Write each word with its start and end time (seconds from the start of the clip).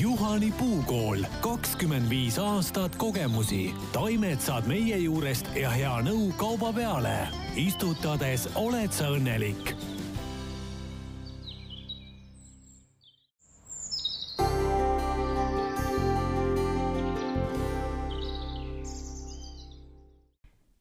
Juhani 0.00 0.52
puukool, 0.58 1.18
kakskümmend 1.40 2.10
viis 2.10 2.38
aastat 2.38 2.96
kogemusi. 2.96 3.74
taimed 3.92 4.40
saad 4.40 4.64
meie 4.66 4.96
juurest 4.96 5.50
ja 5.56 5.70
hea 5.70 5.92
nõu 6.00 6.30
kauba 6.40 6.72
peale. 6.72 7.28
istutades 7.56 8.48
oled 8.54 8.92
sa 8.96 9.10
õnnelik 9.12 9.74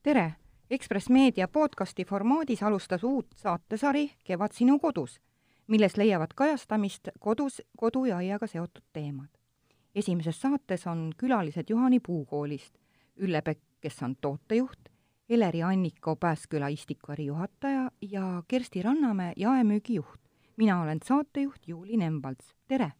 tere! 0.03 0.31
Ekspress 0.71 1.09
Meedia 1.09 1.47
podcasti 1.47 2.05
formaadis 2.05 2.63
alustas 2.63 3.03
uut 3.03 3.27
saatesari 3.35 4.11
Kevad 4.23 4.55
sinu 4.55 4.79
kodus, 4.79 5.19
milles 5.69 5.97
leiavad 5.97 6.33
kajastamist 6.35 7.09
kodus, 7.19 7.61
kodu 7.77 8.05
ja 8.05 8.17
aiaga 8.17 8.47
seotud 8.47 8.83
teemad. 8.93 9.29
esimeses 9.95 10.41
saates 10.41 10.87
on 10.87 11.11
külalised 11.17 11.69
Juhani 11.69 11.99
puukoolist, 11.99 12.75
Ülle 13.17 13.41
Pekk, 13.41 13.61
kes 13.81 14.03
on 14.03 14.15
tootejuht, 14.21 14.89
Eleri 15.29 15.63
Anniko 15.63 16.15
Pääsküla 16.15 16.67
istikuäri 16.67 17.25
juhataja 17.25 17.91
ja 18.01 18.43
Kersti 18.47 18.81
Rannamäe 18.81 19.33
jaemüügijuht. 19.37 20.19
mina 20.57 20.81
olen 20.81 20.99
saatejuht 21.05 21.67
Juuli 21.67 21.97
Nemvalts, 21.97 22.55
tere! 22.67 22.91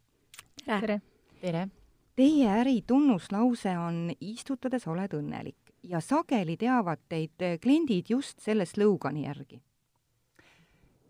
tere! 0.66 1.02
tere! 1.41 1.67
Teie 2.16 2.49
äri 2.49 2.81
tunnuslause 2.88 3.77
on 3.77 4.11
istutades 4.22 4.88
oled 4.88 5.13
õnnelik 5.13 5.73
ja 5.83 6.02
sageli 6.03 6.58
teavad 6.58 6.99
teid 7.09 7.61
kliendid 7.61 8.05
just 8.09 8.39
selle 8.39 8.66
slogani 8.66 9.23
järgi. 9.23 9.61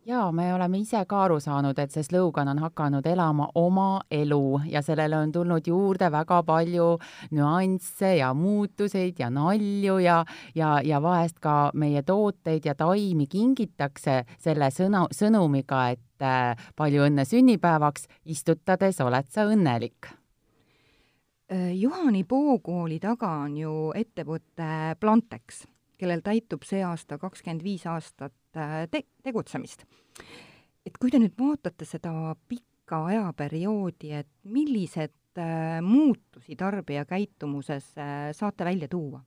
Jaa, 0.05 0.31
me 0.31 0.53
oleme 0.53 0.79
ise 0.79 1.01
ka 1.07 1.23
aru 1.25 1.39
saanud, 1.43 1.79
et 1.79 1.91
see 1.91 2.03
slogan 2.03 2.47
on 2.51 2.59
hakanud 2.63 3.05
elama 3.07 3.49
oma 3.55 4.01
elu 4.11 4.61
ja 4.71 4.81
sellele 4.85 5.17
on 5.17 5.31
tulnud 5.31 5.67
juurde 5.67 6.11
väga 6.11 6.41
palju 6.43 6.89
nüansse 7.35 8.15
ja 8.17 8.33
muutuseid 8.33 9.19
ja 9.19 9.29
nalju 9.29 9.97
ja, 10.03 10.23
ja, 10.55 10.79
ja 10.83 11.01
vahest 11.01 11.39
ka 11.39 11.71
meie 11.73 12.03
tooteid 12.03 12.65
ja 12.65 12.75
taimi 12.75 13.27
kingitakse 13.27 14.23
selle 14.37 14.71
sõna, 14.73 15.05
sõnumiga, 15.15 15.89
et 15.95 16.23
äh, 16.23 16.69
palju 16.75 17.05
õnne 17.09 17.25
sünnipäevaks, 17.27 18.07
istutades 18.25 19.01
oled 19.05 19.29
sa 19.29 19.45
õnnelik. 19.49 20.13
Äh, 21.51 21.73
Juhani 21.75 22.23
Pookooli 22.23 22.99
taga 23.03 23.35
on 23.43 23.57
ju 23.57 23.75
ettevõte 23.97 24.95
Plantex, 24.99 25.65
kellel 25.99 26.23
täitub 26.25 26.65
see 26.67 26.81
aasta 26.85 27.19
kakskümmend 27.21 27.63
viis 27.65 27.85
aastat 27.89 28.35
äh, 28.57 28.83
te-, 28.91 29.07
tegutsemist. 29.23 29.85
et 30.85 30.97
kui 30.97 31.11
te 31.11 31.21
nüüd 31.21 31.35
vaatate 31.39 31.85
seda 31.85 32.35
pikka 32.47 33.03
ajaperioodi, 33.11 34.13
et 34.21 34.31
millised 34.43 35.15
äh, 35.39 35.79
muutusi 35.85 36.57
tarbija 36.59 37.05
käitumuses 37.09 37.93
saate 37.95 38.67
välja 38.67 38.87
tuua? 38.91 39.23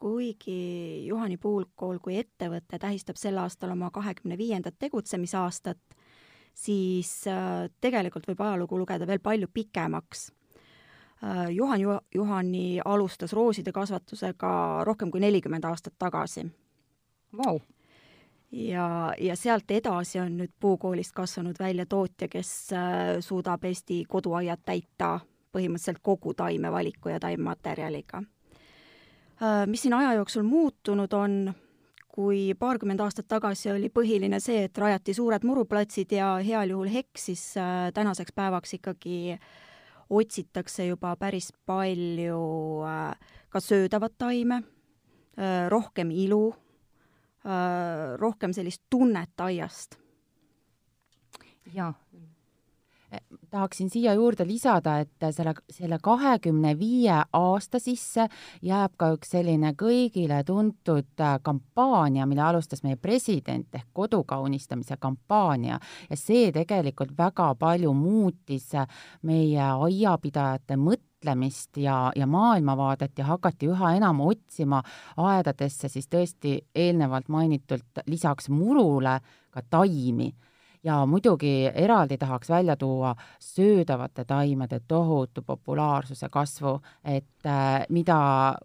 kuigi 0.00 1.04
Juhani 1.04 1.36
Puulkool 1.36 1.98
kui 2.00 2.16
ettevõte 2.16 2.78
tähistab 2.80 3.18
sel 3.20 3.36
aastal 3.36 3.74
oma 3.74 3.90
kahekümne 3.92 4.38
viiendat 4.40 4.78
tegutsemisaastat, 4.80 5.82
siis 6.56 7.10
tegelikult 7.84 8.24
võib 8.30 8.40
ajalugu 8.40 8.78
lugeda 8.80 9.04
veel 9.10 9.20
palju 9.20 9.50
pikemaks 9.52 10.30
Äh, 10.30 10.39
Juhan 11.50 11.80
Juhani 12.14 12.80
alustas 12.84 13.32
rooside 13.32 13.72
kasvatusega 13.72 14.84
rohkem 14.84 15.10
kui 15.10 15.20
nelikümmend 15.20 15.64
aastat 15.68 15.94
tagasi. 15.98 16.46
Wow.. 17.36 17.58
ja, 18.52 19.14
ja 19.20 19.36
sealt 19.36 19.70
edasi 19.70 20.18
on 20.20 20.38
nüüd 20.40 20.50
puukoolist 20.60 21.12
kasvanud 21.14 21.60
välja 21.60 21.86
tootja, 21.86 22.28
kes 22.28 22.72
äh, 22.72 23.20
suudab 23.20 23.64
Eesti 23.64 24.02
koduaiad 24.08 24.64
täita 24.64 25.18
põhimõtteliselt 25.52 26.00
kogu 26.02 26.34
taimevaliku 26.34 27.12
ja 27.12 27.20
taimematerjaliga. 27.20 28.22
Äh, 29.42 29.66
mis 29.66 29.84
siin 29.84 29.94
aja 29.94 30.16
jooksul 30.16 30.42
muutunud 30.42 31.12
on, 31.12 31.52
kui 32.08 32.54
paarkümmend 32.58 33.00
aastat 33.04 33.28
tagasi 33.28 33.70
oli 33.76 33.92
põhiline 33.92 34.40
see, 34.40 34.64
et 34.64 34.78
rajati 34.78 35.14
suured 35.14 35.44
muruplatsid 35.46 36.16
ja 36.16 36.38
heal 36.42 36.72
juhul 36.72 36.88
hekk, 36.90 37.12
siis 37.18 37.52
tänaseks 37.94 38.32
päevaks 38.34 38.74
ikkagi 38.80 39.36
äh, 39.36 39.50
otsitakse 40.10 40.86
juba 40.86 41.14
päris 41.16 41.52
palju 41.66 42.40
äh, 42.86 43.14
ka 43.50 43.60
söödavat 43.60 44.18
taime, 44.18 44.62
äh, 45.38 45.68
rohkem 45.70 46.10
ilu, 46.10 46.54
äh, 47.46 48.16
rohkem 48.18 48.52
sellist 48.52 48.82
tunnet 48.90 49.40
aiast. 49.40 49.98
jaa, 51.74 51.92
tahaksin 53.50 53.90
siia 53.90 54.14
juurde 54.14 54.46
lisada, 54.46 54.98
et 54.98 55.26
selle, 55.30 55.54
selle 55.70 55.98
kahekümne 56.02 56.76
viie 56.78 57.16
aasta 57.32 57.78
sisse 57.82 58.28
jääb 58.62 58.94
ka 58.96 59.10
üks 59.16 59.32
selline 59.34 59.72
kõigile 59.78 60.42
tuntud 60.46 61.20
äh, 61.20 61.36
kampaania, 61.42 62.26
mille 62.30 62.44
alustas 62.46 62.84
meie 62.86 62.96
president 62.96 63.74
ehk 63.74 63.88
kodu 63.92 64.22
kaunistamise 64.24 64.96
kampaania. 65.00 65.80
Ja 66.10 66.16
see 66.16 66.50
tegelikult 66.54 67.16
väga 67.18 67.52
palju 67.58 67.94
muutis 67.94 68.70
meie 69.26 69.70
aiapidajate 69.70 70.78
mõtlemist 70.78 71.80
ja, 71.82 72.12
ja 72.16 72.26
maailmavaadet 72.30 73.18
ja 73.18 73.30
hakati 73.32 73.70
üha 73.72 73.94
enam 73.98 74.22
otsima 74.24 74.82
aedadesse 75.16 75.88
siis 75.88 76.06
tõesti 76.08 76.60
eelnevalt 76.74 77.28
mainitult 77.28 78.04
lisaks 78.06 78.48
murule 78.48 79.18
ka 79.50 79.62
taimi 79.70 80.30
ja 80.84 81.06
muidugi 81.06 81.70
eraldi 81.74 82.18
tahaks 82.18 82.48
välja 82.50 82.76
tuua 82.76 83.14
söödavate 83.38 84.24
taimede 84.24 84.80
tohutu 84.88 85.42
populaarsuse 85.42 86.28
kasvu, 86.28 86.80
et 87.04 87.46
äh, 87.46 87.84
mida 87.88 88.18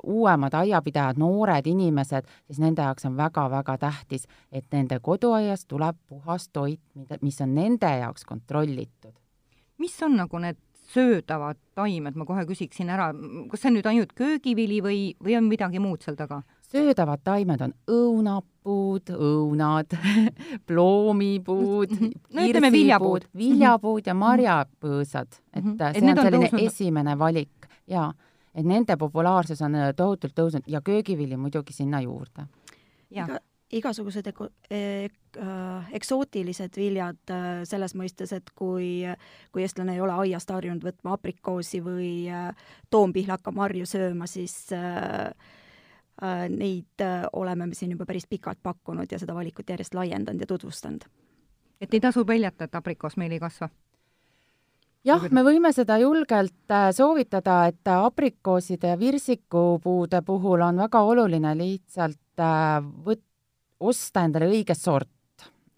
uuemad 0.04 0.54
aiapidajad, 0.54 1.18
noored 1.18 1.68
inimesed, 1.68 2.28
siis 2.48 2.60
nende 2.60 2.82
jaoks 2.82 3.06
on 3.06 3.18
väga-väga 3.18 3.78
tähtis, 3.78 4.28
et 4.52 4.66
nende 4.72 5.00
koduaias 5.00 5.66
tuleb 5.66 5.98
puhas 6.08 6.50
toit, 6.50 6.82
mida, 6.94 7.18
mis 7.22 7.42
on 7.42 7.56
nende 7.56 7.98
jaoks 8.00 8.26
kontrollitud. 8.26 9.14
mis 9.78 10.04
on 10.04 10.16
nagu 10.16 10.40
need 10.40 10.58
söödavad 10.94 11.58
taimed, 11.76 12.16
ma 12.16 12.26
kohe 12.26 12.46
küsiksin 12.48 12.90
ära, 12.90 13.10
kas 13.52 13.62
see 13.62 13.72
on 13.72 13.76
nüüd 13.80 13.88
ainult 13.90 14.14
köögivili 14.16 14.80
või, 14.84 15.00
või 15.24 15.36
on 15.38 15.50
midagi 15.50 15.82
muud 15.84 16.06
seal 16.06 16.16
taga? 16.16 16.44
Söödavad 16.76 17.24
taimed 17.24 17.62
on 17.62 17.74
õunapuud, 17.92 19.12
õunad 19.16 19.96
ploomipuud 20.68 21.96
mm, 21.96 21.98
-hmm. 21.98 22.22
no 22.34 22.46
ütleme 22.50 22.72
viljapuud, 22.72 23.28
viljapuud 23.38 24.08
ja 24.08 24.14
mhm. 24.14 24.24
marjapõõsad, 24.24 25.40
et 25.54 25.64
mm 25.64 25.72
-hmm. 25.72 25.78
see 25.78 26.04
et 26.04 26.18
on 26.18 26.24
selline 26.24 26.50
tõusnud. 26.50 26.68
esimene 26.68 27.18
valik 27.20 27.70
ja 27.88 28.12
et 28.56 28.66
nende 28.66 28.98
populaarsus 28.98 29.62
on 29.62 29.76
äh, 29.76 29.94
tohutult 29.96 30.34
tõusnud 30.36 30.68
ja 30.68 30.82
köögivili 30.82 31.38
muidugi 31.38 31.74
sinna 31.74 32.02
juurde. 32.02 32.48
Iga, 33.12 33.40
igasugused 33.72 34.28
eko, 34.28 34.50
ek, 34.70 35.14
äh, 35.38 35.94
eksootilised 35.94 36.78
viljad 36.78 37.36
selles 37.64 37.96
mõistes, 37.96 38.34
et 38.34 38.50
kui, 38.56 39.04
kui 39.52 39.62
eestlane 39.62 39.94
ei 39.94 40.02
ole 40.02 40.12
aiast 40.12 40.50
harjunud 40.50 40.84
võtma 40.84 41.14
aprikoosi 41.14 41.84
või 41.84 42.32
toompihlaka 42.90 43.52
marju 43.52 43.86
sööma, 43.86 44.28
siis 44.28 44.58
Äh, 44.72 45.32
neid 46.50 47.02
äh, 47.04 47.26
oleme 47.34 47.68
me 47.68 47.76
siin 47.76 47.92
juba 47.92 48.06
päris 48.06 48.28
pikalt 48.30 48.62
pakkunud 48.64 49.12
ja 49.12 49.20
seda 49.20 49.36
valikut 49.36 49.70
järjest 49.70 49.94
laiendanud 49.94 50.42
ja 50.42 50.48
tutvustanud. 50.48 51.04
et 51.82 51.94
ei 51.94 52.00
tasu 52.00 52.26
peljata, 52.26 52.64
et 52.64 52.76
aprikoos 52.76 53.18
meil 53.18 53.32
ei 53.32 53.40
kasva? 53.40 53.70
jah, 55.04 55.28
me 55.32 55.44
võime 55.44 55.74
seda 55.74 55.98
julgelt 56.00 56.72
äh, 56.72 56.90
soovitada, 56.96 57.66
et 57.68 57.88
aprikooside 57.88 58.94
ja 58.94 59.00
virsikupuude 59.00 60.22
puhul 60.22 60.62
on 60.62 60.78
väga 60.86 61.02
oluline 61.02 61.56
lihtsalt 61.58 62.44
võt-, 63.06 63.28
osta 63.80 64.24
endale 64.24 64.48
õige 64.52 64.76
sort 64.76 65.15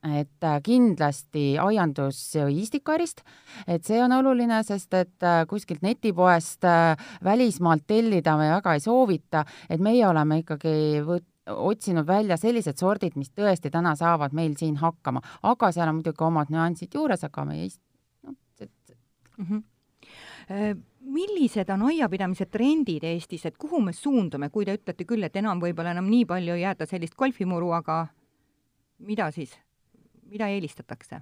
et 0.06 0.44
äh, 0.46 0.60
kindlasti 0.64 1.58
aiandus 1.62 2.20
istikuärist, 2.38 3.24
et 3.68 3.86
see 3.86 3.98
on 4.04 4.14
oluline, 4.20 4.60
sest 4.66 4.94
et 4.98 5.26
äh, 5.26 5.42
kuskilt 5.50 5.82
netipoest 5.86 6.68
äh, 6.68 6.94
välismaalt 7.24 7.88
tellida 7.88 8.38
me 8.38 8.52
väga 8.52 8.76
ei 8.78 8.84
soovita, 8.84 9.44
et 9.70 9.82
meie 9.82 10.06
oleme 10.08 10.42
ikkagi 10.44 11.02
võt-, 11.08 11.28
otsinud 11.48 12.08
välja 12.08 12.38
sellised 12.38 12.78
sordid, 12.78 13.16
mis 13.18 13.32
tõesti 13.34 13.72
täna 13.74 13.96
saavad 13.98 14.36
meil 14.38 14.54
siin 14.60 14.78
hakkama, 14.82 15.24
aga 15.50 15.72
seal 15.74 15.90
on 15.90 16.00
muidugi 16.02 16.28
omad 16.28 16.54
nüansid 16.54 16.94
juures, 16.94 17.24
aga 17.26 17.48
meie 17.50 17.66
ist-, 17.72 17.82
noh, 18.28 18.38
et 18.62 18.98
mm 19.38 19.50
-hmm 19.50 19.66
millised 21.08 21.70
on 21.70 21.82
aiapidamise 21.90 22.46
trendid 22.46 23.04
Eestis, 23.04 23.46
et 23.46 23.58
kuhu 23.58 23.82
me 23.84 23.94
suundume, 23.94 24.50
kui 24.50 24.66
te 24.66 24.76
ütlete 24.78 25.06
küll, 25.08 25.24
et 25.24 25.36
enam 25.36 25.60
võib-olla 25.60 25.92
enam 25.92 26.08
nii 26.08 26.26
palju 26.26 26.56
ei 26.56 26.62
jäeta 26.62 26.86
sellist 26.86 27.16
golfimuru, 27.16 27.72
aga 27.72 28.08
mida 29.00 29.32
siis? 29.32 29.58
Mida 30.30 30.48
eelistatakse? 30.48 31.22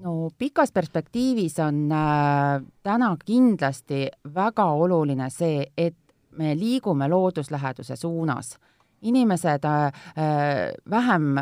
no 0.00 0.30
pikas 0.38 0.72
perspektiivis 0.72 1.58
on 1.60 1.92
äh, 1.92 2.62
täna 2.82 3.10
kindlasti 3.24 4.06
väga 4.34 4.64
oluline 4.64 5.28
see, 5.30 5.66
et 5.76 5.96
me 6.30 6.54
liigume 6.56 7.08
loodusläheduse 7.08 7.96
suunas. 7.96 8.58
inimesed 9.02 9.64
äh, 9.64 9.86
äh 9.86 10.72
vähem 10.90 11.36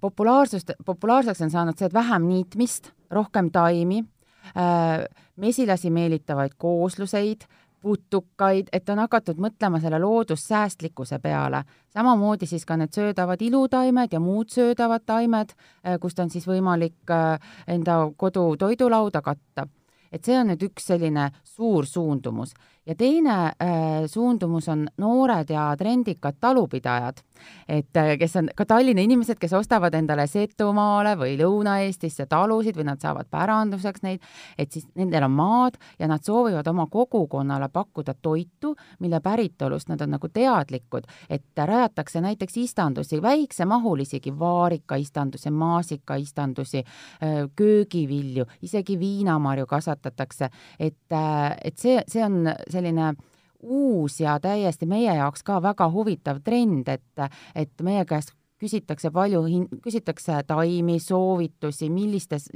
populaarsust, 0.00 0.70
populaarseks 0.84 1.40
on 1.42 1.50
saanud 1.50 1.78
see, 1.78 1.86
et 1.86 1.94
vähem 1.94 2.28
niitmist, 2.28 2.92
rohkem 3.10 3.50
taimi 3.50 4.04
äh, 4.56 5.04
mesilasi 5.36 5.90
meelitavaid 5.90 6.54
koosluseid, 6.58 7.46
putukaid, 7.84 8.70
et 8.72 8.88
on 8.88 9.02
hakatud 9.04 9.40
mõtlema 9.40 9.80
selle 9.80 10.00
loodussäästlikkuse 10.00 11.18
peale. 11.22 11.64
samamoodi 11.92 12.46
siis 12.46 12.64
ka 12.64 12.76
need 12.80 12.96
söödavad 12.96 13.42
ilutaimed 13.42 14.12
ja 14.12 14.20
muud 14.20 14.48
söödavad 14.48 15.04
taimed, 15.06 15.52
äh, 15.86 15.98
kust 16.00 16.18
on 16.18 16.30
siis 16.30 16.46
võimalik 16.48 17.10
äh, 17.10 17.38
enda 17.68 17.98
kodu 18.16 18.56
toidulauda 18.56 19.22
katta. 19.22 19.66
et 20.12 20.24
see 20.24 20.38
on 20.38 20.46
nüüd 20.46 20.62
üks 20.62 20.86
selline 20.86 21.30
suur 21.44 21.86
suundumus 21.86 22.54
ja 22.86 22.94
teine 22.94 23.30
äh, 23.30 24.06
suundumus 24.06 24.68
on 24.68 24.86
noored 24.98 25.50
ja 25.50 25.74
trendikad 25.78 26.36
talupidajad, 26.40 27.20
et 27.68 27.96
äh, 27.96 28.14
kes 28.18 28.36
on 28.36 28.48
ka 28.56 28.66
Tallinna 28.68 29.02
inimesed, 29.02 29.38
kes 29.40 29.52
ostavad 29.56 29.94
endale 29.94 30.26
Setumaale 30.28 31.14
või 31.18 31.36
Lõuna-Eestisse 31.40 32.26
talusid 32.28 32.76
või 32.76 32.88
nad 32.90 33.00
saavad 33.00 33.28
päranduseks 33.32 34.04
neid, 34.04 34.24
et 34.58 34.72
siis 34.72 34.86
nendel 34.98 35.24
on 35.28 35.36
maad 35.36 35.78
ja 35.98 36.08
nad 36.10 36.24
soovivad 36.24 36.68
oma 36.68 36.86
kogukonnale 36.92 37.68
pakkuda 37.72 38.14
toitu, 38.22 38.74
mille 39.00 39.20
päritolust 39.24 39.88
nad 39.88 40.04
on 40.04 40.14
nagu 40.16 40.28
teadlikud, 40.28 41.08
et 41.30 41.44
rajatakse 41.56 42.20
näiteks 42.20 42.56
istandusi, 42.66 43.22
väiksemahulisigi 43.22 44.34
vaarikaistandusi, 44.38 45.50
maasikaistandusi, 45.50 46.84
äh, 46.84 47.40
köögivilju, 47.56 48.44
isegi 48.62 48.98
viinamarju 49.00 49.66
kasvatatakse, 49.66 50.50
et, 50.78 51.00
äh, 51.12 51.56
et 51.64 51.78
see, 51.78 52.02
see 52.08 52.24
on 52.24 52.52
selline 52.74 53.12
uus 53.64 54.20
ja 54.20 54.38
täiesti 54.40 54.86
meie 54.86 55.14
jaoks 55.16 55.42
ka 55.42 55.60
väga 55.62 55.88
huvitav 55.90 56.42
trend, 56.44 56.88
et, 56.88 57.28
et 57.54 57.82
meie 57.82 58.04
käest 58.04 58.34
küsitakse 58.60 59.10
palju, 59.12 59.42
küsitakse 59.84 60.42
taimi, 60.46 60.98
soovitusi, 61.00 61.88
millistes, 61.92 62.48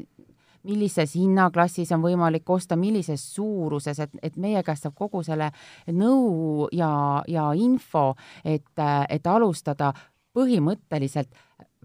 millises 0.69 1.15
hinnaklassis 1.17 1.93
on 1.97 2.05
võimalik 2.05 2.51
osta, 2.51 2.77
millises 2.77 3.25
suuruses, 3.35 3.99
et, 4.05 4.15
et 4.23 4.37
meie 4.37 4.63
käest 4.67 4.87
saab 4.87 4.97
kogu 4.99 5.23
selle 5.27 5.51
nõu 5.93 6.69
ja, 6.73 6.91
ja 7.29 7.51
info, 7.57 8.13
et, 8.45 8.71
et 9.09 9.27
alustada 9.27 9.93
põhimõtteliselt 10.37 11.35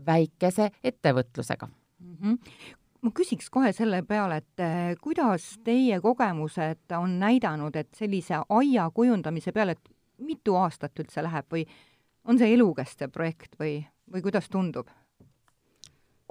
väikese 0.06 0.71
ettevõtlusega 0.83 1.68
mm. 1.68 2.15
-hmm 2.21 2.81
ma 3.03 3.11
küsiks 3.11 3.50
kohe 3.51 3.71
selle 3.75 4.01
peale, 4.07 4.39
et 4.41 4.63
eh, 4.63 4.94
kuidas 5.01 5.57
teie 5.63 6.00
kogemused 6.01 6.95
on 6.97 7.17
näidanud, 7.19 7.75
et 7.75 7.91
sellise 7.97 8.39
aia 8.50 8.89
kujundamise 8.95 9.51
peale, 9.51 9.75
et 9.75 9.94
mitu 10.23 10.55
aastat 10.55 11.00
üldse 11.03 11.23
läheb 11.25 11.50
või 11.51 11.65
on 12.29 12.39
see 12.39 12.53
elukestev 12.55 13.11
projekt 13.11 13.57
või, 13.59 13.81
või 14.11 14.25
kuidas 14.25 14.50
tundub? 14.50 14.91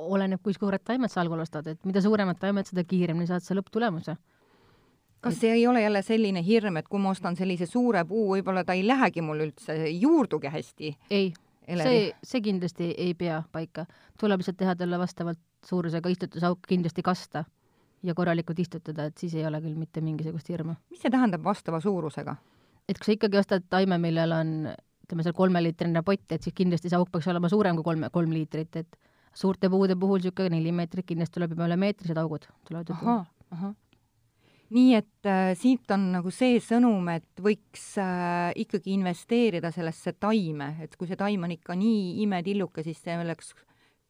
oleneb, 0.03 0.41
kui 0.43 0.55
suured 0.57 0.83
taimed 0.83 1.13
sa 1.13 1.21
algul 1.21 1.43
ostad, 1.45 1.67
et 1.69 1.85
mida 1.87 2.01
suuremad 2.03 2.39
taimed, 2.41 2.67
seda 2.67 2.83
kiiremini 2.89 3.29
saad 3.29 3.45
sa 3.45 3.55
lõpptulemuse. 3.55 4.17
kas 5.23 5.37
see 5.39 5.53
ei 5.53 5.67
ole 5.67 5.83
jälle 5.83 6.03
selline 6.03 6.43
hirm, 6.43 6.81
et 6.81 6.89
kui 6.89 6.99
ma 6.99 7.13
ostan 7.13 7.37
sellise 7.37 7.69
suure 7.71 8.03
puu, 8.09 8.25
võib-olla 8.33 8.65
ta 8.65 8.75
ei 8.75 8.87
lähegi 8.87 9.23
mul 9.23 9.45
üldse 9.45 9.77
juurdugi 9.91 10.51
hästi? 10.51 10.97
ei, 11.11 11.29
see, 11.69 12.11
see 12.25 12.41
kindlasti 12.41 12.95
ei 12.97 13.15
pea 13.15 13.43
paika. 13.53 13.87
tuleb 14.19 14.41
lihtsalt 14.41 14.59
teha 14.65 14.75
talle 14.81 14.99
vastavalt 14.99 15.39
suurusega 15.67 16.11
istutusauk 16.13 16.65
kindlasti 16.69 17.03
kasta 17.03 17.45
ja 18.03 18.15
korralikult 18.15 18.59
istutada, 18.59 19.07
et 19.09 19.19
siis 19.19 19.35
ei 19.39 19.47
ole 19.47 19.61
küll 19.63 19.79
mitte 19.79 20.03
mingisugust 20.03 20.49
hirmu. 20.51 20.75
mis 20.91 21.03
see 21.03 21.11
tähendab 21.11 21.45
vastava 21.45 21.81
suurusega? 21.81 22.37
et 22.89 22.99
kui 22.99 23.07
sa 23.07 23.17
ikkagi 23.17 23.39
ostad 23.39 23.69
taime, 23.71 23.99
millel 24.03 24.35
on 24.37 24.51
ütleme 25.07 25.25
seal 25.27 25.37
kolmeliitrine 25.37 26.03
pott, 26.07 26.27
et 26.33 26.43
siis 26.43 26.55
kindlasti 26.57 26.91
see 26.91 26.99
auk 26.99 27.11
peaks 27.13 27.29
olema 27.31 27.51
suurem 27.53 27.79
kui 27.79 27.87
kolme, 27.87 28.11
kolm 28.15 28.33
liitrit, 28.35 28.81
et 28.81 28.99
suurte 29.35 29.71
puude 29.73 29.97
puhul 29.99 30.21
niisugune 30.21 30.57
neli 30.57 30.73
meetrit, 30.75 31.07
kindlasti 31.09 31.39
tuleb 31.39 31.55
juba 31.55 31.69
üle 31.69 31.79
meetrised 31.81 32.19
augud 32.21 32.49
tulevad 32.69 32.93
ahah. 32.95 33.73
nii 34.73 34.95
et 34.97 35.29
äh, 35.29 35.53
siit 35.59 35.91
on 35.93 36.09
nagu 36.15 36.31
see 36.33 36.61
sõnum, 36.65 37.11
et 37.13 37.43
võiks 37.45 37.93
äh, 38.01 38.53
ikkagi 38.65 38.95
investeerida 38.97 39.71
sellesse 39.75 40.15
taime, 40.21 40.75
et 40.85 40.97
kui 40.97 41.11
see 41.11 41.21
taim 41.21 41.45
on 41.45 41.53
ikka 41.53 41.77
nii 41.77 42.23
imetilluke, 42.25 42.85
siis 42.87 43.03
see 43.05 43.19
oleks 43.21 43.53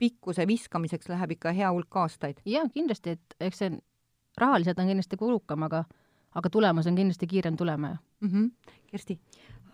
pikkuse 0.02 0.46
viskamiseks 0.50 1.10
läheb 1.12 1.36
ikka 1.36 1.54
hea 1.54 1.70
hulk 1.70 1.96
aastaid. 2.02 2.42
jaa, 2.44 2.66
kindlasti, 2.74 3.16
et 3.16 3.36
eks 3.48 3.62
see 3.62 3.74
rahaliselt 4.40 4.80
on 4.82 4.90
kindlasti 4.90 5.18
kulukam, 5.20 5.68
aga 5.68 5.84
aga 6.38 6.50
tulemus 6.50 6.88
on 6.88 6.96
kindlasti 6.96 7.26
kiirem 7.26 7.56
tulema 7.56 7.96
mm. 8.20 8.28
-hmm. 8.28 8.50
Kersti? 8.90 9.18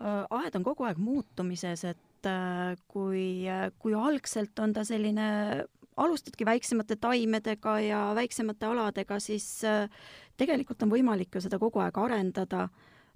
Äh, 0.01 0.25
aed 0.29 0.55
on 0.55 0.63
kogu 0.63 0.83
aeg 0.83 0.97
muutumises, 0.97 1.83
et 1.83 2.25
äh, 2.25 2.77
kui, 2.87 3.43
kui 3.79 3.93
algselt 3.93 4.59
on 4.59 4.73
ta 4.73 4.83
selline, 4.83 5.65
alustadki 5.97 6.45
väiksemate 6.45 6.95
taimedega 6.95 7.79
ja 7.79 8.11
väiksemate 8.15 8.65
aladega, 8.65 9.19
siis 9.19 9.63
äh, 9.63 9.89
tegelikult 10.37 10.83
on 10.83 10.91
võimalik 10.91 11.35
ju 11.35 11.41
seda 11.41 11.59
kogu 11.59 11.79
aeg 11.83 11.97
arendada, 11.97 12.69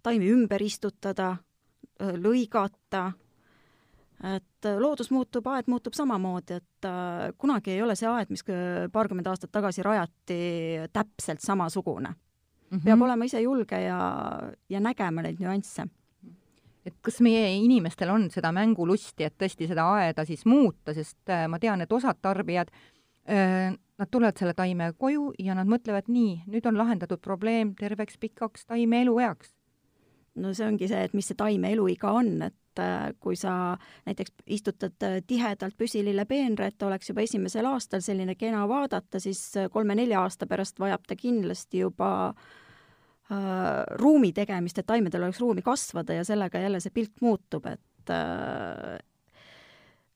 taimi 0.04 0.28
ümber 0.32 0.64
istutada, 0.64 1.38
lõigata 2.00 3.12
et 4.24 4.68
äh, 4.68 4.78
loodus 4.80 5.12
muutub, 5.12 5.48
aed 5.52 5.68
muutub 5.72 5.96
samamoodi, 5.98 6.60
et 6.62 6.88
äh, 6.88 7.34
kunagi 7.38 7.74
ei 7.76 7.82
ole 7.84 7.96
see 8.00 8.08
aed, 8.08 8.32
mis 8.32 8.46
paarkümmend 8.94 9.28
aastat 9.28 9.52
tagasi 9.52 9.84
rajati, 9.84 10.38
täpselt 10.94 11.44
samasugune 11.44 12.10
mm. 12.10 12.78
-hmm. 12.78 12.86
peab 12.86 13.02
olema 13.02 13.26
ise 13.26 13.42
julge 13.42 13.82
ja, 13.82 14.00
ja 14.70 14.80
nägema 14.80 15.22
neid 15.22 15.40
nüansse. 15.40 15.88
et 16.86 16.96
kas 17.02 17.22
meie 17.22 17.56
inimestel 17.56 18.10
on 18.10 18.30
seda 18.32 18.52
mängulusti, 18.52 19.24
et 19.24 19.36
tõesti 19.40 19.68
seda 19.68 19.86
aeda 19.94 20.26
siis 20.26 20.46
muuta, 20.46 20.94
sest 20.94 21.30
äh, 21.30 21.48
ma 21.48 21.60
tean, 21.60 21.82
et 21.82 21.92
osad 21.92 22.18
tarbijad 22.22 22.72
äh, 23.30 23.78
Nad 23.98 24.10
tulevad 24.12 24.38
selle 24.38 24.54
taime 24.58 24.94
koju 24.98 25.34
ja 25.40 25.54
nad 25.54 25.68
mõtlevad 25.70 26.08
nii, 26.10 26.44
nüüd 26.50 26.66
on 26.66 26.78
lahendatud 26.78 27.22
probleem 27.22 27.76
terveks 27.76 28.18
pikaks 28.18 28.66
taime 28.66 29.02
elueaks 29.02 29.54
no 30.36 30.54
see 30.54 30.68
ongi 30.68 30.90
see, 30.90 31.04
et 31.08 31.14
mis 31.14 31.28
see 31.30 31.38
taime 31.38 31.72
eluiga 31.76 32.12
on, 32.18 32.32
et 32.50 32.56
et 32.80 33.18
kui 33.20 33.36
sa 33.40 33.76
näiteks 34.06 34.34
istutad 34.48 35.06
tihedalt 35.28 35.78
püsilille 35.78 36.26
peenra, 36.26 36.68
et 36.68 36.84
oleks 36.84 37.10
juba 37.10 37.24
esimesel 37.26 37.68
aastal 37.70 38.02
selline 38.02 38.36
kena 38.36 38.66
vaadata, 38.70 39.20
siis 39.20 39.42
kolme-nelja 39.72 40.22
aasta 40.22 40.48
pärast 40.50 40.80
vajab 40.80 41.06
ta 41.08 41.16
kindlasti 41.20 41.84
juba 41.84 42.12
äh, 42.30 43.84
ruumi 44.00 44.34
tegemist, 44.34 44.80
et 44.80 44.90
taimedel 44.90 45.28
oleks 45.28 45.42
ruumi 45.44 45.62
kasvada 45.66 46.20
ja 46.20 46.26
sellega 46.28 46.62
jälle 46.64 46.80
see 46.84 46.94
pilt 46.94 47.22
muutub, 47.22 47.66
et 47.66 48.14
äh, 48.14 48.98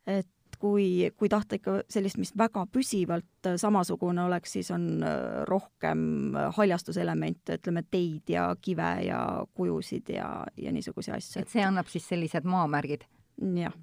et 0.08 0.30
kui, 0.60 1.10
kui 1.18 1.30
tahta 1.30 1.58
ikka 1.58 1.82
sellist, 1.92 2.20
mis 2.22 2.34
väga 2.38 2.66
püsivalt 2.74 3.50
äh, 3.50 3.58
samasugune 3.62 4.26
oleks, 4.28 4.56
siis 4.58 4.72
on 4.74 5.04
äh, 5.06 5.44
rohkem 5.50 6.36
äh, 6.36 6.50
haljastuselemente, 6.58 7.60
ütleme 7.60 7.84
teid 7.92 8.30
ja 8.34 8.50
kive 8.62 8.90
ja 9.08 9.22
kujusid 9.58 10.10
ja, 10.16 10.30
ja 10.58 10.74
niisuguseid 10.74 11.18
asju. 11.18 11.44
et 11.44 11.54
see 11.54 11.66
annab 11.66 11.90
siis 11.92 12.08
sellised 12.10 12.48
maamärgid? 12.48 13.06
jah. 13.38 13.74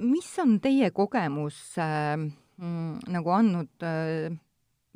mis 0.00 0.28
on 0.40 0.56
teie 0.60 0.88
kogemus 0.96 1.58
äh, 1.80 2.16
nagu 3.12 3.32
andnud 3.36 3.84
äh,, 3.84 4.32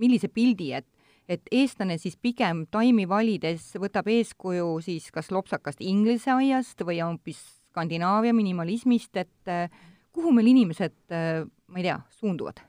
millise 0.00 0.32
pildi, 0.32 0.72
et 0.72 0.88
et 1.30 1.46
eestlane 1.54 1.94
siis 2.00 2.16
pigem 2.18 2.64
taimi 2.74 3.04
valides 3.06 3.68
võtab 3.78 4.08
eeskuju 4.10 4.80
siis 4.82 5.12
kas 5.14 5.28
lopsakast 5.30 5.78
Inglise 5.78 6.32
aiast 6.34 6.82
või 6.82 6.98
hoopis 7.04 7.38
Skandinaavia 7.70 8.34
minimalismist, 8.34 9.14
et 9.14 9.50
kuhu 10.14 10.32
meil 10.34 10.50
inimesed, 10.52 10.96
äh, 11.14 11.44
ma 11.70 11.80
ei 11.80 11.88
tea, 11.90 12.00
suunduvad? 12.20 12.66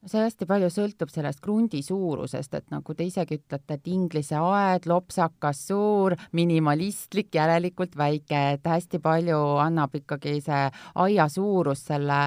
no 0.00 0.08
see 0.08 0.22
hästi 0.24 0.46
palju 0.48 0.70
sõltub 0.72 1.10
sellest 1.12 1.42
krundi 1.44 1.82
suurusest, 1.84 2.54
et 2.56 2.70
nagu 2.72 2.94
te 2.96 3.04
isegi 3.04 3.36
ütlete, 3.36 3.76
et 3.76 3.90
Inglise 3.92 4.38
aed, 4.40 4.88
lopsakas, 4.88 5.60
suur, 5.68 6.16
minimalistlik, 6.36 7.28
järelikult 7.36 7.98
väike, 8.00 8.40
et 8.54 8.64
hästi 8.64 9.02
palju 9.04 9.40
annab 9.60 9.98
ikkagi 10.00 10.38
see 10.46 10.62
aia 11.04 11.28
suurus 11.28 11.84
selle, 11.90 12.22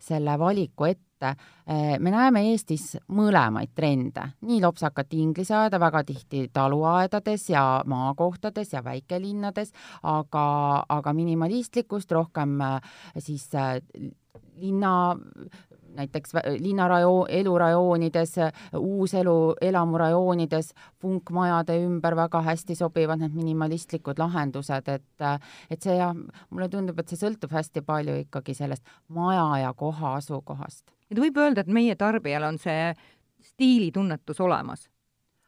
selle 0.00 0.38
valiku 0.40 0.88
ette 0.88 1.07
äh, 1.22 1.98
me 1.98 2.10
näeme 2.10 2.42
Eestis 2.50 2.96
mõlemaid 3.14 3.74
trende, 3.74 4.28
nii 4.46 4.60
lopsakat 4.62 5.14
inglise 5.18 5.56
aeda 5.56 5.80
väga 5.80 6.04
tihti 6.08 6.48
taluaedades 6.52 7.48
ja 7.50 7.64
maakohtades 7.86 8.72
ja 8.72 8.84
väikelinnades, 8.84 9.72
aga, 10.02 10.46
aga 10.88 11.12
minimalistlikkust 11.12 12.12
rohkem 12.12 12.60
äh, 12.60 12.80
siis 13.18 13.48
linna 14.58 15.16
näiteks 15.98 16.34
linnarajoo-, 16.62 17.26
elurajoonides, 17.40 18.34
uuselu 18.78 19.54
elamurajoonides, 19.60 20.72
funkmajade 21.02 21.78
ümber 21.84 22.16
väga 22.16 22.42
hästi 22.46 22.76
sobivad 22.78 23.22
need 23.22 23.36
minimalistlikud 23.36 24.18
lahendused, 24.18 24.88
et 24.88 25.26
et 25.70 25.82
see 25.82 25.96
jah, 25.98 26.14
mulle 26.50 26.68
tundub, 26.72 26.98
et 26.98 27.10
see 27.10 27.20
sõltub 27.20 27.52
hästi 27.54 27.82
palju 27.86 28.20
ikkagi 28.24 28.54
sellest 28.54 28.84
maja 29.14 29.64
ja 29.64 29.72
koha 29.74 30.14
asukohast. 30.20 30.84
et 31.10 31.18
võib 31.18 31.36
öelda, 31.36 31.60
et 31.60 31.72
meie 31.72 31.96
tarbijal 31.96 32.46
on 32.48 32.58
see 32.58 32.94
stiilitunnetus 33.52 34.40
olemas, 34.40 34.88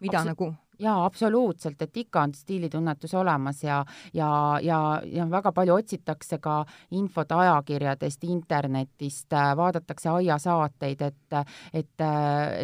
mida 0.01 0.21
Absol 0.21 0.35
nagu 0.35 0.55
jaa, 0.81 1.05
absoluutselt, 1.05 1.83
et 1.83 1.97
ikka 1.97 2.23
on 2.23 2.35
stiilitunnetus 2.35 3.15
olemas 3.15 3.63
ja, 3.65 3.85
ja, 4.15 4.59
ja, 4.63 5.03
ja 5.05 5.27
väga 5.31 5.53
palju 5.53 5.75
otsitakse 5.75 6.39
ka 6.39 6.65
infot 6.91 7.33
ajakirjadest, 7.33 8.25
internetist, 8.25 9.37
vaadatakse 9.57 10.09
aiasaateid, 10.09 11.03
et, 11.03 11.39
et, 11.73 12.07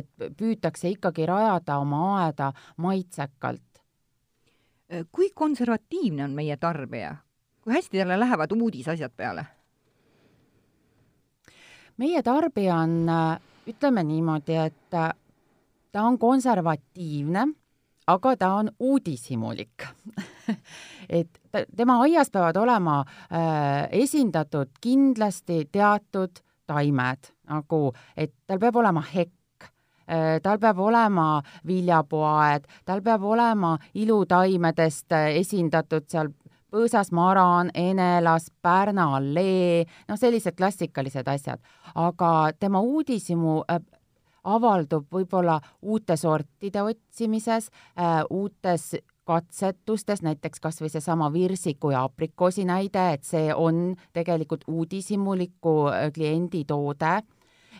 et 0.01 0.31
püütakse 0.37 0.91
ikkagi 0.95 1.27
rajada 1.27 1.79
oma 1.79 2.03
aeda 2.23 2.53
maitsekalt. 2.77 3.63
kui 5.13 5.31
konservatiivne 5.35 6.25
on 6.25 6.35
meie 6.35 6.57
tarbija? 6.57 7.17
kui 7.63 7.75
hästi 7.75 7.99
talle 7.99 8.21
lähevad 8.21 8.53
uudisasjad 8.53 9.13
peale? 9.17 9.47
meie 11.97 12.23
tarbija 12.23 12.77
on, 12.77 13.11
ütleme 13.67 14.03
niimoodi, 14.05 14.57
et 14.57 14.91
ta 14.91 16.03
on 16.03 16.19
konservatiivne 16.19 17.47
aga 18.07 18.37
ta 18.37 18.53
on 18.55 18.71
uudishimulik 18.81 19.87
et 21.09 21.41
ta, 21.51 21.65
tema 21.77 22.01
aias 22.05 22.31
peavad 22.31 22.57
olema 22.57 23.01
äh, 23.03 23.89
esindatud 23.91 24.71
kindlasti 24.81 25.65
teatud 25.73 26.43
taimed, 26.67 27.33
nagu 27.51 27.81
et 28.17 28.33
tal 28.47 28.59
peab 28.63 28.81
olema 28.83 29.03
hekk 29.07 29.69
äh,, 30.11 30.41
tal 30.43 30.59
peab 30.59 30.79
olema 30.83 31.43
viljapuaed, 31.67 32.67
tal 32.85 33.03
peab 33.03 33.23
olema 33.23 33.77
ilutaimedest 33.95 35.13
äh, 35.13 35.31
esindatud 35.43 36.09
seal 36.11 36.33
põõsas 36.73 37.13
maran, 37.15 37.71
enelas, 37.75 38.51
Pärna 38.63 39.07
allee, 39.17 39.85
noh, 40.09 40.19
sellised 40.19 40.57
klassikalised 40.59 41.29
asjad. 41.29 41.61
aga 41.95 42.53
tema 42.59 42.81
uudishimu 42.81 43.63
äh, 43.71 43.81
avaldub 44.47 45.11
võib-olla 45.13 45.59
uute 45.83 46.17
sortide 46.17 46.83
otsimises 46.83 47.71
äh,, 47.99 48.23
uutes 48.31 48.95
katsetustes, 49.27 50.23
näiteks 50.23 50.63
kas 50.63 50.79
või 50.81 50.91
seesama 50.93 51.33
virsiku 51.35 51.91
ja 51.91 52.05
aprikoosi 52.07 52.65
näide, 52.65 53.09
et 53.17 53.25
see 53.27 53.51
on 53.55 53.97
tegelikult 54.15 54.65
uudishimuliku 54.71 55.79
äh, 55.91 56.13
kliendi 56.15 56.65
toode 56.65 57.19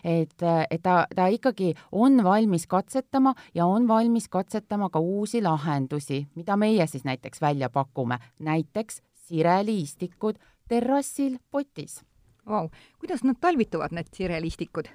et, 0.03 0.43
äh, 0.43 0.65
et 0.71 0.83
ta, 0.83 1.05
ta 1.15 1.27
ikkagi 1.31 1.73
on 1.91 2.23
valmis 2.23 2.67
katsetama 2.67 3.33
ja 3.55 3.65
on 3.65 3.87
valmis 3.87 4.27
katsetama 4.29 4.89
ka 4.89 4.99
uusi 4.99 5.41
lahendusi, 5.41 6.27
mida 6.35 6.57
meie 6.57 6.87
siis 6.87 7.03
näiteks 7.03 7.41
välja 7.41 7.69
pakume, 7.69 8.19
näiteks 8.39 9.01
sireliistikud 9.27 10.37
terrassil 10.67 11.37
potis. 11.51 12.03
Vau, 12.47 12.69
kuidas 12.99 13.23
nad 13.23 13.35
talvituvad, 13.39 13.91
need 13.91 14.07
sireliistikud? 14.13 14.87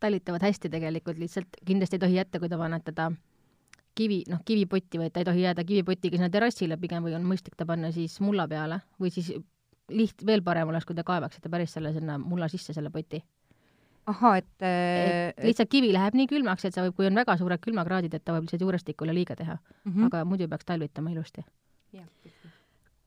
Talitavad 0.00 0.42
hästi 0.42 0.70
tegelikult, 0.72 1.18
lihtsalt 1.18 1.58
kindlasti 1.66 1.98
ei 1.98 2.04
tohi 2.04 2.18
jätta, 2.18 2.40
kui 2.40 2.48
te 2.48 2.58
panete 2.60 2.92
ta 2.94 3.10
kivi, 3.98 4.22
noh, 4.30 4.42
kivipotti 4.46 5.00
või 5.00 5.08
et 5.08 5.14
ta 5.14 5.22
ei 5.22 5.28
tohi 5.28 5.42
jääda 5.42 5.64
kivipotiga 5.66 6.18
sinna 6.18 6.30
terrassile 6.30 6.78
pigem 6.80 7.06
või 7.06 7.16
on 7.18 7.26
mõistlik 7.26 7.56
ta 7.58 7.66
panna 7.66 7.90
siis 7.94 8.18
mulla 8.24 8.46
peale 8.50 8.80
või 9.00 9.10
siis 9.14 9.32
liht-, 9.90 10.24
veel 10.26 10.44
parem 10.46 10.70
oleks, 10.70 10.86
kui 10.88 10.96
te 10.96 11.04
kaevaksite 11.06 11.50
päris 11.52 11.74
selle 11.76 11.92
sinna 11.96 12.18
mulla 12.22 12.48
sisse, 12.52 12.72
selle 12.76 12.92
poti. 12.94 13.22
ahhaa, 14.08 14.36
et, 14.40 14.52
et 14.64 15.44
lihtsalt 15.44 15.68
kivi 15.68 15.92
läheb 15.92 16.14
nii 16.16 16.28
külmaks, 16.30 16.64
et 16.64 16.74
sa 16.74 16.86
võib, 16.86 16.94
kui 16.96 17.08
on 17.10 17.18
väga 17.18 17.36
suured 17.36 17.60
külmakraadid, 17.60 18.14
et 18.14 18.24
ta 18.24 18.36
võib 18.36 18.46
lihtsalt 18.46 18.64
juurestikule 18.64 19.14
liiga 19.14 19.36
teha 19.36 19.58
mm. 19.58 19.92
-hmm. 19.92 20.06
aga 20.06 20.24
muidu 20.24 20.48
peaks 20.48 20.64
talvitama 20.64 21.10
ilusti 21.10 21.44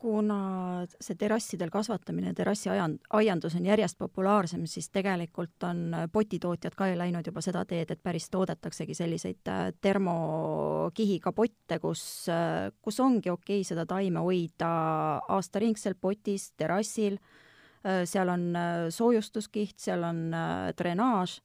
kuna 0.02 0.82
see 0.90 1.18
terrassidel 1.20 1.70
kasvatamine, 1.70 2.34
terrassiaiand, 2.34 3.04
aiandus 3.20 3.54
on 3.60 3.68
järjest 3.70 4.00
populaarsem, 4.02 4.64
siis 4.66 4.90
tegelikult 4.90 5.62
on 5.68 5.94
potitootjad 6.12 6.74
ka 6.78 6.88
läinud 6.98 7.28
juba 7.30 7.44
seda 7.46 7.62
teed, 7.70 7.94
et 7.94 8.02
päris 8.02 8.26
toodetaksegi 8.34 8.96
selliseid 8.98 9.52
äh, 9.52 9.68
termokihiga 9.82 11.34
potte, 11.38 11.78
kus, 11.84 12.04
äh, 12.34 12.72
kus 12.82 12.98
ongi 13.04 13.30
okei 13.30 13.60
okay 13.62 13.68
seda 13.68 13.86
taime 13.86 14.24
hoida 14.26 14.72
aastaringselt 15.38 16.02
potis, 16.02 16.50
terrassil, 16.58 17.20
äh, 17.86 18.02
seal 18.10 18.34
on 18.34 18.50
soojustuskiht, 18.90 19.78
seal 19.86 20.08
on 20.10 20.24
drenaaž 20.82 21.38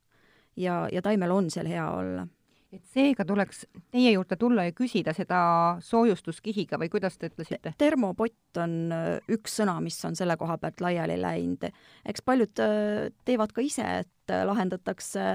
ja, 0.56 0.86
ja 0.92 1.04
taimel 1.04 1.36
on 1.36 1.52
seal 1.52 1.68
hea 1.68 1.90
olla 1.92 2.24
et 2.72 2.82
seega 2.90 3.24
tuleks 3.26 3.64
teie 3.94 4.12
juurde 4.14 4.36
tulla 4.40 4.66
ja 4.66 4.74
küsida 4.76 5.14
seda 5.16 5.38
soojustuskihiga 5.84 6.78
või 6.80 6.90
kuidas 6.92 7.18
te 7.18 7.30
ütlesite? 7.30 7.72
termopott 7.78 8.60
on 8.62 8.76
äh, 8.94 9.08
üks 9.32 9.58
sõna, 9.60 9.78
mis 9.84 9.98
on 10.08 10.16
selle 10.18 10.36
koha 10.40 10.58
pealt 10.58 10.82
laiali 10.84 11.18
läinud. 11.20 11.68
eks 12.04 12.24
paljud 12.26 12.62
äh, 12.64 13.08
teevad 13.24 13.54
ka 13.56 13.64
ise, 13.64 13.86
et 14.04 14.34
äh, 14.34 14.44
lahendatakse 14.48 15.26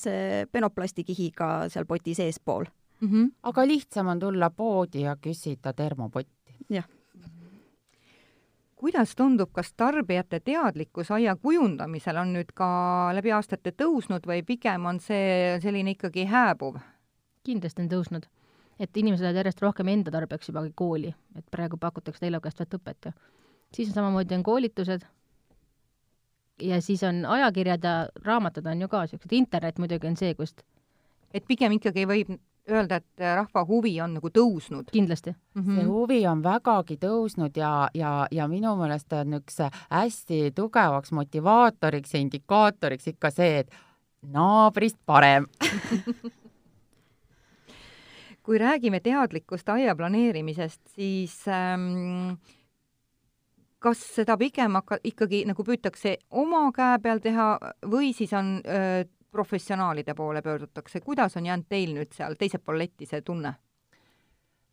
see 0.00 0.44
penoplastikihiga 0.52 1.68
seal 1.72 1.88
poti 1.88 2.16
seespool 2.18 2.68
mm. 3.00 3.08
-hmm. 3.08 3.32
aga 3.42 3.66
lihtsam 3.66 4.14
on 4.14 4.20
tulla 4.20 4.50
poodi 4.50 5.04
ja 5.06 5.16
küsida 5.16 5.72
termopotti. 5.72 6.56
jah 6.70 6.88
kuidas 8.78 9.14
tundub, 9.18 9.50
kas 9.52 9.72
tarbijate 9.76 10.40
teadlikkus 10.40 11.10
aia 11.10 11.34
kujundamisel 11.36 12.16
on 12.20 12.32
nüüd 12.36 12.52
ka 12.56 12.68
läbi 13.16 13.32
aastate 13.34 13.72
tõusnud 13.74 14.26
või 14.30 14.44
pigem 14.46 14.86
on 14.86 15.00
see 15.02 15.58
selline 15.62 15.96
ikkagi 15.96 16.28
hääbuv? 16.30 16.78
kindlasti 17.48 17.82
on 17.82 17.90
tõusnud. 17.90 18.26
et 18.78 18.96
inimesed 18.96 19.24
lähevad 19.24 19.40
järjest 19.42 19.62
rohkem 19.62 19.88
enda 19.88 20.10
tarbijaks 20.14 20.48
juba 20.48 20.62
kooli, 20.74 21.14
et 21.36 21.46
praegu 21.50 21.76
pakutakse 21.76 22.26
elukestvat 22.26 22.74
õpet 22.78 23.10
ju. 23.10 23.12
siis 23.74 23.88
on 23.88 23.94
samamoodi 23.94 24.34
on 24.34 24.42
koolitused 24.42 25.06
ja 26.62 26.80
siis 26.80 27.02
on 27.02 27.24
ajakirjad 27.26 27.84
ja 27.84 28.08
raamatud 28.24 28.66
on 28.66 28.80
ju 28.80 28.88
ka 28.88 29.02
niisugused, 29.02 29.32
internet 29.32 29.78
muidugi 29.78 30.06
on 30.06 30.16
see, 30.16 30.34
kust 30.34 30.62
et 31.34 31.44
pigem 31.48 31.74
ikkagi 31.76 32.06
võib 32.08 32.30
öelda, 32.70 32.96
et 32.96 33.24
rahva 33.36 33.64
huvi 33.68 33.94
on 34.00 34.16
nagu 34.18 34.30
tõusnud? 34.30 34.90
kindlasti 34.92 35.32
mm. 35.32 35.62
-hmm. 35.62 35.74
see 35.74 35.84
huvi 35.84 36.20
on 36.26 36.42
vägagi 36.42 36.98
tõusnud 37.02 37.56
ja, 37.56 37.88
ja, 37.94 38.26
ja 38.30 38.48
minu 38.48 38.76
meelest 38.76 39.12
on 39.12 39.40
üks 39.40 39.60
hästi 39.90 40.52
tugevaks 40.54 41.12
motivaatoriks 41.12 42.14
ja 42.14 42.20
indikaatoriks 42.20 43.06
ikka 43.14 43.30
see, 43.30 43.58
et 43.58 43.70
naabrist 44.22 44.98
parem 45.06 45.46
kui 48.48 48.56
räägime 48.58 49.00
teadlikust 49.04 49.68
aia 49.68 49.92
planeerimisest, 49.96 50.80
siis 50.96 51.34
ähm, 51.52 52.38
kas 53.78 54.00
seda 54.14 54.38
pigem 54.40 54.78
hakka-, 54.78 55.02
ikkagi 55.04 55.42
nagu 55.44 55.64
püütakse 55.66 56.14
oma 56.30 56.62
käe 56.72 56.96
peal 57.04 57.20
teha 57.20 57.48
või 57.92 58.14
siis 58.16 58.32
on 58.32 58.54
öö, 58.64 59.04
professionaalide 59.30 60.14
poole 60.14 60.42
pöördutakse, 60.42 61.00
kuidas 61.00 61.36
on 61.36 61.46
jäänud 61.46 61.66
teil 61.68 61.94
nüüd 61.94 62.12
seal 62.16 62.34
teisel 62.38 62.60
pool 62.64 62.78
letti 62.78 63.06
see 63.06 63.22
tunne? 63.22 63.54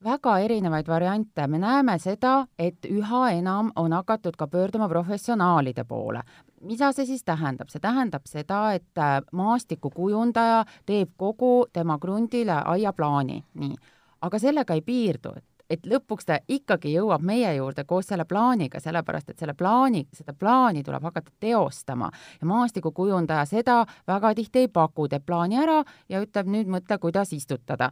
väga 0.04 0.38
erinevaid 0.40 0.88
variante, 0.88 1.48
me 1.48 1.60
näeme 1.60 1.96
seda, 2.00 2.46
et 2.60 2.86
üha 2.90 3.30
enam 3.34 3.72
on 3.76 3.94
hakatud 3.94 4.36
ka 4.38 4.48
pöörduma 4.48 4.90
professionaalide 4.90 5.84
poole. 5.84 6.22
mida 6.62 6.92
see 6.92 7.06
siis 7.06 7.24
tähendab? 7.24 7.70
see 7.70 7.80
tähendab 7.80 8.26
seda, 8.26 8.74
et 8.74 8.98
äh, 8.98 9.22
maastikukujundaja 9.32 10.66
teeb 10.86 11.10
kogu 11.18 11.66
tema 11.74 11.98
krundile 12.00 12.62
aiaplaani, 12.66 13.44
nii. 13.54 13.76
aga 14.22 14.40
sellega 14.40 14.74
ei 14.74 14.82
piirdu, 14.82 15.34
et 15.38 15.55
et 15.70 15.86
lõpuks 15.90 16.28
ta 16.28 16.38
ikkagi 16.48 16.94
jõuab 16.94 17.24
meie 17.26 17.54
juurde 17.58 17.86
koos 17.88 18.08
selle 18.12 18.26
plaaniga, 18.26 18.80
sellepärast 18.80 19.30
et 19.30 19.40
selle 19.40 19.56
plaani, 19.58 20.06
seda 20.14 20.34
plaani 20.34 20.84
tuleb 20.84 21.04
hakata 21.04 21.32
teostama. 21.40 22.10
Ja 22.42 22.48
maastikukujundaja 22.50 23.46
seda 23.50 23.78
väga 24.08 24.34
tihti 24.36 24.66
ei 24.66 24.68
paku, 24.68 25.08
teeb 25.10 25.26
plaani 25.26 25.60
ära 25.62 25.82
ja 26.10 26.22
ütleb 26.24 26.50
nüüd 26.52 26.70
mõtle, 26.72 27.00
kuidas 27.02 27.34
istutada. 27.34 27.92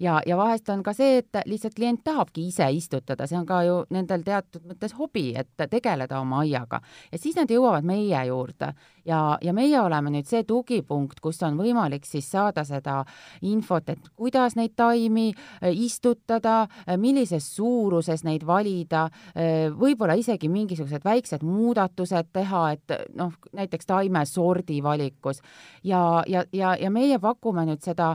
ja, 0.00 0.20
ja 0.26 0.36
vahest 0.36 0.68
on 0.68 0.82
ka 0.82 0.92
see, 0.92 1.18
et 1.18 1.36
lihtsalt 1.46 1.74
klient 1.74 2.04
tahabki 2.04 2.48
ise 2.48 2.66
istutada, 2.72 3.26
see 3.26 3.38
on 3.38 3.46
ka 3.46 3.62
ju 3.64 3.84
nendel 3.90 4.22
teatud 4.22 4.66
mõttes 4.66 4.92
hobi, 4.98 5.32
et 5.36 5.70
tegeleda 5.70 6.20
oma 6.20 6.42
aiaga. 6.42 6.80
Ja 7.12 7.18
siis 7.18 7.36
nad 7.36 7.50
jõuavad 7.50 7.86
meie 7.86 8.26
juurde 8.26 8.74
ja, 9.04 9.38
ja 9.42 9.52
meie 9.56 9.80
oleme 9.80 10.12
nüüd 10.14 10.28
see 10.28 10.44
tugipunkt, 10.48 11.20
kus 11.24 11.42
on 11.46 11.58
võimalik 11.58 12.06
siis 12.08 12.28
saada 12.30 12.64
seda 12.64 13.02
infot, 13.42 13.88
et 13.88 14.10
kuidas 14.16 14.56
neid 14.58 14.74
taimi 14.76 15.30
istutada, 15.72 16.64
millises 17.00 17.46
suuruses 17.56 18.24
neid 18.24 18.46
valida, 18.46 19.06
võib-olla 19.78 20.16
isegi 20.18 20.48
mingisugused 20.52 21.04
väiksed 21.04 21.44
muudatused 21.46 22.30
teha, 22.32 22.64
et 22.76 22.96
noh, 23.18 23.34
näiteks 23.52 23.86
taimesordi 23.90 24.80
valikus. 24.84 25.42
Ja, 25.84 26.22
ja, 26.26 26.44
ja, 26.52 26.76
ja 26.80 26.90
meie 26.90 27.18
pakume 27.22 27.66
nüüd 27.68 27.84
seda 27.84 28.14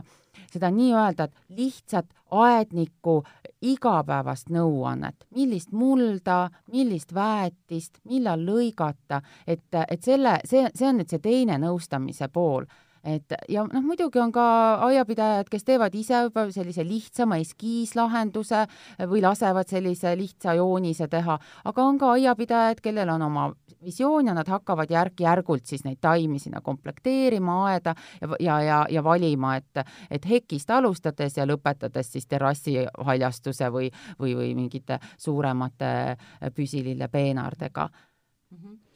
seda 0.50 0.70
nii-öelda 0.70 1.28
lihtsat 1.56 2.06
aedniku 2.30 3.22
igapäevast 3.60 4.50
nõuannet, 4.50 5.26
millist 5.36 5.72
mulda, 5.72 6.50
millist 6.72 7.14
väetist, 7.14 8.00
millal 8.08 8.44
lõigata, 8.44 9.20
et, 9.46 9.66
et 9.88 10.02
selle, 10.02 10.38
see, 10.44 10.68
see 10.74 10.88
on 10.88 11.00
nüüd 11.00 11.10
see 11.12 11.22
teine 11.24 11.58
nõustamise 11.60 12.28
pool 12.32 12.66
et 13.04 13.34
ja 13.48 13.64
noh, 13.64 13.82
muidugi 13.84 14.20
on 14.20 14.32
ka 14.32 14.44
aiapidajad, 14.86 15.48
kes 15.50 15.64
teevad 15.64 15.94
ise 15.96 16.22
juba 16.26 16.46
sellise 16.52 16.84
lihtsama 16.84 17.38
eskiislahenduse 17.40 18.66
või 19.08 19.22
lasevad 19.24 19.68
sellise 19.70 20.12
lihtsa 20.18 20.54
joonise 20.58 21.08
teha, 21.08 21.38
aga 21.64 21.84
on 21.84 21.98
ka 22.00 22.12
aiapidajad, 22.16 22.82
kellel 22.84 23.14
on 23.14 23.22
oma 23.22 23.46
visioon 23.84 24.28
ja 24.28 24.34
nad 24.36 24.48
hakkavad 24.48 24.90
järk-järgult 24.92 25.64
siis 25.66 25.84
neid 25.84 26.00
taimi 26.00 26.38
sinna 26.38 26.60
komplekteerima 26.60 27.56
aeda 27.70 27.94
ja, 28.20 28.28
ja, 28.40 28.60
ja, 28.62 28.82
ja 28.90 29.04
valima, 29.04 29.56
et, 29.56 29.84
et 30.10 30.28
hekist 30.28 30.70
alustades 30.70 31.36
ja 31.36 31.48
lõpetades 31.48 32.12
siis 32.12 32.28
terrassi 32.28 32.76
haljastuse 32.98 33.72
või, 33.72 33.88
või, 34.20 34.36
või 34.36 34.54
mingite 34.54 35.00
suuremate 35.16 36.16
püsilille 36.54 37.08
peenardega 37.08 37.88
mm. 37.88 38.58
-hmm 38.58 38.89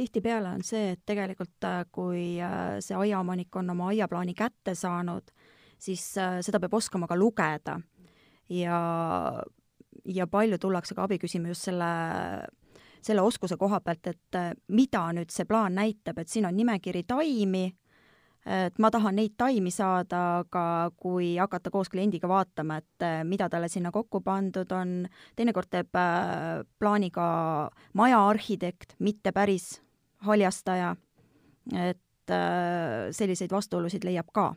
tihtipeale 0.00 0.54
on 0.56 0.64
see, 0.64 0.94
et 0.94 1.02
tegelikult 1.06 1.66
äh, 1.68 1.82
kui 1.92 2.24
äh, 2.42 2.78
see 2.84 2.96
aiaomanik 2.96 3.56
on 3.60 3.74
oma 3.74 3.90
aiaplaani 3.92 4.34
kätte 4.38 4.74
saanud, 4.78 5.32
siis 5.80 6.04
äh, 6.20 6.38
seda 6.44 6.60
peab 6.62 6.78
oskama 6.80 7.08
ka 7.10 7.18
lugeda. 7.18 7.80
ja, 8.50 8.78
ja 10.04 10.26
palju 10.26 10.58
tullakse 10.58 10.96
ka 10.96 11.04
abi 11.04 11.20
küsima 11.22 11.52
just 11.52 11.68
selle, 11.68 11.90
selle 13.02 13.22
oskuse 13.22 13.58
koha 13.60 13.80
pealt, 13.84 14.08
et 14.10 14.40
mida 14.68 15.04
nüüd 15.14 15.30
see 15.30 15.46
plaan 15.46 15.76
näitab, 15.78 16.18
et 16.18 16.32
siin 16.32 16.48
on 16.48 16.56
nimekiri 16.56 17.04
taimi, 17.06 17.68
et 18.50 18.80
ma 18.82 18.90
tahan 18.90 19.14
neid 19.20 19.36
taimi 19.38 19.70
saada, 19.70 20.40
aga 20.40 20.64
kui 20.96 21.36
hakata 21.36 21.70
koos 21.70 21.92
kliendiga 21.92 22.28
vaatama, 22.28 22.80
et 22.80 23.06
mida 23.28 23.46
talle 23.52 23.68
sinna 23.68 23.92
kokku 23.94 24.24
pandud 24.24 24.72
on, 24.74 25.04
teinekord 25.36 25.70
teeb 25.70 25.94
plaani 26.80 27.12
ka 27.14 27.28
maja 27.94 28.24
arhitekt, 28.32 28.96
mitte 28.98 29.36
päris 29.36 29.76
haljastaja, 30.26 30.94
et 31.72 32.34
äh, 32.34 33.10
selliseid 33.16 33.52
vastuolusid 33.52 34.04
leiab 34.04 34.32
ka. 34.32 34.54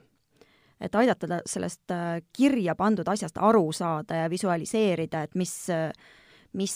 et 0.81 0.95
aidata 0.95 1.27
ta 1.27 1.37
sellest 1.47 1.91
äh, 1.91 2.21
kirja 2.33 2.75
pandud 2.75 3.07
asjast 3.07 3.37
aru 3.37 3.71
saada 3.71 4.23
ja 4.23 4.29
visualiseerida, 4.29 5.21
et 5.23 5.35
mis, 5.35 5.53
mis 6.53 6.73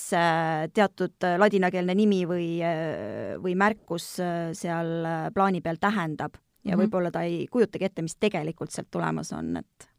teatud 0.73 1.27
ladinakeelne 1.37 1.95
nimi 1.95 2.21
või, 2.25 2.47
või 3.43 3.55
märkus 3.55 4.13
seal 4.53 5.09
plaani 5.33 5.61
peal 5.61 5.81
tähendab 5.81 6.37
ja 6.37 6.39
mm 6.75 6.81
-hmm. 6.81 6.85
võib-olla 6.85 7.11
ta 7.11 7.21
ei 7.21 7.47
kujutagi 7.51 7.85
ette, 7.85 8.01
mis 8.01 8.15
tegelikult 8.15 8.71
sealt 8.71 8.87
tulemas 8.91 9.33
on, 9.33 9.57
et 9.57 9.89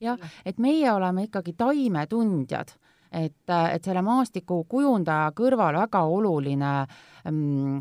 jah, 0.00 0.18
et 0.44 0.58
meie 0.58 0.92
oleme 0.92 1.28
ikkagi 1.28 1.52
taimetundjad 1.52 2.74
et, 3.14 3.50
et 3.50 3.84
selle 3.84 4.02
maastikukujundaja 4.04 5.32
kõrval 5.36 5.78
väga 5.78 6.02
oluline 6.10 6.72
ähm,, 7.26 7.78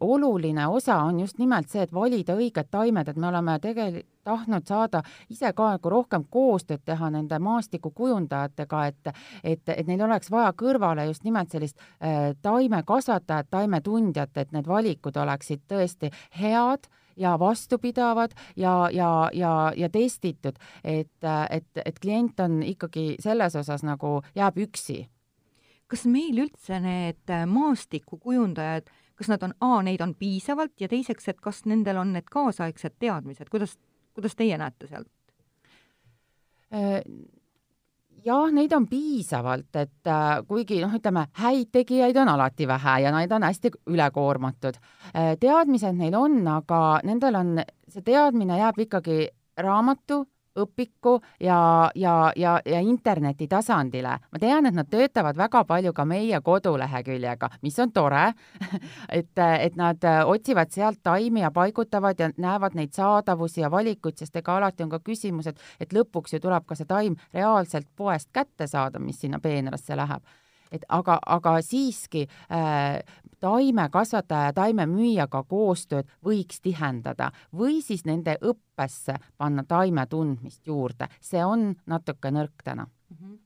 oluline 0.00 0.66
osa 0.68 0.98
on 1.06 1.20
just 1.20 1.38
nimelt 1.38 1.70
see, 1.70 1.86
et 1.86 1.94
valida 1.94 2.36
õiged 2.36 2.70
taimed, 2.70 3.08
et 3.08 3.16
me 3.16 3.30
oleme 3.32 3.58
tegelikult 3.62 4.12
tahtnud 4.26 4.66
saada 4.66 5.02
ise 5.30 5.52
ka 5.54 5.70
nagu 5.76 5.90
rohkem 5.92 6.24
koostööd 6.30 6.82
teha 6.84 7.10
nende 7.14 7.38
maastikukujundajatega, 7.38 8.84
et, 8.90 9.12
et, 9.44 9.74
et 9.76 9.86
neil 9.86 10.02
oleks 10.08 10.30
vaja 10.34 10.50
kõrvale 10.58 11.06
just 11.06 11.22
nimelt 11.26 11.54
sellist 11.54 11.78
äh, 11.78 12.32
taimekasvatajat, 12.42 13.50
taimetundjat, 13.54 14.36
et 14.42 14.54
need 14.56 14.66
valikud 14.66 15.16
oleksid 15.22 15.62
tõesti 15.70 16.10
head 16.40 16.90
ja 17.16 17.38
vastupidavad 17.38 18.34
ja, 18.56 18.88
ja, 18.92 19.30
ja, 19.32 19.72
ja 19.76 19.88
testitud, 19.88 20.58
et, 20.84 21.28
et, 21.50 21.82
et 21.84 21.98
klient 22.02 22.40
on 22.40 22.62
ikkagi 22.62 23.16
selles 23.20 23.56
osas 23.56 23.84
nagu 23.86 24.20
jääb 24.36 24.58
üksi. 24.66 25.06
kas 25.86 26.04
meil 26.10 26.38
üldse 26.42 26.80
need 26.82 27.30
maastikukujundajad, 27.46 28.90
kas 29.14 29.28
nad 29.30 29.42
on, 29.42 29.54
A, 29.60 29.82
neid 29.82 30.00
on 30.02 30.14
piisavalt 30.18 30.80
ja 30.80 30.88
teiseks, 30.88 31.28
et 31.28 31.40
kas 31.40 31.64
nendel 31.64 31.96
on 31.96 32.12
need 32.12 32.26
kaasaegsed 32.30 32.98
teadmised, 32.98 33.48
kuidas, 33.50 33.78
kuidas 34.14 34.36
teie 34.36 34.58
näete 34.58 34.90
sealt? 34.90 35.12
Jah, 38.26 38.48
neid 38.50 38.72
on 38.74 38.88
piisavalt, 38.90 39.68
et 39.78 40.08
äh, 40.10 40.40
kuigi 40.48 40.80
noh, 40.82 40.94
ütleme 40.98 41.28
häid 41.38 41.68
tegijaid 41.74 42.16
on 42.18 42.32
alati 42.32 42.66
vähe 42.66 42.96
ja 43.04 43.12
nad 43.14 43.32
on 43.32 43.46
hästi 43.46 43.70
ülekoormatud 43.86 44.80
äh,. 45.14 45.36
teadmised 45.38 45.94
neil 45.94 46.16
on, 46.18 46.40
aga 46.50 46.80
nendel 47.06 47.38
on, 47.38 47.52
see 47.86 48.02
teadmine 48.02 48.58
jääb 48.58 48.80
ikkagi 48.82 49.28
raamatu 49.62 50.24
õpiku 50.56 51.16
ja, 51.40 51.90
ja, 51.94 52.32
ja, 52.36 52.56
ja 52.64 52.80
interneti 52.80 53.48
tasandile. 53.48 54.18
ma 54.32 54.38
tean, 54.40 54.66
et 54.66 54.74
nad 54.74 54.88
töötavad 54.90 55.36
väga 55.36 55.64
palju 55.64 55.92
ka 55.92 56.04
meie 56.04 56.40
koduleheküljega, 56.40 57.50
mis 57.62 57.78
on 57.78 57.92
tore 57.92 58.32
et, 59.18 59.34
et 59.38 59.76
nad 59.76 60.08
otsivad 60.24 60.72
sealt 60.72 61.02
taimi 61.02 61.40
ja 61.44 61.50
paigutavad 61.50 62.20
ja 62.20 62.30
näevad 62.36 62.74
neid 62.74 62.94
saadavusi 62.96 63.60
ja 63.60 63.70
valikuid, 63.70 64.16
sest 64.18 64.36
ega 64.36 64.56
alati 64.56 64.86
on 64.86 64.90
ka 64.90 65.00
küsimus, 65.04 65.46
et, 65.50 65.60
et 65.80 65.92
lõpuks 65.92 66.36
ju 66.36 66.42
tuleb 66.42 66.66
ka 66.66 66.78
see 66.78 66.88
taim 66.88 67.16
reaalselt 67.34 67.88
poest 67.96 68.32
kätte 68.32 68.66
saada, 68.66 68.98
mis 68.98 69.20
sinna 69.20 69.40
peenrasse 69.42 69.96
läheb 69.96 70.24
et 70.72 70.84
aga, 70.88 71.18
aga 71.26 71.56
siiski 71.62 72.26
äh, 72.26 73.02
taimekasvataja 73.40 74.50
ja 74.50 74.52
taimemüüjaga 74.56 75.42
koostööd 75.48 76.08
võiks 76.24 76.60
tihendada 76.62 77.30
või 77.56 77.80
siis 77.84 78.04
nende 78.08 78.38
õppesse 78.42 79.18
panna 79.38 79.64
taime 79.68 80.06
tundmist 80.10 80.66
juurde, 80.66 81.08
see 81.20 81.44
on 81.44 81.74
natuke 81.86 82.30
nõrk 82.30 82.64
täna 82.64 82.86
mm. 82.86 83.16
-hmm. 83.16 83.38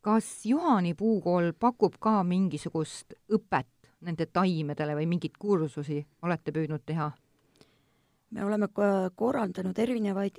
kas 0.00 0.46
Juhani 0.46 0.94
puukool 0.94 1.52
pakub 1.58 2.00
ka 2.00 2.22
mingisugust 2.22 3.14
õpet 3.32 3.70
nende 4.00 4.26
taimedele 4.26 4.94
või 4.94 5.06
mingeid 5.06 5.38
kursusi 5.38 6.06
olete 6.22 6.52
püüdnud 6.52 6.82
teha? 6.86 7.10
me 8.30 8.44
oleme 8.44 8.68
korraldanud 9.14 9.78
erinevaid 9.78 10.38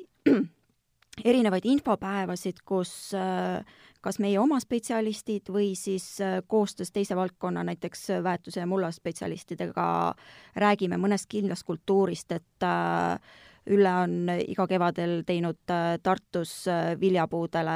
erinevaid 1.25 1.65
infopäevasid, 1.65 2.61
kus 2.65 3.13
äh, 3.17 3.63
kas 4.01 4.19
meie 4.23 4.37
oma 4.39 4.59
spetsialistid 4.61 5.49
või 5.53 5.71
siis 5.75 6.05
äh, 6.21 6.39
koostöös 6.47 6.91
teise 6.93 7.15
valdkonna, 7.17 7.63
näiteks 7.67 8.09
äh, 8.13 8.23
väetuse 8.23 8.61
ja 8.61 8.69
mulla 8.69 8.91
spetsialistidega 8.93 9.87
räägime 10.55 10.99
mõnest 11.01 11.29
kindlast 11.29 11.67
kultuurist, 11.67 12.31
et 12.31 12.67
Ülle 13.67 13.91
on 13.99 14.29
iga 14.31 14.63
kevadel 14.63 15.25
teinud 15.27 15.57
Tartus 15.99 16.51
viljapuudele 17.01 17.73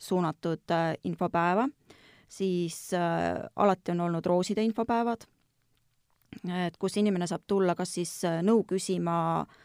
suunatud 0.00 0.72
infopäeva, 1.04 1.66
siis 2.24 2.78
alati 2.94 3.92
on 3.92 4.00
olnud 4.00 4.24
rooside 4.24 4.64
infopäevad, 4.64 5.26
et 6.64 6.80
kus 6.80 6.96
inimene 6.96 7.28
saab 7.28 7.44
tulla 7.44 7.76
kas 7.76 7.92
siis 7.98 8.14
nõu 8.48 8.64
küsima 8.72 9.18
äh, 9.42 9.60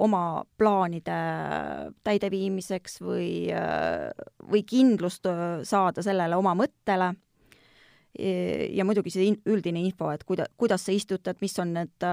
oma 0.00 0.42
plaanide 0.58 1.16
täideviimiseks 2.06 3.00
või, 3.04 3.50
või 4.50 4.62
kindlust 4.64 5.28
saada 5.68 6.04
sellele 6.04 6.36
oma 6.36 6.54
mõttele. 6.56 7.10
ja 8.72 8.84
muidugi 8.84 9.10
see 9.12 9.34
üldine 9.46 9.82
info, 9.84 10.10
et 10.10 10.24
kuida-, 10.24 10.48
kuidas 10.56 10.86
sa 10.86 10.92
istutad, 10.92 11.36
mis 11.40 11.58
on 11.58 11.74
need 11.76 12.06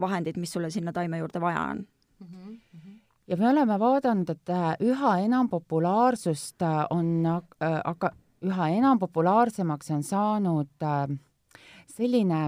vahendid, 0.00 0.40
mis 0.40 0.52
sulle 0.52 0.70
sinna 0.70 0.92
taime 0.92 1.20
juurde 1.20 1.40
vaja 1.40 1.60
on 1.70 1.84
mm. 2.20 2.26
-hmm 2.26 3.00
ja 3.26 3.36
me 3.36 3.48
oleme 3.48 3.78
vaadanud, 3.80 4.30
et 4.30 4.50
üha 4.84 5.16
enam 5.24 5.48
populaarsust 5.48 6.62
on 6.90 7.26
aga 7.26 8.10
üha 8.44 8.68
enam 8.76 9.00
populaarsemaks 9.00 9.90
on 9.94 10.02
saanud 10.02 10.86
selline 11.94 12.40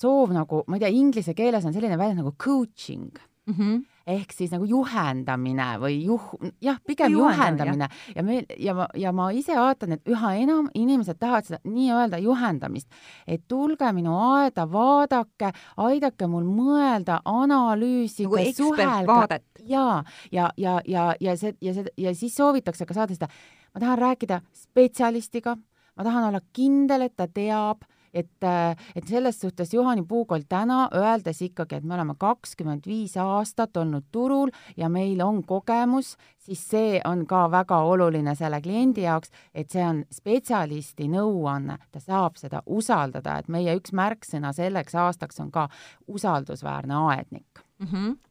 soov 0.00 0.32
nagu, 0.36 0.62
ma 0.66 0.76
ei 0.76 0.86
tea, 0.86 0.94
inglise 0.94 1.34
keeles 1.34 1.64
on 1.64 1.74
selline 1.76 1.98
väljend 1.98 2.22
nagu 2.22 2.34
coaching. 2.38 3.12
Mm. 3.46 3.54
-hmm 3.54 3.84
ehk 4.06 4.30
siis 4.34 4.52
nagu 4.54 4.66
juhendamine 4.70 5.66
või 5.82 5.96
juh-, 6.06 6.50
jah, 6.62 6.78
pigem 6.86 7.16
juhendamine 7.16 7.88
jah. 7.88 8.02
ja 8.14 8.22
meil 8.26 8.44
ja 8.62 8.74
ma, 8.76 8.86
ja 8.94 9.12
ma 9.16 9.26
ise 9.34 9.56
vaatan, 9.58 9.96
et 9.96 10.10
üha 10.10 10.32
enam 10.44 10.68
inimesed 10.78 11.18
tahavad 11.18 11.48
seda 11.48 11.58
nii-öelda 11.66 12.20
juhendamist, 12.22 12.86
et 13.26 13.42
tulge 13.50 13.90
minu 13.96 14.14
aeda, 14.28 14.68
vaadake, 14.70 15.50
aidake 15.88 16.30
mul 16.30 16.46
mõelda, 16.46 17.18
analüüsige 17.26 18.30
nagu, 18.30 18.54
suhelge. 18.60 19.40
ja, 19.66 19.88
ja, 20.30 20.52
ja, 20.56 20.78
ja, 20.86 21.08
ja 21.20 21.36
see 21.36 21.56
ja 21.60 21.74
see 21.74 21.90
ja 21.98 22.14
siis 22.14 22.38
soovitakse 22.38 22.86
ka 22.86 22.94
saada 22.94 23.18
seda, 23.18 23.30
ma 23.74 23.82
tahan 23.82 24.02
rääkida 24.04 24.40
spetsialistiga, 24.54 25.56
ma 25.96 26.06
tahan 26.06 26.30
olla 26.30 26.44
kindel, 26.54 27.08
et 27.08 27.18
ta 27.18 27.26
teab 27.26 27.82
et, 28.14 28.42
äh, 28.42 28.76
et 28.96 29.08
selles 29.08 29.40
suhtes 29.40 29.74
Juhani 29.74 30.04
Puukoll 30.08 30.46
täna, 30.48 30.88
öeldes 30.94 31.42
ikkagi, 31.42 31.76
et 31.76 31.84
me 31.84 31.94
oleme 31.94 32.14
kakskümmend 32.18 32.86
viis 32.86 33.16
aastat 33.16 33.76
olnud 33.76 34.04
turul 34.12 34.50
ja 34.76 34.88
meil 34.88 35.20
on 35.24 35.42
kogemus, 35.44 36.16
siis 36.38 36.62
see 36.70 37.00
on 37.04 37.26
ka 37.26 37.46
väga 37.50 37.78
oluline 37.88 38.34
selle 38.34 38.60
kliendi 38.62 39.06
jaoks, 39.06 39.32
et 39.54 39.70
see 39.70 39.84
on 39.84 40.04
spetsialisti 40.12 41.08
nõuanne, 41.12 41.78
ta 41.92 42.00
saab 42.00 42.36
seda 42.40 42.62
usaldada, 42.66 43.38
et 43.38 43.48
meie 43.48 43.76
üks 43.78 43.92
märksõna 43.96 44.52
selleks 44.56 44.94
aastaks 44.94 45.40
on 45.40 45.50
ka 45.50 45.68
usaldusväärne 46.06 46.94
aednik 46.94 47.64
mm. 47.78 47.86
-hmm 47.86 48.25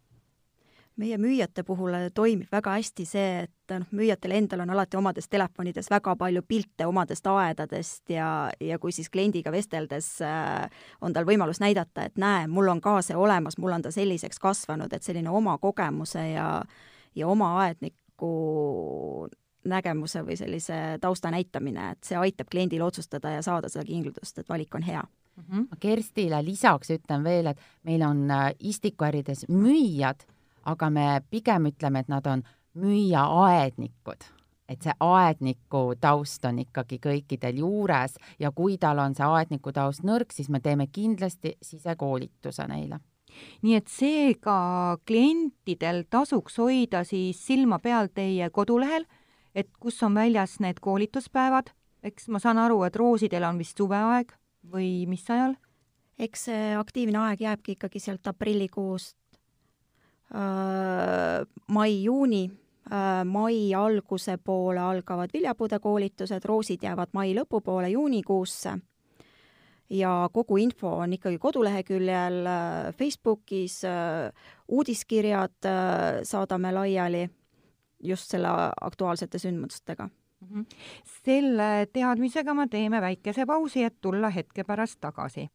meie 0.95 1.17
müüjate 1.19 1.63
puhul 1.67 1.95
toimib 2.15 2.51
väga 2.51 2.75
hästi 2.77 3.05
see, 3.07 3.43
et 3.45 3.73
noh, 3.73 3.87
müüjatel 3.95 4.35
endal 4.37 4.63
on 4.63 4.71
alati 4.75 4.97
omades 4.97 5.27
telefonides 5.27 5.89
väga 5.91 6.15
palju 6.19 6.43
pilte 6.47 6.87
omadest 6.87 7.27
aedadest 7.27 8.13
ja, 8.13 8.29
ja 8.63 8.79
kui 8.79 8.93
siis 8.95 9.09
kliendiga 9.11 9.51
vesteldes 9.51 10.09
äh, 10.23 10.69
on 11.01 11.13
tal 11.13 11.27
võimalus 11.27 11.59
näidata, 11.63 12.07
et 12.07 12.19
näe, 12.21 12.47
mul 12.47 12.71
on 12.71 12.81
ka 12.83 13.01
see 13.05 13.17
olemas, 13.17 13.59
mul 13.59 13.75
on 13.75 13.83
ta 13.85 13.91
selliseks 13.91 14.39
kasvanud, 14.39 14.93
et 14.93 15.03
selline 15.03 15.31
oma 15.31 15.57
kogemuse 15.61 16.29
ja, 16.31 16.49
ja 17.15 17.27
oma 17.27 17.55
aedniku 17.65 18.31
nägemuse 19.65 20.21
või 20.25 20.37
sellise 20.37 20.77
tausta 21.01 21.31
näitamine, 21.33 21.91
et 21.95 22.07
see 22.07 22.17
aitab 22.21 22.47
kliendil 22.51 22.85
otsustada 22.85 23.33
ja 23.33 23.41
saada 23.43 23.69
seda 23.71 23.83
kindlust, 23.87 24.37
et 24.39 24.49
valik 24.49 24.75
on 24.75 24.85
hea 24.85 25.01
mm. 25.01 25.43
-hmm. 25.43 25.79
Kerstile 25.79 26.43
lisaks 26.45 26.91
ütlen 26.91 27.23
veel, 27.23 27.51
et 27.51 27.59
meil 27.83 28.01
on 28.01 28.31
äh, 28.31 28.53
istikuärides 28.59 29.47
müüjad 29.49 30.23
aga 30.65 30.89
me 30.89 31.21
pigem 31.29 31.69
ütleme, 31.71 31.99
et 31.99 32.09
nad 32.09 32.27
on 32.27 32.43
müüja-aednikud 32.75 34.31
et 34.69 34.81
see 34.81 34.93
aedniku 35.03 35.93
taust 36.01 36.45
on 36.49 36.59
ikkagi 36.63 36.97
kõikidel 37.01 37.61
juures 37.61 38.17
ja 38.41 38.51
kui 38.55 38.79
tal 38.81 38.99
on 39.03 39.15
see 39.17 39.25
aedniku 39.25 39.73
taust 39.75 40.05
nõrk, 40.07 40.33
siis 40.33 40.49
me 40.49 40.59
teeme 40.59 40.87
kindlasti 40.87 41.55
sisekoolituse 41.61 42.67
neile. 42.67 42.99
nii 43.61 43.75
et 43.75 43.87
seega 43.91 44.97
klientidel 45.05 46.05
tasuks 46.09 46.57
hoida 46.57 47.03
siis 47.03 47.41
silma 47.45 47.79
peal 47.79 48.07
teie 48.13 48.49
kodulehel, 48.49 49.05
et 49.55 49.69
kus 49.79 50.01
on 50.03 50.15
väljas 50.15 50.59
need 50.59 50.79
koolituspäevad, 50.79 51.69
eks 52.03 52.29
ma 52.29 52.39
saan 52.39 52.57
aru, 52.57 52.83
et 52.83 52.95
roosidel 52.95 53.43
on 53.43 53.57
vist 53.59 53.77
suveaeg 53.77 54.33
või 54.71 55.05
mis 55.07 55.29
ajal? 55.29 55.55
eks 56.15 56.45
see 56.47 56.75
aktiivne 56.79 57.19
aeg 57.19 57.41
jääbki 57.43 57.75
ikkagi 57.75 57.99
sealt 57.99 58.27
aprillikuust 58.27 59.17
mai-juuni, 61.67 62.51
äh, 62.91 63.25
mai 63.25 63.73
alguse 63.73 64.37
poole 64.37 64.79
algavad 64.79 65.29
viljapuudekoolitused, 65.33 66.45
roosid 66.45 66.83
jäävad 66.83 67.13
mai 67.13 67.35
lõpupoole, 67.35 67.89
juunikuusse 67.93 68.77
ja 69.89 70.29
kogu 70.33 70.57
info 70.57 70.95
on 70.97 71.13
ikkagi 71.13 71.37
koduleheküljel, 71.37 72.45
äh, 72.45 72.95
Facebookis, 72.97 73.81
uudiskirjad 74.67 75.69
saadame 76.23 76.71
laiali 76.73 77.29
just 78.03 78.31
selle 78.31 78.47
aktuaalsete 78.81 79.37
sündmustega 79.37 80.07
mm. 80.07 80.47
-hmm. 80.47 80.65
selle 81.23 81.87
teadmisega 81.93 82.53
me 82.53 82.67
teeme 82.67 83.01
väikese 83.01 83.45
pausi, 83.45 83.83
et 83.83 83.95
tulla 84.01 84.29
hetke 84.29 84.63
pärast 84.63 84.99
tagasi 85.01 85.47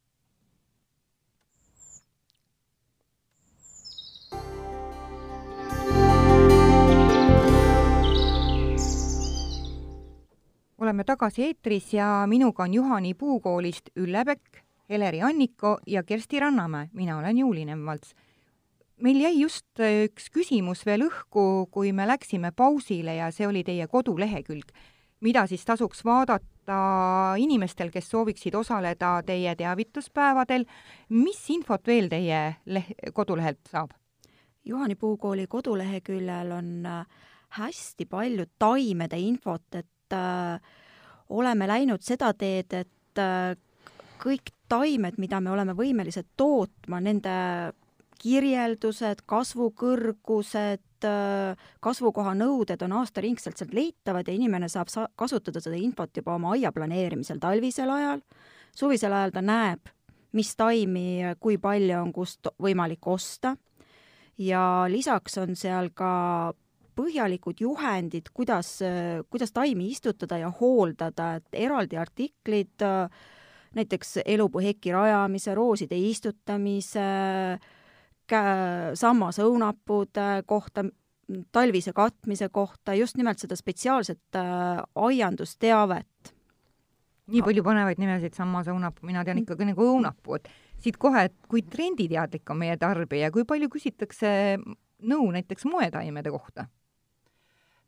oleme 10.80 11.04
tagasi 11.04 11.44
eetris 11.44 11.92
ja 11.94 12.24
minuga 12.26 12.64
on 12.64 12.74
Juhani 12.74 13.14
puukoolist 13.14 13.90
Ülle 13.96 14.24
Pekk, 14.24 14.62
Heleri 14.88 15.20
Anniko 15.22 15.78
ja 15.86 16.02
Kersti 16.02 16.40
Rannamäe, 16.40 16.88
mina 16.92 17.18
olen 17.18 17.38
Juuli 17.38 17.64
Nemvalts. 17.64 18.14
meil 19.00 19.20
jäi 19.20 19.40
just 19.40 19.80
üks 19.80 20.28
küsimus 20.28 20.84
veel 20.86 21.06
õhku, 21.06 21.66
kui 21.70 21.92
me 21.92 22.06
läksime 22.06 22.50
pausile 22.52 23.14
ja 23.14 23.30
see 23.32 23.46
oli 23.48 23.64
teie 23.64 23.86
kodulehekülg. 23.86 24.72
mida 25.20 25.46
siis 25.46 25.64
tasuks 25.64 26.04
vaadata 26.04 27.34
inimestel, 27.36 27.90
kes 27.90 28.10
sooviksid 28.10 28.54
osaleda 28.54 29.22
teie 29.26 29.54
teavituspäevadel, 29.56 30.64
mis 31.08 31.50
infot 31.50 31.86
veel 31.86 32.08
teie 32.08 32.56
leh-, 32.66 32.94
kodulehelt 33.12 33.60
saab? 33.70 33.90
Juhani 34.64 34.94
puukooli 34.94 35.46
koduleheküljel 35.46 36.52
on 36.52 36.86
äh, 36.86 37.06
hästi 37.48 38.06
palju 38.06 38.44
taimede 38.58 39.18
infot, 39.18 39.74
et 39.74 39.86
äh, 39.86 39.99
oleme 41.30 41.68
läinud 41.68 42.02
seda 42.04 42.32
teed, 42.38 42.72
et 42.74 43.20
äh, 43.20 43.54
kõik 44.20 44.52
taimed, 44.70 45.18
mida 45.18 45.40
me 45.40 45.52
oleme 45.54 45.74
võimelised 45.78 46.28
tootma, 46.38 47.00
nende 47.02 47.34
kirjeldused, 48.20 49.22
kasvukõrgused, 49.30 51.06
äh, 51.08 51.70
kasvukoha 51.80 52.34
nõuded 52.36 52.82
on 52.84 52.98
aastaringselt 53.00 53.60
sealt 53.60 53.74
leitavad 53.76 54.28
ja 54.28 54.36
inimene 54.36 54.68
saab 54.68 54.92
sa-, 54.92 55.08
kasutada 55.16 55.62
seda 55.62 55.78
infot 55.80 56.12
juba 56.16 56.36
oma 56.36 56.54
aia 56.56 56.72
planeerimisel 56.74 57.40
talvisel 57.40 57.90
ajal, 57.94 58.22
suvisel 58.76 59.16
ajal 59.16 59.34
ta 59.34 59.44
näeb, 59.44 59.92
mis 60.36 60.52
taimi, 60.56 61.34
kui 61.40 61.58
palju 61.58 61.98
on 61.98 62.12
kust 62.14 62.52
võimalik 62.62 63.06
osta. 63.10 63.56
Ja 64.40 64.86
lisaks 64.88 65.36
on 65.42 65.56
seal 65.58 65.90
ka 65.92 66.52
põhjalikud 67.00 67.64
juhendid, 67.64 68.28
kuidas, 68.36 68.76
kuidas 69.32 69.52
taimi 69.56 69.88
istutada 69.90 70.38
ja 70.42 70.52
hooldada, 70.60 71.34
et 71.40 71.60
eraldi 71.66 71.98
artiklid 72.00 72.88
näiteks 73.74 74.18
elupuu 74.24 74.62
heki 74.64 74.92
rajamise, 74.92 75.54
rooside 75.54 75.98
istutamise, 75.98 77.06
sammasõunapuude 78.94 80.26
kohta, 80.46 80.84
talvise 81.52 81.92
katmise 81.94 82.48
kohta, 82.48 82.94
just 82.94 83.16
nimelt 83.16 83.38
seda 83.38 83.56
spetsiaalset 83.58 84.38
äh, 84.38 84.82
aiandusteavet. 84.94 86.34
nii 87.30 87.42
palju 87.46 87.62
põnevaid 87.62 88.00
nimesid, 88.02 88.34
sammasõunapuu, 88.34 89.06
mina 89.06 89.22
tean 89.22 89.38
ikkagi 89.38 89.68
nagu 89.68 89.84
õunapuu, 89.86 90.40
et 90.40 90.48
siit 90.82 90.96
kohe, 90.98 91.28
et 91.28 91.36
kui 91.46 91.62
trenditeadlik 91.62 92.50
on 92.50 92.58
meie 92.58 92.74
tarbija, 92.78 93.30
kui 93.30 93.44
palju 93.46 93.68
küsitakse 93.70 94.32
nõu 95.06 95.28
näiteks 95.30 95.68
moetaimede 95.70 96.32
kohta 96.34 96.66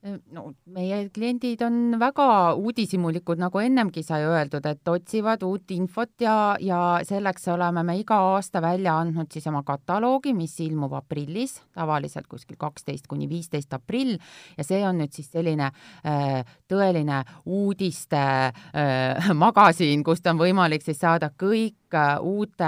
no 0.02 0.48
meie 0.74 0.96
kliendid 1.14 1.60
on 1.62 1.96
väga 2.00 2.26
uudishimulikud, 2.58 3.38
nagu 3.38 3.60
ennemgi 3.62 4.02
sai 4.02 4.24
öeldud, 4.26 4.64
et 4.66 4.88
otsivad 4.90 5.44
uut 5.46 5.70
infot 5.74 6.24
ja, 6.24 6.56
ja 6.60 6.78
selleks 7.06 7.46
oleme 7.54 7.84
me 7.86 7.94
iga 8.00 8.18
aasta 8.32 8.62
välja 8.64 8.96
andnud 8.98 9.30
siis 9.32 9.46
oma 9.50 9.62
kataloogi, 9.66 10.34
mis 10.34 10.56
ilmub 10.64 10.96
aprillis, 10.98 11.60
tavaliselt 11.76 12.26
kuskil 12.30 12.58
kaksteist 12.58 13.06
kuni 13.10 13.28
viisteist 13.30 13.74
aprill. 13.78 14.16
Ja 14.58 14.66
see 14.66 14.82
on 14.86 14.98
nüüd 15.02 15.14
siis 15.14 15.30
selline 15.30 15.70
äh, 15.70 16.42
tõeline 16.70 17.22
uudiste 17.46 18.22
äh, 18.22 19.30
magasin, 19.44 20.02
kust 20.02 20.26
on 20.26 20.42
võimalik 20.42 20.82
siis 20.82 20.98
saada 21.02 21.30
kõik 21.30 21.78
Äh, 21.94 22.18
uute, 22.20 22.64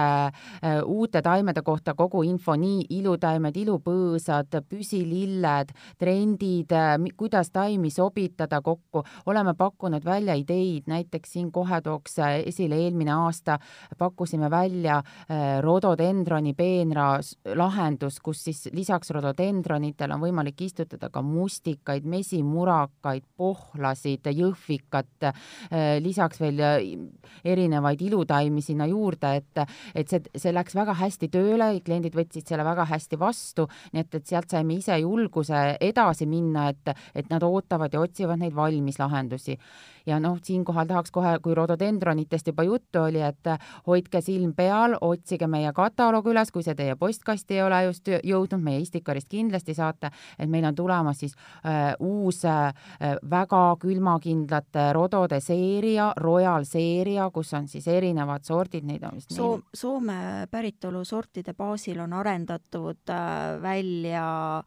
äh, 0.63 0.83
uute 0.85 1.23
taimede 1.23 1.63
kohta 1.63 1.95
kogu 1.95 2.23
info, 2.23 2.55
nii 2.61 2.85
ilutaimed, 2.99 3.57
ilupõõsad, 3.57 4.53
püsililled, 4.69 5.73
trendid, 5.99 6.73
äh, 6.73 6.95
kuidas 7.17 7.51
taimi 7.51 7.91
sobitada 7.91 8.61
kokku. 8.61 9.03
oleme 9.27 9.55
pakkunud 9.55 10.05
välja 10.05 10.35
ideid, 10.35 10.85
näiteks 10.87 11.33
siin 11.33 11.53
kohe 11.53 11.81
tooks 11.81 12.19
esile 12.19 12.77
eelmine 12.77 13.13
aasta 13.13 13.59
pakkusime 13.99 14.51
välja 14.51 15.03
rododendroni 15.61 16.55
peenra 16.55 17.21
lahendus, 17.55 18.21
kus 18.21 18.45
siis 18.45 18.69
lisaks 18.73 19.11
rododendronitele 19.11 20.15
on 20.15 20.21
võimalik 20.21 20.61
istutada 20.61 21.11
ka 21.11 21.23
mustikaid, 21.23 22.05
mesimurakaid, 22.05 23.25
pohlasid, 23.37 24.27
jõhvikat, 24.27 25.31
lisaks 26.01 26.41
veel 26.41 26.61
erinevaid 27.45 28.03
ilutaimi 28.03 28.63
sinna 28.63 28.87
juurde 28.87 29.14
juurde, 29.15 29.37
et, 29.37 29.69
et 29.95 30.09
see, 30.09 30.21
see 30.37 30.53
läks 30.53 30.75
väga 30.75 30.95
hästi 30.99 31.29
tööle, 31.33 31.71
kliendid 31.85 32.15
võtsid 32.15 32.47
selle 32.49 32.65
väga 32.65 32.85
hästi 32.89 33.19
vastu, 33.19 33.69
nii 33.93 34.05
et, 34.05 34.15
et 34.15 34.27
sealt 34.27 34.51
saime 34.51 34.75
ise 34.75 34.97
julguse 35.01 35.77
edasi 35.81 36.27
minna, 36.27 36.69
et, 36.71 36.95
et 37.15 37.31
nad 37.31 37.43
ootavad 37.43 37.93
ja 37.93 38.01
otsivad 38.01 38.39
neid 38.39 38.55
valmis 38.55 38.99
lahendusi. 38.99 39.59
ja 40.07 40.19
noh, 40.21 40.37
siinkohal 40.43 40.85
tahaks 40.87 41.11
kohe, 41.11 41.39
kui 41.41 41.55
rododendronitest 41.55 42.47
juba 42.47 42.63
juttu 42.63 43.01
oli, 43.01 43.23
et 43.25 43.49
hoidke 43.87 44.21
silm 44.21 44.53
peal, 44.53 44.99
otsige 45.01 45.47
meie 45.49 45.73
kataloog 45.73 46.27
üles, 46.29 46.51
kui 46.53 46.63
see 46.63 46.75
teie 46.75 46.97
postkasti 46.97 47.55
ei 47.55 47.63
ole 47.63 47.79
just 47.87 48.11
jõudnud, 48.13 48.61
meie 48.61 48.83
Istikarist 48.85 49.31
kindlasti 49.33 49.75
saate, 49.75 50.11
et 50.39 50.51
meil 50.51 50.65
on 50.69 50.77
tulemas 50.77 51.23
siis 51.25 51.33
äh, 51.65 51.95
uus 52.01 52.45
äh, 52.45 52.75
väga 53.31 53.63
külmakindlate 53.81 54.91
rodode 54.93 55.41
seeria, 55.41 56.13
Royal 56.21 56.69
seeria, 56.69 57.31
kus 57.33 57.55
on 57.57 57.69
siis 57.69 57.89
erinevad 57.89 58.45
sordid, 58.45 58.85
neid 58.85 59.04
vist 59.15 59.33
Soom, 59.35 59.63
Soome 59.75 60.47
päritolu 60.51 61.05
sortide 61.05 61.55
baasil 61.55 62.01
on 62.01 62.13
arendatud 62.13 63.11
äh, 63.11 63.63
välja 63.63 64.63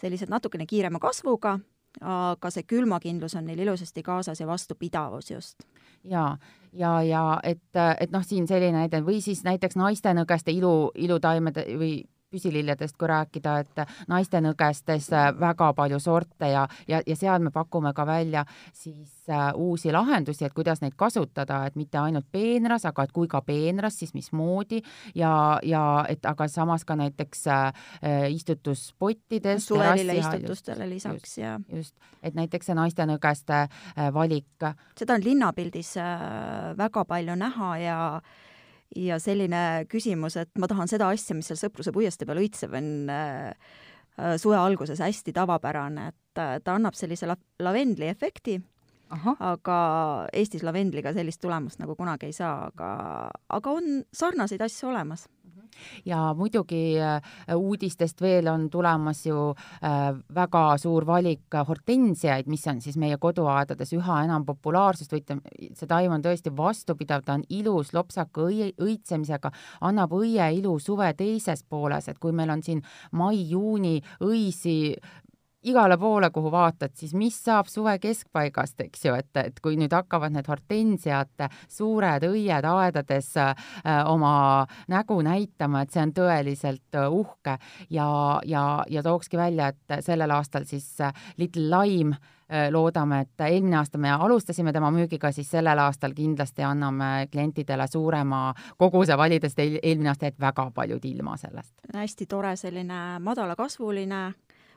sellised 0.00 0.30
natukene 0.32 0.66
kiirema 0.66 0.98
kasvuga, 0.98 1.58
aga 2.00 2.50
see 2.54 2.64
külmakindlus 2.68 3.34
on 3.36 3.48
neil 3.50 3.58
ilusasti 3.66 4.02
kaasas 4.02 4.40
ja 4.40 4.46
vastupidavus 4.46 5.30
just. 5.30 5.66
ja, 6.04 6.38
ja, 6.72 7.02
ja 7.02 7.24
et, 7.42 7.76
et 8.00 8.10
noh, 8.10 8.24
siin 8.24 8.46
selline 8.48 8.78
näide 8.78 9.02
või 9.04 9.20
siis 9.20 9.42
näiteks 9.44 9.76
naistenõgeste 9.76 10.54
ilu, 10.54 10.90
ilutaimede 10.94 11.66
või 11.78 12.04
püsililledest 12.30 12.96
kui 12.98 13.08
rääkida, 13.10 13.56
et 13.64 13.82
naistenõgestes 14.10 15.10
väga 15.40 15.72
palju 15.76 15.98
sorte 16.02 16.50
ja, 16.52 16.66
ja, 16.88 17.00
ja 17.06 17.16
seal 17.18 17.42
me 17.42 17.50
pakume 17.54 17.92
ka 17.96 18.06
välja 18.06 18.44
siis 18.72 19.28
äh, 19.30 19.50
uusi 19.54 19.92
lahendusi, 19.92 20.44
et 20.46 20.54
kuidas 20.54 20.82
neid 20.82 20.94
kasutada, 20.96 21.64
et 21.66 21.76
mitte 21.76 21.98
ainult 21.98 22.28
peenras, 22.32 22.86
aga 22.88 23.06
et 23.06 23.14
kui 23.14 23.28
ka 23.30 23.42
peenras, 23.46 23.98
siis 24.00 24.14
mismoodi 24.14 24.82
ja, 25.14 25.32
ja 25.66 25.84
et 26.08 26.26
aga 26.26 26.48
samas 26.48 26.84
ka 26.84 26.96
näiteks 26.96 27.46
äh, 27.50 27.72
istutuspottides. 28.30 29.66
suvelile 29.66 30.18
istutustele 30.20 30.88
lisaks 30.90 31.38
ja. 31.38 31.58
just, 31.72 31.96
et 32.22 32.34
näiteks 32.34 32.70
see 32.70 32.78
naistenõgeste 32.78 33.64
äh, 33.64 34.12
valik. 34.14 34.70
seda 34.98 35.16
on 35.16 35.24
linnapildis 35.24 35.96
äh, 35.98 36.76
väga 36.78 37.04
palju 37.04 37.36
näha 37.36 37.72
ja 37.78 37.98
ja 38.96 39.18
selline 39.22 39.86
küsimus, 39.90 40.36
et 40.40 40.50
ma 40.58 40.68
tahan 40.70 40.90
seda 40.90 41.10
asja, 41.12 41.36
mis 41.36 41.50
seal 41.50 41.58
Sõpruse 41.60 41.92
puiestee 41.94 42.28
peal 42.28 42.42
õitseb, 42.42 42.74
on 42.76 43.10
äh, 43.12 43.54
äh, 44.18 44.34
suve 44.40 44.58
alguses 44.58 45.00
hästi 45.02 45.34
tavapärane, 45.36 46.10
et 46.10 46.42
äh, 46.42 46.58
ta 46.64 46.76
annab 46.78 46.98
sellise 46.98 47.28
la-, 47.30 47.38
lavendli 47.62 48.10
efekti, 48.10 48.58
aga 49.10 49.76
Eestis 50.38 50.62
lavendliga 50.62 51.10
sellist 51.14 51.40
tulemust 51.42 51.80
nagu 51.82 51.96
kunagi 51.98 52.28
ei 52.28 52.34
saa, 52.36 52.68
aga, 52.68 52.90
aga 53.50 53.72
on 53.74 54.04
sarnaseid 54.14 54.62
asju 54.62 54.92
olemas 54.92 55.26
ja 56.04 56.34
muidugi 56.36 56.98
äh, 57.00 57.20
uudistest 57.56 58.20
veel 58.22 58.48
on 58.52 58.68
tulemas 58.70 59.24
ju 59.26 59.50
äh, 59.84 60.10
väga 60.34 60.64
suur 60.78 61.06
valik 61.06 61.56
hortensiaid, 61.68 62.48
mis 62.50 62.66
on 62.70 62.80
siis 62.80 62.98
meie 63.00 63.18
koduaedades 63.20 63.94
üha 63.96 64.20
enam 64.24 64.44
populaarsust 64.48 65.14
võitlev, 65.14 65.42
see 65.76 65.90
taim 65.90 66.12
on 66.16 66.24
tõesti 66.24 66.52
vastupidav, 66.56 67.24
ta 67.24 67.38
on 67.38 67.46
ilus 67.48 67.94
lopsaka 67.96 68.46
õie, 68.48 68.72
õitsemisega, 68.80 69.52
annab 69.80 70.14
õie 70.16 70.50
ilu 70.58 70.78
suve 70.78 71.12
teises 71.18 71.64
pooles, 71.68 72.08
et 72.08 72.18
kui 72.18 72.32
meil 72.36 72.50
on 72.50 72.62
siin 72.62 72.82
mai-juuni 73.16 73.98
õisi 74.24 74.76
igale 75.62 75.98
poole, 75.98 76.30
kuhu 76.30 76.50
vaatad, 76.52 76.94
siis 76.94 77.12
mis 77.14 77.36
saab 77.44 77.68
suve 77.68 77.98
keskpaigast, 78.00 78.80
eks 78.86 79.04
ju, 79.04 79.14
et, 79.18 79.30
et 79.36 79.60
kui 79.62 79.76
nüüd 79.80 79.92
hakkavad 79.92 80.32
need 80.32 80.48
hortensiad, 80.48 81.46
suured 81.68 82.24
õied 82.30 82.66
aedades 82.70 83.30
äh, 83.40 83.54
oma 84.08 84.66
nägu 84.88 85.20
näitama, 85.26 85.84
et 85.84 85.92
see 85.92 86.02
on 86.02 86.14
tõeliselt 86.16 86.98
äh, 86.98 87.08
uhke 87.12 87.58
ja, 87.90 88.08
ja, 88.48 88.66
ja 88.88 89.02
tookski 89.04 89.40
välja, 89.40 89.70
et 89.74 90.04
sellel 90.04 90.32
aastal 90.36 90.64
siis 90.68 90.88
äh, 91.04 91.12
Little 91.36 91.68
Lime 91.68 92.16
äh, 92.16 92.70
loodame, 92.72 93.20
et 93.26 93.44
eelmine 93.50 93.82
aasta 93.82 94.00
me 94.00 94.12
alustasime 94.16 94.72
tema 94.72 94.88
müügiga, 94.94 95.32
siis 95.32 95.50
sellel 95.50 95.78
aastal 95.84 96.16
kindlasti 96.16 96.64
anname 96.64 97.28
klientidele 97.32 97.86
suurema 97.90 98.46
koguse 98.78 99.18
valida, 99.18 99.50
sest 99.50 99.60
eelmine 99.82 100.14
aasta 100.14 100.30
jäid 100.30 100.40
väga 100.40 100.70
paljud 100.74 101.04
ilma 101.04 101.36
sellest. 101.36 101.74
hästi 101.92 102.26
tore 102.26 102.56
selline 102.56 103.18
madalakasvuline 103.20 104.22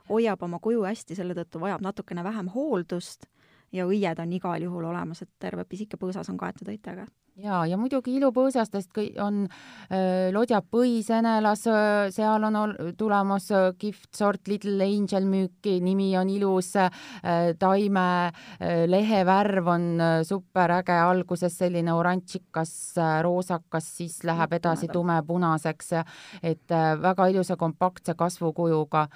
hoiab 0.09 0.43
oma 0.43 0.59
kuju 0.59 0.83
hästi, 0.83 1.15
selle 1.15 1.35
tõttu 1.37 1.61
vajab 1.63 1.81
natukene 1.81 2.23
vähem 2.23 2.51
hooldust 2.53 3.27
ja 3.73 3.87
õied 3.89 4.21
on 4.21 4.37
igal 4.37 4.63
juhul 4.63 4.87
olemas, 4.91 5.23
et 5.23 5.31
terve 5.41 5.65
pisike 5.67 5.97
põõsas 5.99 6.29
on 6.31 6.37
kaetud 6.37 6.69
õitega. 6.69 7.07
ja, 7.41 7.63
ja 7.65 7.77
muidugi 7.81 8.13
ilupõõsastest 8.19 8.99
on 9.23 9.39
äh, 9.47 10.29
lodjab 10.33 10.67
põisenelas 10.71 11.65
äh,, 11.67 12.11
seal 12.13 12.45
on 12.45 12.59
ol, 12.59 12.75
tulemas 12.97 13.49
äh, 13.51 13.71
kihvt 13.79 14.11
sort 14.13 14.47
Little 14.47 14.85
Angel 14.85 15.25
müüki, 15.25 15.79
nimi 15.81 16.11
on 16.19 16.29
ilus 16.29 16.75
äh,, 16.77 16.91
taime 17.59 18.07
äh, 18.29 18.85
lehe 18.85 19.23
värv 19.25 19.71
on 19.73 19.87
äh, 19.97 20.15
superäge, 20.27 20.93
alguses 20.93 21.57
selline 21.57 21.93
oranžikas 21.97 22.75
äh,, 22.97 23.21
roosakas, 23.25 23.89
siis 23.97 24.21
läheb 24.23 24.53
edasi 24.59 24.91
tumepunaseks, 24.93 25.95
et 26.43 26.71
äh, 26.71 26.91
väga 27.01 27.31
ilusa 27.33 27.57
kompaktse 27.57 28.13
kasvukujuga 28.13 29.07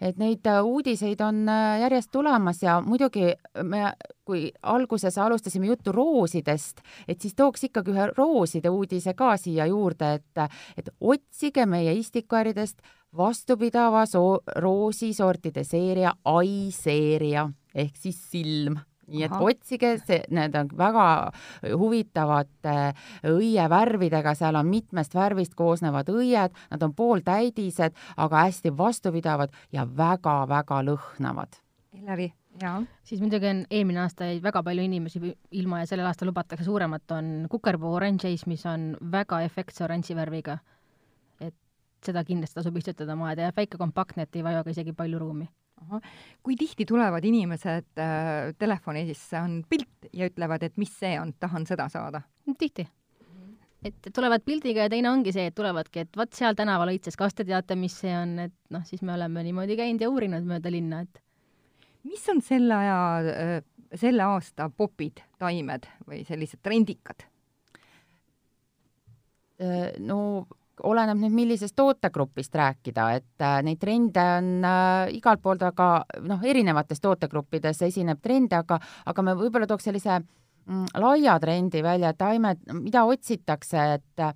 et 0.00 0.18
neid 0.18 0.46
äh, 0.46 0.60
uudiseid 0.64 1.20
on 1.24 1.44
äh, 1.48 1.80
järjest 1.84 2.10
tulemas 2.12 2.62
ja 2.62 2.80
muidugi 2.84 3.32
me, 3.62 3.92
kui 4.24 4.50
alguses 4.62 5.18
alustasime 5.18 5.66
juttu 5.66 5.92
roosidest, 5.92 6.80
et 7.08 7.20
siis 7.20 7.34
tooks 7.34 7.68
ikkagi 7.68 7.94
ühe 7.94 8.08
rooside 8.16 8.72
uudise 8.72 9.14
ka 9.14 9.36
siia 9.40 9.66
juurde, 9.70 10.14
et, 10.20 10.56
et 10.78 10.90
otsige 11.00 11.66
meie 11.66 11.94
istikuäridest 11.98 12.82
vastupidava 13.16 14.06
so-, 14.06 14.42
roosisortide 14.56 15.64
seeria 15.64 16.14
Ai 16.24 16.70
seeria 16.74 17.48
ehk 17.74 17.96
siis 17.98 18.18
silm 18.30 18.78
nii 19.08 19.24
et 19.26 19.32
Aha. 19.32 19.40
otsige, 19.44 19.90
see, 20.04 20.20
need 20.34 20.54
on 20.58 20.70
väga 20.78 21.06
huvitavate 21.80 22.76
õievärvidega, 23.28 24.34
seal 24.38 24.58
on 24.60 24.70
mitmest 24.70 25.14
värvist 25.16 25.56
koosnevad 25.58 26.10
õied, 26.12 26.54
nad 26.70 26.86
on 26.86 26.94
pooltäidised, 26.96 27.96
aga 28.16 28.46
hästi 28.46 28.72
vastupidavad 28.76 29.52
ja 29.72 29.86
väga-väga 29.86 30.80
lõhnavad. 30.88 31.60
Elleri, 31.94 32.30
jaa. 32.62 32.80
siis 33.06 33.20
muidugi 33.22 33.50
on, 33.50 33.64
eelmine 33.70 34.04
aasta 34.04 34.30
jäi 34.30 34.40
väga 34.42 34.62
palju 34.66 34.86
inimesi 34.88 35.34
ilma 35.60 35.82
ja 35.82 35.90
sellel 35.90 36.10
aastal 36.10 36.30
lubatakse 36.32 36.66
suuremat, 36.66 37.10
on 37.14 37.34
kukerpuu 37.50 37.94
oranž 38.00 38.26
Ace, 38.30 38.48
mis 38.50 38.64
on 38.66 38.94
väga 39.12 39.42
efektse 39.46 39.84
oranži 39.84 40.16
värviga. 40.16 40.58
et 41.40 41.54
seda 42.04 42.24
kindlasti 42.24 42.54
tasub 42.54 42.76
istutada 42.76 43.16
maha, 43.16 43.36
ta 43.36 43.46
jääb 43.48 43.56
väike 43.56 43.78
kompaktne, 43.78 44.22
et 44.22 44.36
ei 44.36 44.42
vaja 44.44 44.64
ka 44.64 44.70
isegi 44.70 44.92
palju 44.92 45.18
ruumi 45.18 45.48
kui 46.44 46.56
tihti 46.58 46.86
tulevad 46.88 47.24
inimesed 47.24 48.00
äh, 48.00 48.52
telefoni 48.58 49.04
sisse, 49.08 49.40
on 49.40 49.62
pilt 49.68 50.08
ja 50.12 50.28
ütlevad, 50.30 50.64
et 50.66 50.76
mis 50.80 50.92
see 50.98 51.16
on, 51.20 51.34
tahan 51.40 51.66
seda 51.68 51.88
saada? 51.92 52.22
tihti. 52.58 52.86
et 53.84 54.08
tulevad 54.14 54.44
pildiga 54.44 54.86
ja 54.86 54.92
teine 54.92 55.10
ongi 55.10 55.32
see, 55.32 55.48
et 55.50 55.56
tulevadki, 55.56 56.06
et 56.06 56.16
vot 56.16 56.32
seal 56.32 56.56
tänaval 56.56 56.94
õitses, 56.94 57.16
kas 57.20 57.36
te 57.36 57.44
teate, 57.44 57.76
mis 57.76 57.96
see 58.00 58.14
on, 58.16 58.38
et 58.46 58.56
noh, 58.72 58.84
siis 58.88 59.02
me 59.04 59.14
oleme 59.16 59.44
niimoodi 59.44 59.76
käinud 59.76 60.00
ja 60.04 60.10
uurinud 60.12 60.48
mööda 60.48 60.72
linna, 60.72 61.02
et 61.04 61.20
mis 62.08 62.24
on 62.32 62.40
selle 62.44 62.76
aja, 62.76 62.98
äh, 63.34 63.54
selle 64.00 64.26
aasta 64.26 64.70
popid, 64.72 65.22
taimed 65.40 65.88
või 66.08 66.24
sellised 66.28 66.62
trendikad? 66.64 67.26
Äh, 69.62 69.94
no 70.02 70.46
oleneb 70.82 71.18
nüüd, 71.20 71.34
millisest 71.34 71.76
tootegrupist 71.78 72.54
rääkida, 72.58 73.08
et 73.18 73.42
äh, 73.44 73.58
neid 73.66 73.80
trende 73.82 74.24
on 74.38 74.52
äh, 74.66 75.14
igalt 75.18 75.42
poolt, 75.42 75.62
aga 75.66 76.04
noh, 76.26 76.42
erinevates 76.44 77.02
tootegruppides 77.04 77.84
esineb 77.86 78.22
trende, 78.22 78.58
aga, 78.58 78.80
aga 79.06 79.26
me 79.26 79.36
võib-olla 79.38 79.68
tooks 79.70 79.86
sellise 79.90 80.18
mm, 80.18 80.96
laia 81.04 81.38
trendi 81.42 81.82
välja, 81.84 82.10
et 82.10 82.18
taimed, 82.18 82.66
mida 82.80 83.04
otsitakse, 83.06 83.86
et 83.98 84.24
äh, 84.24 84.34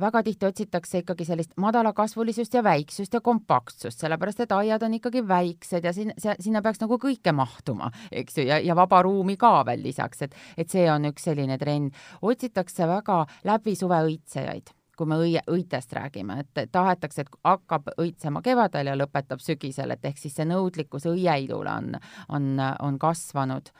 väga 0.00 0.22
tihti 0.26 0.46
otsitakse 0.50 1.00
ikkagi 1.02 1.26
sellist 1.26 1.56
madalakasvulisust 1.60 2.54
ja 2.54 2.62
väiksust 2.62 3.16
ja 3.16 3.24
kompaktsust, 3.24 4.04
sellepärast 4.04 4.44
et 4.44 4.54
aiad 4.54 4.84
on 4.86 5.00
ikkagi 5.00 5.24
väiksed 5.28 5.88
ja 5.88 5.96
sinna, 5.96 6.36
sinna 6.38 6.62
peaks 6.62 6.84
nagu 6.84 7.00
kõike 7.00 7.32
mahtuma, 7.34 7.90
eks 8.12 8.38
ju, 8.38 8.48
ja, 8.52 8.60
ja 8.62 8.76
vaba 8.76 9.02
ruumi 9.02 9.38
ka 9.40 9.56
veel 9.66 9.82
lisaks, 9.88 10.28
et, 10.28 10.38
et 10.60 10.70
see 10.70 10.86
on 10.92 11.10
üks 11.10 11.26
selline 11.30 11.58
trend. 11.58 11.96
otsitakse 12.22 12.86
väga 12.88 13.24
läbi 13.48 13.74
suve 13.78 14.04
õitsejaid 14.12 14.74
kui 14.96 15.08
me 15.10 15.18
õie, 15.20 15.42
õitest 15.50 15.94
räägime, 15.96 16.40
et 16.44 16.72
tahetakse, 16.72 17.24
et 17.24 17.38
hakkab 17.44 17.90
õitsema 18.00 18.42
kevadel 18.44 18.92
ja 18.92 18.98
lõpetab 18.98 19.42
sügisel, 19.42 19.94
et 19.94 20.04
ehk 20.04 20.20
siis 20.20 20.36
see 20.36 20.46
nõudlikkus 20.48 21.08
õieilule 21.10 21.70
on, 21.70 21.96
on, 22.28 22.52
on 22.82 23.00
kasvanud. 23.02 23.72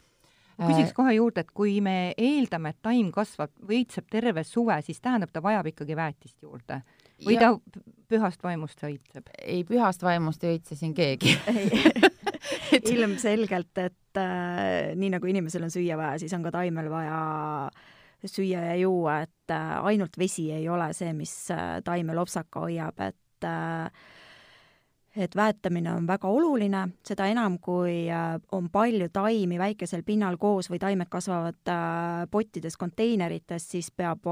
Küsiks 0.54 0.92
äh, 0.92 0.94
kohe 0.94 1.14
juurde, 1.16 1.42
et 1.42 1.50
kui 1.54 1.80
me 1.82 2.12
eeldame, 2.14 2.74
et 2.74 2.82
taim 2.82 3.10
kasvab 3.14 3.50
või 3.58 3.82
õitseb 3.82 4.06
terve 4.10 4.44
suve, 4.46 4.76
siis 4.86 5.00
tähendab, 5.02 5.32
ta 5.34 5.42
vajab 5.42 5.72
ikkagi 5.72 5.96
väetist 5.98 6.36
juurde? 6.42 6.82
Või 7.24 7.38
ja, 7.38 7.50
ta 7.50 7.82
pühast 8.10 8.42
vaimust 8.42 8.82
õitseb? 8.86 9.30
ei, 9.42 9.64
pühast 9.66 10.02
vaimust 10.02 10.44
ei 10.44 10.58
õitse 10.58 10.78
siin 10.78 10.94
keegi. 10.94 11.34
Et... 12.74 12.86
ilmselgelt, 12.90 13.78
et 13.78 14.18
äh, 14.18 14.92
nii 14.98 15.14
nagu 15.14 15.28
inimesel 15.30 15.64
on 15.64 15.70
süüa 15.72 15.96
vaja, 15.96 16.18
siis 16.20 16.32
on 16.36 16.42
ka 16.44 16.50
taimel 16.54 16.90
vaja 16.92 17.18
äh, 17.70 17.93
süüa 18.30 18.64
ja 18.70 18.74
juua, 18.76 19.20
et 19.24 19.52
äh, 19.52 19.72
ainult 19.84 20.18
vesi 20.18 20.50
ei 20.52 20.68
ole 20.68 20.92
see, 20.96 21.12
mis 21.16 21.32
äh, 21.54 21.80
taime 21.84 22.14
lopsaka 22.16 22.64
hoiab, 22.66 23.00
et 23.04 23.48
äh, 23.48 23.90
et 25.14 25.36
väetamine 25.36 25.92
on 25.94 26.08
väga 26.08 26.26
oluline, 26.26 26.80
seda 27.06 27.28
enam, 27.30 27.60
kui 27.62 28.08
on 28.52 28.64
palju 28.74 29.06
taimi 29.14 29.60
väikesel 29.60 30.02
pinnal 30.02 30.34
koos 30.42 30.66
või 30.72 30.80
taimed 30.82 31.06
kasvavad 31.06 31.70
pottides, 32.32 32.74
konteinerites, 32.74 33.68
siis 33.76 33.92
peab 33.94 34.26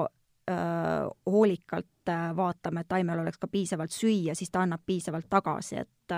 hoolikalt 1.31 2.11
vaatama, 2.35 2.83
et 2.83 2.91
taimel 2.91 3.23
oleks 3.23 3.39
ka 3.39 3.47
piisavalt 3.47 3.95
süüa, 3.95 4.35
siis 4.35 4.51
ta 4.51 4.65
annab 4.67 4.83
piisavalt 4.83 5.31
tagasi, 5.31 5.85
et 5.85 6.17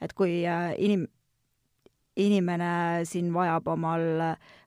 et 0.00 0.16
kui 0.16 0.40
inim-, 0.80 1.04
inimene 2.18 3.04
siin 3.06 3.32
vajab 3.34 3.68
omal 3.68 4.00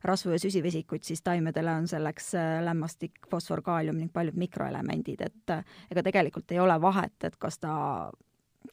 rasvu- 0.04 0.32
ja 0.32 0.38
süsivesikuid, 0.38 1.02
siis 1.04 1.22
taimedele 1.22 1.70
on 1.70 1.88
selleks 1.88 2.34
äh, 2.34 2.64
lämmastik, 2.64 3.12
fosfor, 3.30 3.62
kaalium 3.62 3.98
ning 4.00 4.12
paljud 4.12 4.36
mikroelemendid, 4.40 5.20
et 5.20 5.54
äh, 5.54 5.64
ega 5.90 6.02
tegelikult 6.02 6.52
ei 6.52 6.60
ole 6.60 6.80
vahet, 6.80 7.16
et 7.24 7.36
kas 7.38 7.58
ta, 7.58 7.74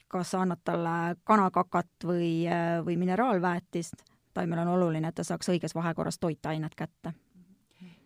kas 0.08 0.30
sa 0.30 0.44
annad 0.44 0.62
talle 0.64 1.16
kanakakat 1.24 2.06
või, 2.06 2.32
äh, 2.48 2.78
või 2.86 2.96
mineraalväetist, 3.00 4.04
taimel 4.34 4.64
on 4.64 4.76
oluline, 4.76 5.08
et 5.08 5.20
ta 5.20 5.26
saaks 5.26 5.52
õiges 5.52 5.74
vahekorras 5.74 6.18
toitainet 6.18 6.74
kätte 6.74 7.14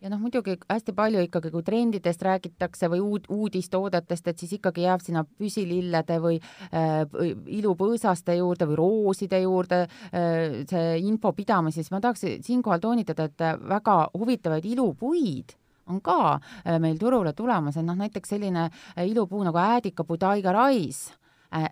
ja 0.05 0.11
noh, 0.13 0.21
muidugi 0.21 0.53
hästi 0.69 0.93
palju 0.93 1.23
ikkagi, 1.25 1.49
kui 1.53 1.65
trendidest 1.65 2.21
räägitakse 2.25 2.89
või 2.93 3.01
uud, 3.01 3.25
uudistoodetest, 3.33 4.27
et 4.29 4.41
siis 4.43 4.53
ikkagi 4.59 4.85
jääb 4.85 5.01
sinna 5.01 5.25
püsilillede 5.25 6.19
või 6.21 6.37
äh, 6.37 7.01
ilupõõsaste 7.57 8.37
juurde 8.37 8.69
või 8.69 8.79
rooside 8.83 9.41
juurde 9.41 9.81
äh, 9.85 10.61
see 10.69 10.99
info 11.01 11.33
pidamine, 11.33 11.73
siis 11.73 11.89
ma 11.93 12.03
tahaks 12.03 12.27
siinkohal 12.45 12.83
toonitada, 12.83 13.25
et 13.31 13.45
väga 13.65 13.99
huvitavaid 14.13 14.67
ilupuid 14.75 15.57
on 15.89 16.01
ka 16.01 16.37
äh, 16.37 16.77
meil 16.79 16.97
turule 17.01 17.33
tulemas, 17.33 17.77
et 17.77 17.85
noh, 17.85 17.97
näiteks 17.97 18.35
selline 18.35 18.67
äh, 18.69 19.07
ilupuu 19.09 19.43
nagu 19.45 19.57
äädikapuu 19.61 20.17
Taiga 20.21 20.53
Rais 20.53 21.07
äh, 21.53 21.69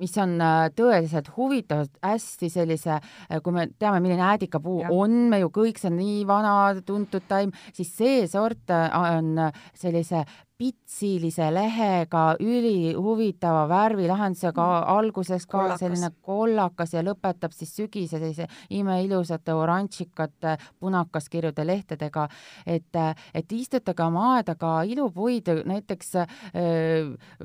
mis 0.00 0.14
on 0.22 0.36
äh, 0.42 0.68
tõeliselt 0.76 1.30
huvitav, 1.36 1.86
hästi 2.04 2.50
sellise, 2.52 2.98
äh, 2.98 3.42
kui 3.44 3.54
me 3.56 3.66
teame, 3.78 4.00
milline 4.04 4.24
äädikapuu 4.32 4.80
ja. 4.84 4.92
on, 4.94 5.28
me 5.32 5.42
ju 5.42 5.50
kõik, 5.54 5.80
see 5.80 5.90
on 5.92 5.98
nii 6.00 6.24
vana 6.28 6.54
tuntud 6.86 7.26
taim, 7.28 7.54
siis 7.76 7.92
see 7.96 8.24
sort 8.30 8.72
äh, 8.74 8.88
on 9.14 9.38
sellise 9.78 10.24
pitsilise 10.58 11.48
lehega, 11.50 12.36
ülihuvitava 12.40 13.64
värvilahendusega 13.68 14.64
mm., 14.64 14.90
alguses 14.94 15.46
ka 15.46 15.58
kollakas. 15.58 15.80
selline 15.82 16.10
kollakas 16.22 16.94
ja 16.94 17.02
lõpetab 17.02 17.54
siis 17.56 17.72
sügise 17.74 18.20
sellise 18.20 18.46
imeilusate 18.70 19.54
oranžikate 19.54 20.54
punakaskirjude 20.78 21.66
lehtedega, 21.66 22.28
et, 22.66 23.00
et 23.34 23.52
istutage 23.52 24.06
oma 24.06 24.36
aedaga 24.36 24.76
ilupuid, 24.86 25.50
näiteks 25.66 26.12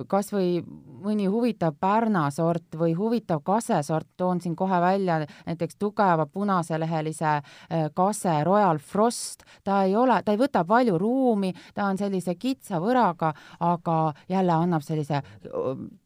kas 0.08 0.30
või 0.36 0.60
mõni 1.02 1.26
huvitav 1.32 1.80
Pärna 1.80 2.28
sort 2.34 2.78
või 2.78 2.94
huvitav 2.98 3.42
kasesort, 3.46 4.08
toon 4.18 4.42
siin 4.42 4.56
kohe 4.56 4.82
välja 4.82 5.24
näiteks 5.48 5.80
tugeva 5.82 6.28
punaselehelise 6.30 7.40
kase 7.98 8.38
Royal 8.44 8.78
Frost, 8.78 9.48
ta 9.64 9.82
ei 9.88 9.96
ole, 9.98 10.22
ta 10.24 10.36
ei 10.36 10.42
võta 10.42 10.62
palju 10.68 10.98
ruumi, 11.02 11.54
ta 11.74 11.90
on 11.90 11.98
sellise 11.98 12.36
kitsa 12.38 12.78
võra 12.84 12.99
võraga, 13.00 13.34
aga 13.60 13.98
jälle 14.30 14.54
annab 14.54 14.84
sellise 14.84 15.22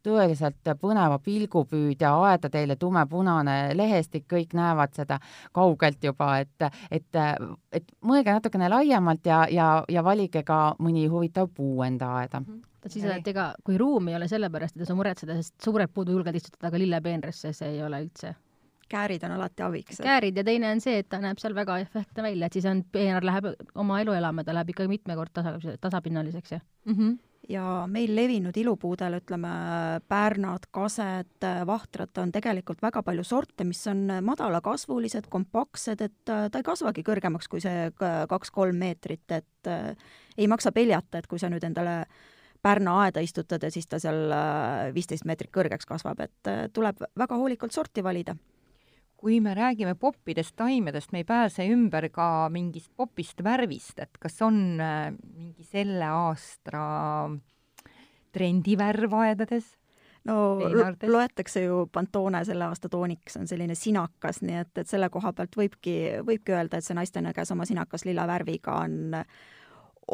tõeliselt 0.04 0.74
põneva 0.80 1.18
pilgupüüdja 1.18 2.12
aeda 2.28 2.50
teile 2.50 2.76
tumepunane 2.76 3.74
lehestik, 3.76 4.26
kõik 4.30 4.54
näevad 4.54 4.94
seda 4.94 5.18
kaugelt 5.52 6.04
juba, 6.04 6.38
et, 6.44 6.68
et, 6.90 7.20
et 7.72 7.96
mõelge 8.02 8.32
natukene 8.32 8.68
laiemalt 8.68 9.26
ja, 9.26 9.44
ja, 9.50 9.72
ja 9.88 10.04
valige 10.04 10.44
ka 10.44 10.76
mõni 10.78 11.06
huvitav 11.10 11.50
puu 11.54 11.82
enda 11.82 12.14
aeda 12.20 12.40
mm. 12.40 12.46
-hmm 12.46 12.70
seda, 12.84 13.14
et 13.16 13.28
ega 13.28 13.54
kui 13.64 13.78
ruumi 13.80 14.12
ei 14.12 14.16
ole 14.18 14.26
sellepärast, 14.28 14.76
ei 14.76 14.84
saa 14.84 14.96
muretseda, 14.96 15.38
sest 15.38 15.54
suured 15.64 15.88
puud 15.88 16.10
julged 16.12 16.36
istutada 16.36 16.68
ka 16.70 16.76
lillepeenrisse, 16.76 17.54
see 17.56 17.70
ei 17.70 17.82
ole 17.82 18.02
üldse 18.04 18.34
käärid 18.90 19.24
on 19.26 19.36
alati 19.36 19.62
abiks. 19.66 20.00
käärid 20.02 20.36
ja 20.36 20.44
teine 20.44 20.70
on 20.72 20.80
see, 20.84 20.98
et 21.02 21.08
ta 21.08 21.20
näeb 21.22 21.40
seal 21.42 21.54
väga 21.56 21.78
efektne 21.84 22.26
välja, 22.26 22.46
et 22.46 22.56
siis 22.58 22.66
on, 22.70 22.84
peenar 22.92 23.24
läheb 23.26 23.52
oma 23.74 24.00
elu 24.02 24.16
elama, 24.16 24.44
ta 24.44 24.56
läheb 24.56 24.74
ikka 24.74 24.88
mitme 24.90 25.16
kord 25.18 25.34
tasa, 25.34 25.56
tasapinnaliseks 25.80 26.52
ja 26.56 26.60
mm. 26.60 26.98
-hmm 26.98 27.14
ja 27.48 27.84
meil 27.90 28.14
levinud 28.16 28.56
ilupuudel, 28.56 29.18
ütleme, 29.20 29.50
pärnad, 30.08 30.68
kased, 30.74 31.46
vahtrad 31.66 32.20
on 32.22 32.32
tegelikult 32.32 32.82
väga 32.82 33.02
palju 33.02 33.24
sorte, 33.24 33.66
mis 33.68 33.82
on 33.90 34.06
madalakasvulised, 34.24 35.28
kompaktsed, 35.32 36.00
et 36.00 36.24
ta 36.24 36.48
ei 36.48 36.66
kasvagi 36.66 37.04
kõrgemaks 37.06 37.50
kui 37.50 37.60
see 37.60 37.90
kaks-kolm 38.30 38.78
meetrit, 38.80 39.26
et 39.30 39.70
äh, 39.70 39.92
ei 40.38 40.48
maksa 40.50 40.72
peljata, 40.72 41.18
et 41.18 41.26
kui 41.26 41.38
sa 41.38 41.52
nüüd 41.52 41.64
endale 41.64 42.04
Pärna 42.64 42.94
aeda 43.02 43.20
istutad 43.20 43.60
ja 43.60 43.68
siis 43.68 43.84
ta 43.84 43.98
seal 44.00 44.32
viisteist 44.94 45.26
meetrit 45.28 45.50
kõrgeks 45.52 45.84
kasvab, 45.84 46.22
et 46.24 46.48
äh, 46.48 46.62
tuleb 46.72 47.02
väga 47.12 47.36
hoolikalt 47.36 47.76
sorti 47.76 48.00
valida 48.04 48.38
kui 49.24 49.38
me 49.40 49.54
räägime 49.56 49.94
poppidest 49.96 50.52
taimedest, 50.56 51.12
me 51.12 51.22
ei 51.22 51.24
pääse 51.24 51.64
ümber 51.72 52.10
ka 52.12 52.50
mingist 52.52 52.90
popist 52.96 53.38
värvist, 53.44 53.96
et 54.04 54.18
kas 54.20 54.36
on 54.44 54.58
äh, 54.84 55.14
mingi 55.16 55.64
selle 55.64 56.10
aasta 56.12 56.82
trendivärv 58.36 59.16
aedades? 59.22 59.70
no 60.28 60.36
loetakse 60.56 61.62
ju 61.64 61.86
Pantone 61.92 62.42
selle 62.44 62.64
aasta 62.68 62.88
tooniks 62.88 63.36
on 63.40 63.48
selline 63.48 63.74
sinakas, 63.76 64.42
nii 64.44 64.60
et, 64.60 64.72
et 64.80 64.88
selle 64.88 65.08
koha 65.12 65.32
pealt 65.36 65.56
võibki, 65.56 65.96
võibki 66.24 66.56
öelda, 66.56 66.80
et 66.80 66.84
see 66.84 66.96
naistena, 66.96 67.32
kes 67.36 67.52
oma 67.52 67.64
sinakas 67.68 68.04
lilla 68.08 68.24
värviga 68.28 68.76
on, 68.84 69.16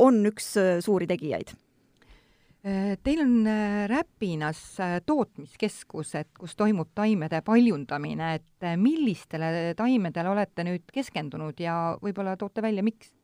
on 0.07 0.23
üks 0.31 0.53
äh, 0.63 0.79
suuri 0.87 1.11
tegijaid 1.11 1.55
teil 2.63 3.21
on 3.23 3.47
äh, 3.47 3.89
Räpinas 3.89 4.81
äh, 4.81 4.99
tootmiskeskus, 5.07 6.15
et 6.15 6.29
kus 6.39 6.57
toimub 6.57 6.91
taimede 6.95 7.41
paljundamine, 7.47 8.35
et 8.35 8.69
millistele 8.77 9.73
taimedele 9.77 10.29
olete 10.29 10.67
nüüd 10.69 10.85
keskendunud 10.93 11.61
ja 11.61 11.97
võib-olla 12.03 12.37
toote 12.37 12.63
välja, 12.63 12.85
miks? 12.85 13.15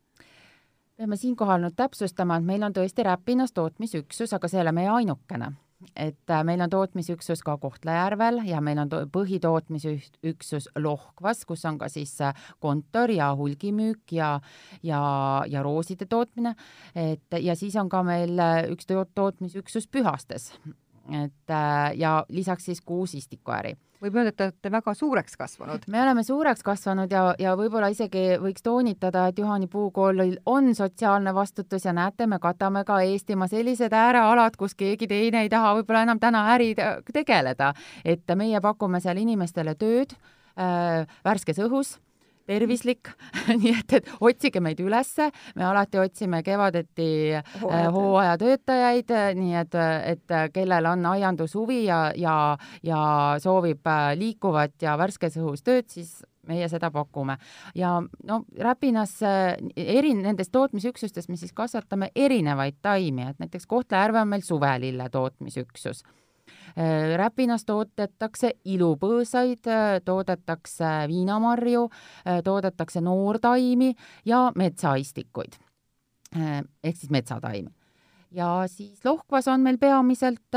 peame 0.97 1.19
siinkohal 1.21 1.61
nüüd 1.61 1.77
täpsustama, 1.77 2.39
et 2.41 2.49
meil 2.49 2.65
on 2.65 2.73
tõesti 2.73 3.05
Räpinas 3.05 3.53
tootmisüksus, 3.53 4.33
aga 4.33 4.49
see 4.49 4.63
ei 4.63 4.65
ole 4.65 4.73
meie 4.79 4.89
ainukene 4.89 5.53
et 5.97 6.31
äh, 6.31 6.45
meil 6.45 6.61
on 6.65 6.71
tootmisüksus 6.71 7.43
ka 7.45 7.57
Kohtla-Järvel 7.61 8.41
ja 8.49 8.61
meil 8.65 8.79
on 8.81 8.91
põhitootmisüksus 9.13 10.71
Lohkvas, 10.79 11.45
kus 11.45 11.65
on 11.69 11.79
ka 11.79 11.89
siis 11.93 12.15
äh, 12.25 12.35
kontor 12.61 13.13
ja 13.13 13.33
hulgimüük 13.37 14.13
ja, 14.13 14.41
ja, 14.83 15.01
ja 15.49 15.63
rooside 15.63 16.07
tootmine. 16.07 16.55
et 16.95 17.41
ja 17.41 17.57
siis 17.57 17.77
on 17.77 17.89
ka 17.93 18.03
meil 18.03 18.39
äh, 18.39 18.63
üks 18.73 18.89
tootmisüksus 18.89 19.89
Pühastes. 19.89 20.53
et 21.13 21.55
ja 21.95 22.25
lisaks 22.29 22.65
siis 22.65 22.81
kuus 22.81 23.15
istikuäri 23.15 23.77
võib 24.03 24.17
öelda, 24.19 24.33
et 24.33 24.37
te 24.37 24.47
olete 24.49 24.73
väga 24.73 24.95
suureks 24.95 25.37
kasvanud. 25.37 25.87
me 25.89 26.03
oleme 26.03 26.23
suureks 26.27 26.63
kasvanud 26.67 27.13
ja, 27.13 27.25
ja 27.39 27.57
võib-olla 27.59 27.91
isegi 27.93 28.39
võiks 28.43 28.65
toonitada, 28.67 29.27
et 29.29 29.39
Juhani 29.39 29.69
puukoolil 29.73 30.39
on 30.47 30.75
sotsiaalne 30.75 31.35
vastutus 31.35 31.85
ja 31.85 31.93
näete, 31.97 32.27
me 32.27 32.39
katame 32.39 32.85
ka 32.85 33.01
Eestimaa 33.03 33.49
sellised 33.49 33.93
äärealad, 33.93 34.57
kus 34.57 34.75
keegi 34.75 35.09
teine 35.11 35.45
ei 35.47 35.53
taha 35.53 35.75
võib-olla 35.81 36.07
enam 36.07 36.21
täna 36.23 36.47
äri 36.55 36.75
tegeleda, 37.13 37.73
et 38.05 38.37
meie 38.37 38.61
pakume 38.61 39.01
seal 39.01 39.21
inimestele 39.23 39.75
tööd 39.75 40.17
äh, 40.17 41.07
värskes 41.25 41.63
õhus 41.65 41.97
tervislik. 42.47 43.11
Nii 43.61 43.75
et, 43.75 43.97
et 44.01 44.13
otsige 44.21 44.63
meid 44.65 44.81
ülesse, 44.83 45.31
me 45.57 45.67
alati 45.67 46.01
otsime 46.03 46.43
kevadeti 46.47 47.09
äh, 47.39 47.51
hooajatöötajaid, 47.93 49.13
nii 49.39 49.59
et, 49.63 49.77
et 50.13 50.37
kellel 50.55 50.91
on 50.93 51.07
aiandushuvi 51.13 51.85
ja, 51.87 52.01
ja, 52.17 52.37
ja 52.87 53.03
soovib 53.43 53.87
äh, 53.87 54.13
liikuvat 54.19 54.77
ja 54.83 54.97
värskes 54.99 55.39
õhus 55.41 55.65
tööd, 55.67 55.91
siis 55.93 56.21
meie 56.47 56.69
seda 56.71 56.91
pakume. 56.95 57.39
ja 57.75 57.97
no 58.25 58.43
Räpinas 58.59 59.19
äh, 59.27 59.57
eri, 59.77 60.15
nendes 60.15 60.51
tootmisüksustest 60.55 61.29
me 61.29 61.37
siis 61.37 61.53
kasvatame 61.53 62.11
erinevaid 62.15 62.79
taimi, 62.83 63.31
et 63.31 63.43
näiteks 63.43 63.67
Kohtla-Järve 63.67 64.23
on 64.23 64.29
meil 64.29 64.47
suvelille 64.47 65.09
tootmisüksus. 65.11 66.05
Äh, 66.07 66.26
Räpinas 67.17 67.65
toodetakse 67.65 68.51
ilupõõsaid, 68.69 69.65
äh, 69.65 70.01
toodetakse 70.05 71.07
viinamarju, 71.09 71.87
äh, 72.27 72.43
toodetakse 72.45 73.01
noortaimi 73.01 73.95
ja 74.25 74.53
metsaistikuid. 74.55 75.57
Ehk 76.37 76.97
siis 76.97 77.11
metsataimi. 77.11 77.71
ja 78.31 78.65
siis 78.67 79.05
Lohkvas 79.05 79.49
on 79.49 79.61
meil 79.61 79.79
peamiselt 79.79 80.57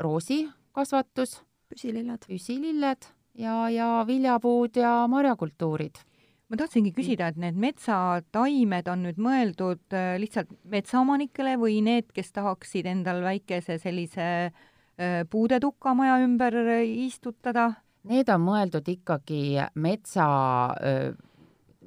roosikasvatus, 0.00 1.42
püsililled, 1.68 2.24
püsililled 2.26 3.06
ja, 3.34 3.68
ja 3.68 4.04
viljapuud 4.06 4.76
ja 4.76 5.06
marjakultuurid. 5.06 6.00
Ma 6.48 6.56
tahtsingi 6.56 6.92
küsida, 6.92 7.28
et 7.28 7.36
need 7.36 7.54
metsataimed 7.54 8.88
on 8.88 9.04
nüüd 9.06 9.20
mõeldud 9.20 9.94
lihtsalt 10.18 10.50
metsaomanikele 10.64 11.54
või 11.60 11.78
need, 11.84 12.10
kes 12.12 12.32
tahaksid 12.32 12.86
endal 12.86 13.22
väikese 13.22 13.78
sellise 13.78 14.26
äh, 14.48 14.52
Äh, 14.52 14.71
puudetukka 15.30 15.94
maja 15.94 16.18
ümber 16.24 16.54
istutada? 16.84 17.72
Need 18.08 18.28
on 18.34 18.42
mõeldud 18.42 18.88
ikkagi 18.90 19.42
metsa 19.78 20.26
äh, 20.82 21.12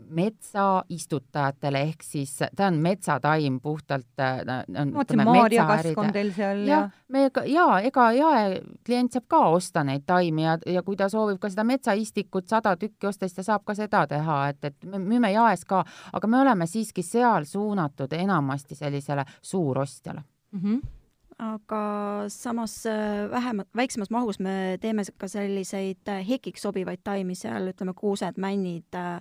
metsaistutajatele 0.10 1.82
ehk 1.82 2.04
siis 2.04 2.38
ta 2.56 2.68
on 2.68 2.78
metsataim 2.84 3.60
puhtalt. 3.62 4.08
Äh, 4.20 4.42
ma 4.46 4.86
mõtlesin, 4.92 5.24
maarjakask 5.26 6.00
on 6.00 6.12
teil 6.14 6.32
seal 6.36 6.64
ja, 6.68 6.80
ja. 6.80 6.90
me 7.10 7.26
ja 7.52 7.66
ega 7.86 8.10
jaeklient 8.16 9.16
saab 9.16 9.28
ka 9.32 9.42
osta 9.56 9.84
neid 9.88 10.06
taimi 10.08 10.46
ja, 10.46 10.58
ja 10.78 10.84
kui 10.84 10.98
ta 11.00 11.10
soovib 11.12 11.40
ka 11.42 11.50
seda 11.52 11.66
metsaistikut 11.68 12.50
sada 12.52 12.76
tükki 12.80 13.10
osta, 13.10 13.28
siis 13.28 13.40
ta 13.40 13.48
saab 13.48 13.66
ka 13.66 13.76
seda 13.78 14.06
teha, 14.12 14.42
et, 14.54 14.64
et 14.72 14.90
me 14.90 15.02
müüme 15.02 15.32
jaes 15.34 15.66
ka, 15.68 15.84
aga 16.14 16.32
me 16.32 16.42
oleme 16.44 16.68
siiski 16.70 17.04
seal 17.06 17.48
suunatud 17.50 18.14
enamasti 18.14 18.76
sellisele 18.76 19.26
suurostjale 19.42 20.22
mm. 20.52 20.62
-hmm 20.62 20.95
aga 21.40 22.26
samas 22.28 22.86
äh, 22.86 23.32
vähemat, 23.32 23.68
väiksemas 23.76 24.10
mahus 24.10 24.40
me 24.40 24.78
teeme 24.82 25.04
ka 25.18 25.28
selliseid 25.28 26.08
äh, 26.08 26.24
hekiks 26.28 26.64
sobivaid 26.64 27.04
taimi 27.04 27.36
seal, 27.36 27.72
ütleme 27.74 27.94
kuused, 27.98 28.40
männid, 28.40 28.96
äh, 28.96 29.20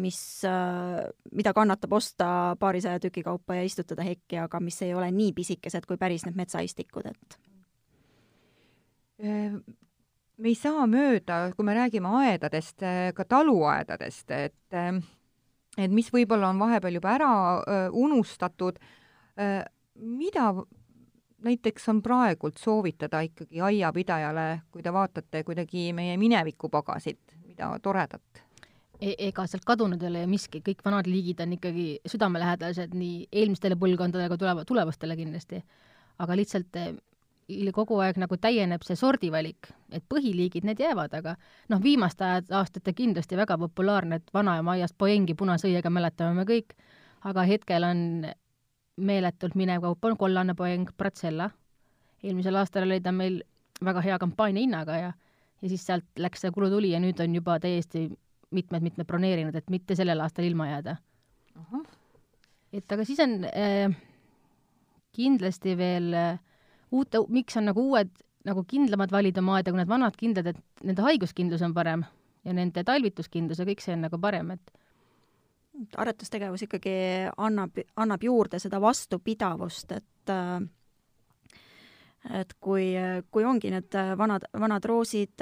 mis, 0.00 0.20
mida 1.34 1.50
kannatab 1.52 1.92
osta 1.98 2.56
paarisaja 2.60 3.00
tüki 3.02 3.24
kaupa 3.26 3.56
ja 3.58 3.64
istutada 3.66 4.04
hekki, 4.06 4.38
aga 4.38 4.60
mis 4.62 4.78
ei 4.86 4.94
ole 4.94 5.08
nii 5.10 5.32
pisikesed 5.34 5.88
kui 5.88 5.98
päris 5.98 6.22
need 6.28 6.38
metsaistikud, 6.38 7.08
et. 7.10 7.38
Me 9.20 10.48
ei 10.48 10.54
saa 10.54 10.86
mööda, 10.88 11.40
kui 11.56 11.66
me 11.66 11.74
räägime 11.74 12.12
aedadest, 12.22 12.86
ka 13.16 13.26
taluaedadest, 13.28 14.30
et 14.30 14.78
et 15.76 15.90
mis 15.90 16.08
võib-olla 16.14 16.54
on 16.54 16.62
vahepeal 16.62 16.96
juba 16.96 17.16
ära 17.18 17.32
unustatud, 17.90 18.78
mida 19.98 20.46
näiteks 21.44 21.88
on 21.88 22.02
praegult 22.02 22.58
soovitada 22.58 23.20
ikkagi 23.26 23.60
aiapidajale, 23.60 24.46
kui 24.70 24.82
te 24.82 24.92
vaatate 24.92 25.44
kuidagi 25.44 25.90
meie 25.96 26.16
minevikupagasit, 26.20 27.36
mida 27.46 27.72
toredat? 27.82 28.42
E-, 29.00 29.16
ega 29.28 29.46
sealt 29.48 29.64
kadunud 29.68 30.02
ei 30.02 30.10
ole 30.10 30.24
ju 30.24 30.30
miski, 30.30 30.62
kõik 30.64 30.82
vanad 30.84 31.08
liigid 31.08 31.40
on 31.40 31.54
ikkagi 31.56 31.86
südamelähedased 32.08 32.96
nii 32.96 33.28
eelmistele 33.32 33.78
põlvkondadele 33.80 34.28
kui 34.32 34.42
tuleva, 34.42 34.64
tulevastele 34.68 35.16
kindlasti. 35.16 35.62
aga 36.20 36.36
lihtsalt 36.36 36.76
eh, 36.76 36.92
kogu 37.72 37.96
aeg 38.04 38.18
nagu 38.20 38.36
täieneb 38.36 38.84
see 38.84 38.96
sordivalik, 38.96 39.70
et 39.90 40.04
põhiliigid, 40.08 40.66
need 40.68 40.80
jäävad, 40.80 41.14
aga 41.16 41.34
noh, 41.72 41.80
viimaste 41.82 42.24
aastate 42.50 42.92
kindlasti 42.92 43.36
väga 43.40 43.56
populaarne, 43.58 44.20
et 44.20 44.34
vanaema 44.34 44.76
aiast 44.76 44.98
poengi 44.98 45.34
punasõiega 45.34 45.90
mäletame 45.90 46.36
me 46.36 46.44
kõik, 46.44 46.76
aga 47.24 47.46
hetkel 47.48 47.84
on 47.88 48.04
meeletult 48.96 49.54
minev 49.54 49.82
kaup 49.84 50.04
on 50.04 50.16
kollane 50.16 50.54
poeng 50.54 50.88
Bracella. 50.98 51.50
eelmisel 52.22 52.56
aastal 52.56 52.84
oli 52.84 53.00
ta 53.00 53.12
meil 53.12 53.42
väga 53.84 54.00
hea 54.04 54.18
kampaania 54.18 54.60
hinnaga 54.60 54.96
ja, 54.96 55.12
ja 55.62 55.68
siis 55.68 55.86
sealt 55.86 56.04
läks 56.18 56.44
see 56.44 56.50
kulutuli 56.50 56.90
ja 56.90 57.00
nüüd 57.00 57.20
on 57.20 57.34
juba 57.34 57.58
täiesti 57.60 58.08
mitmed-mitmed 58.50 59.06
broneerinud, 59.06 59.54
et 59.54 59.70
mitte 59.70 59.94
sellel 59.96 60.20
aastal 60.20 60.44
ilma 60.44 60.66
jääda. 60.68 60.96
et 62.72 62.92
aga 62.92 63.04
siis 63.04 63.20
on 63.20 63.44
äh, 63.44 63.94
kindlasti 65.12 65.76
veel 65.78 66.14
äh, 66.14 66.38
uute, 66.90 67.22
miks 67.28 67.56
on 67.56 67.70
nagu 67.70 67.86
uued 67.92 68.10
nagu 68.44 68.64
kindlamad 68.64 69.12
valid 69.12 69.38
oma 69.38 69.58
aeda 69.58 69.72
kui 69.72 69.80
need 69.80 69.90
vanad 69.90 70.16
kindlad, 70.16 70.46
et 70.52 70.84
nende 70.84 71.04
haiguskindlus 71.04 71.62
on 71.62 71.74
parem 71.76 72.04
ja 72.44 72.54
nende 72.56 72.84
talvituskindlus 72.84 73.60
ja 73.60 73.66
kõik 73.68 73.82
see 73.84 73.96
on 73.96 74.06
nagu 74.06 74.20
parem, 74.20 74.54
et 74.56 74.79
aretustegevus 75.96 76.66
ikkagi 76.66 76.92
annab, 77.36 77.80
annab 77.96 78.22
juurde 78.24 78.60
seda 78.62 78.80
vastupidavust, 78.82 79.92
et 79.96 80.32
äh, 80.34 80.60
et 82.36 82.52
kui, 82.60 82.90
kui 83.32 83.44
ongi 83.48 83.70
need 83.72 83.96
vanad, 84.20 84.44
vanad 84.60 84.84
roosid, 84.84 85.40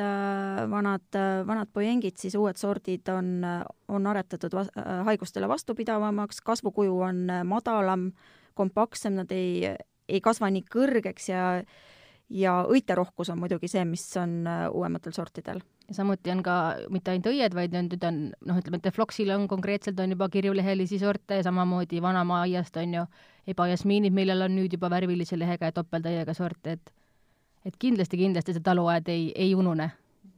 vanad, 0.70 1.16
vanad 1.47 1.70
poengid, 1.74 2.14
siis 2.20 2.36
uued 2.39 2.55
sordid 2.61 3.11
on, 3.11 3.43
on 3.91 4.07
aretatud 4.07 4.55
va 4.55 4.62
haigustele 5.09 5.49
vastupidavamaks, 5.51 6.39
kasvukuju 6.47 7.01
on 7.09 7.24
madalam, 7.51 8.12
kompaktsem, 8.55 9.18
nad 9.18 9.34
ei, 9.34 9.72
ei 10.07 10.22
kasva 10.22 10.53
nii 10.55 10.66
kõrgeks 10.70 11.30
ja 11.32 11.49
ja 12.28 12.59
õiterohkus 12.68 13.30
on 13.32 13.39
muidugi 13.41 13.70
see, 13.72 13.82
mis 13.89 14.05
on 14.20 14.43
uuematel 14.47 15.14
sortidel 15.16 15.62
ja 15.89 15.95
samuti 15.95 16.30
on 16.30 16.43
ka 16.45 16.55
mitte 16.93 17.12
ainult 17.12 17.30
õied, 17.30 17.55
vaid 17.57 17.74
nüüd 17.74 18.05
on 18.05 18.20
noh, 18.47 18.59
ütleme, 18.61 18.80
et 18.80 18.89
Defloxil 18.89 19.30
on 19.34 19.47
konkreetselt 19.49 20.01
on 20.01 20.12
juba 20.12 20.28
kirjulehelisi 20.32 21.01
sorte 21.01 21.41
ja 21.41 21.47
samamoodi 21.47 22.03
vanamaa 22.05 22.43
aiast 22.47 22.76
on 22.76 22.95
ju 22.99 23.05
ebajasmiinid, 23.49 24.12
millel 24.14 24.45
on 24.45 24.57
nüüd 24.59 24.76
juba 24.76 24.91
värvilise 24.93 25.39
lehega 25.41 25.70
ja 25.70 25.78
topeltäiega 25.80 26.34
sorte, 26.36 26.76
et 26.76 26.95
et 27.66 27.74
kindlasti, 27.76 28.16
kindlasti 28.16 28.55
see 28.55 28.64
taluaed 28.64 29.09
ei, 29.12 29.32
ei 29.36 29.55
unune. 29.55 29.91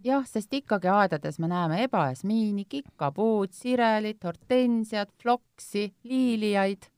jah, 0.05 0.25
sest 0.27 0.55
ikkagi 0.57 0.89
aedades 0.89 1.39
me 1.39 1.51
näeme 1.51 1.83
ebajasmiini, 1.85 2.65
kikapuud, 2.65 3.53
sirelit, 3.53 4.23
hortensiat, 4.25 5.11
floksi, 5.23 5.91
liiliaid 6.05 6.89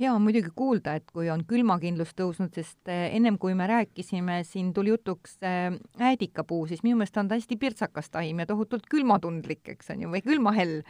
hea 0.00 0.12
on 0.12 0.22
muidugi 0.24 0.52
kuulda, 0.56 0.94
et 0.98 1.10
kui 1.12 1.28
on 1.32 1.42
külmakindlus 1.48 2.14
tõusnud, 2.18 2.52
sest 2.56 2.90
eh, 2.90 3.08
ennem 3.16 3.36
kui 3.40 3.54
me 3.58 3.66
rääkisime, 3.70 4.40
siin 4.48 4.72
tuli 4.76 4.94
jutuks 4.94 5.36
eh, 5.46 5.74
äädikapuu, 6.00 6.64
siis 6.70 6.84
minu 6.86 7.00
meelest 7.00 7.18
on 7.20 7.28
ta 7.30 7.38
hästi 7.38 7.58
pirtsakas 7.60 8.10
taim 8.12 8.40
ja 8.40 8.48
tohutult 8.48 8.88
külmatundlik, 8.90 9.62
eks 9.74 9.92
on 9.94 10.06
ju, 10.06 10.12
või 10.14 10.24
külmahell. 10.24 10.80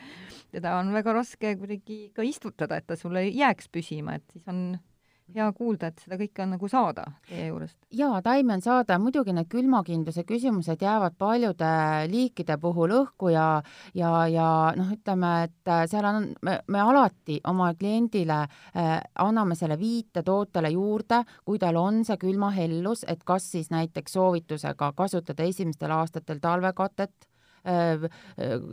teda 0.54 0.76
on 0.78 0.94
väga 0.94 1.14
raske 1.16 1.56
kuidagi 1.58 1.98
ka 2.14 2.26
istutada, 2.26 2.78
et 2.78 2.86
ta 2.86 2.98
sulle 2.98 3.26
jääks 3.28 3.70
püsima, 3.72 4.18
et 4.20 4.26
siis 4.32 4.46
on 4.50 4.78
hea 5.34 5.48
kuulda, 5.56 5.90
et 5.90 6.02
seda 6.04 6.18
kõike 6.20 6.44
on 6.44 6.54
nagu 6.56 6.70
saada 6.70 7.06
teie 7.28 7.48
juurest. 7.48 7.76
jaa, 7.96 8.20
taimi 8.22 8.54
on 8.56 8.64
saada, 8.64 8.98
muidugi 9.02 9.34
need 9.36 9.48
külmakindluse 9.50 10.24
küsimused 10.28 10.82
jäävad 10.82 11.16
paljude 11.18 11.70
liikide 12.10 12.56
puhul 12.60 12.96
õhku 13.00 13.32
ja 13.34 13.46
ja, 13.94 14.10
ja 14.30 14.48
noh, 14.76 14.92
ütleme, 14.94 15.32
et 15.48 15.72
seal 15.90 16.06
on, 16.06 16.30
me, 16.46 16.58
me 16.66 16.82
alati 16.82 17.40
oma 17.50 17.72
kliendile 17.78 18.42
äh, 18.42 18.92
anname 19.18 19.56
selle 19.58 19.78
viite 19.80 20.24
tootele 20.26 20.72
juurde, 20.74 21.22
kui 21.44 21.58
tal 21.58 21.78
on 21.80 22.04
see 22.04 22.18
külmahellus, 22.20 23.04
et 23.08 23.24
kas 23.24 23.50
siis 23.54 23.70
näiteks 23.70 24.18
soovitusega 24.18 24.92
kasutada 24.96 25.46
esimestel 25.46 25.94
aastatel 25.96 26.40
talvekatet 26.42 27.29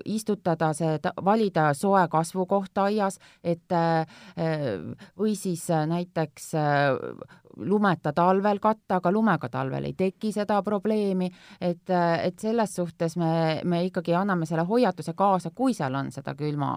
istutada 0.06 0.72
see, 0.74 0.98
valida 1.26 1.74
soe 1.78 2.06
kasvukoht 2.12 2.78
aias, 2.84 3.20
et 3.44 3.72
äh, 3.72 4.06
või 5.18 5.36
siis 5.36 5.68
näiteks 5.70 6.52
lumeta 7.58 8.14
talvel 8.14 8.60
katta, 8.62 9.00
aga 9.00 9.12
lumega 9.12 9.50
talvel 9.50 9.90
ei 9.90 9.96
teki 9.98 10.32
seda 10.36 10.62
probleemi, 10.64 11.30
et, 11.62 11.90
et 11.90 12.40
selles 12.40 12.76
suhtes 12.76 13.18
me, 13.18 13.62
me 13.64 13.84
ikkagi 13.88 14.14
anname 14.16 14.46
selle 14.46 14.68
hoiatuse 14.68 15.14
kaasa, 15.18 15.52
kui 15.56 15.74
seal 15.74 15.96
on 15.98 16.12
seda 16.14 16.36
külma 16.38 16.76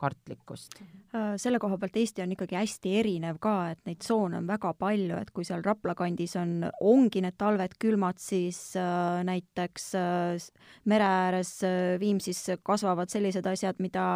kartlikkust? 0.00 0.78
Äh, 1.14 1.34
selle 1.40 1.60
koha 1.62 1.76
pealt 1.80 1.96
Eesti 2.00 2.24
on 2.24 2.34
ikkagi 2.34 2.56
hästi 2.58 2.94
erinev 3.00 3.40
ka, 3.42 3.54
et 3.74 3.80
neid 3.88 4.00
tsoone 4.02 4.40
on 4.40 4.48
väga 4.48 4.72
palju, 4.78 5.18
et 5.20 5.32
kui 5.34 5.46
seal 5.46 5.62
Rapla 5.66 5.94
kandis 5.98 6.36
on, 6.40 6.64
ongi 6.80 7.22
need 7.24 7.36
talved 7.40 7.76
külmad, 7.82 8.20
siis 8.22 8.58
äh, 8.80 9.20
näiteks 9.26 9.90
äh, 9.98 10.48
mere 10.90 11.10
ääres 11.10 11.52
äh, 11.66 11.98
Viimsis 12.00 12.46
kasvavad 12.66 13.12
sellised 13.12 13.46
asjad, 13.46 13.80
mida 13.84 14.06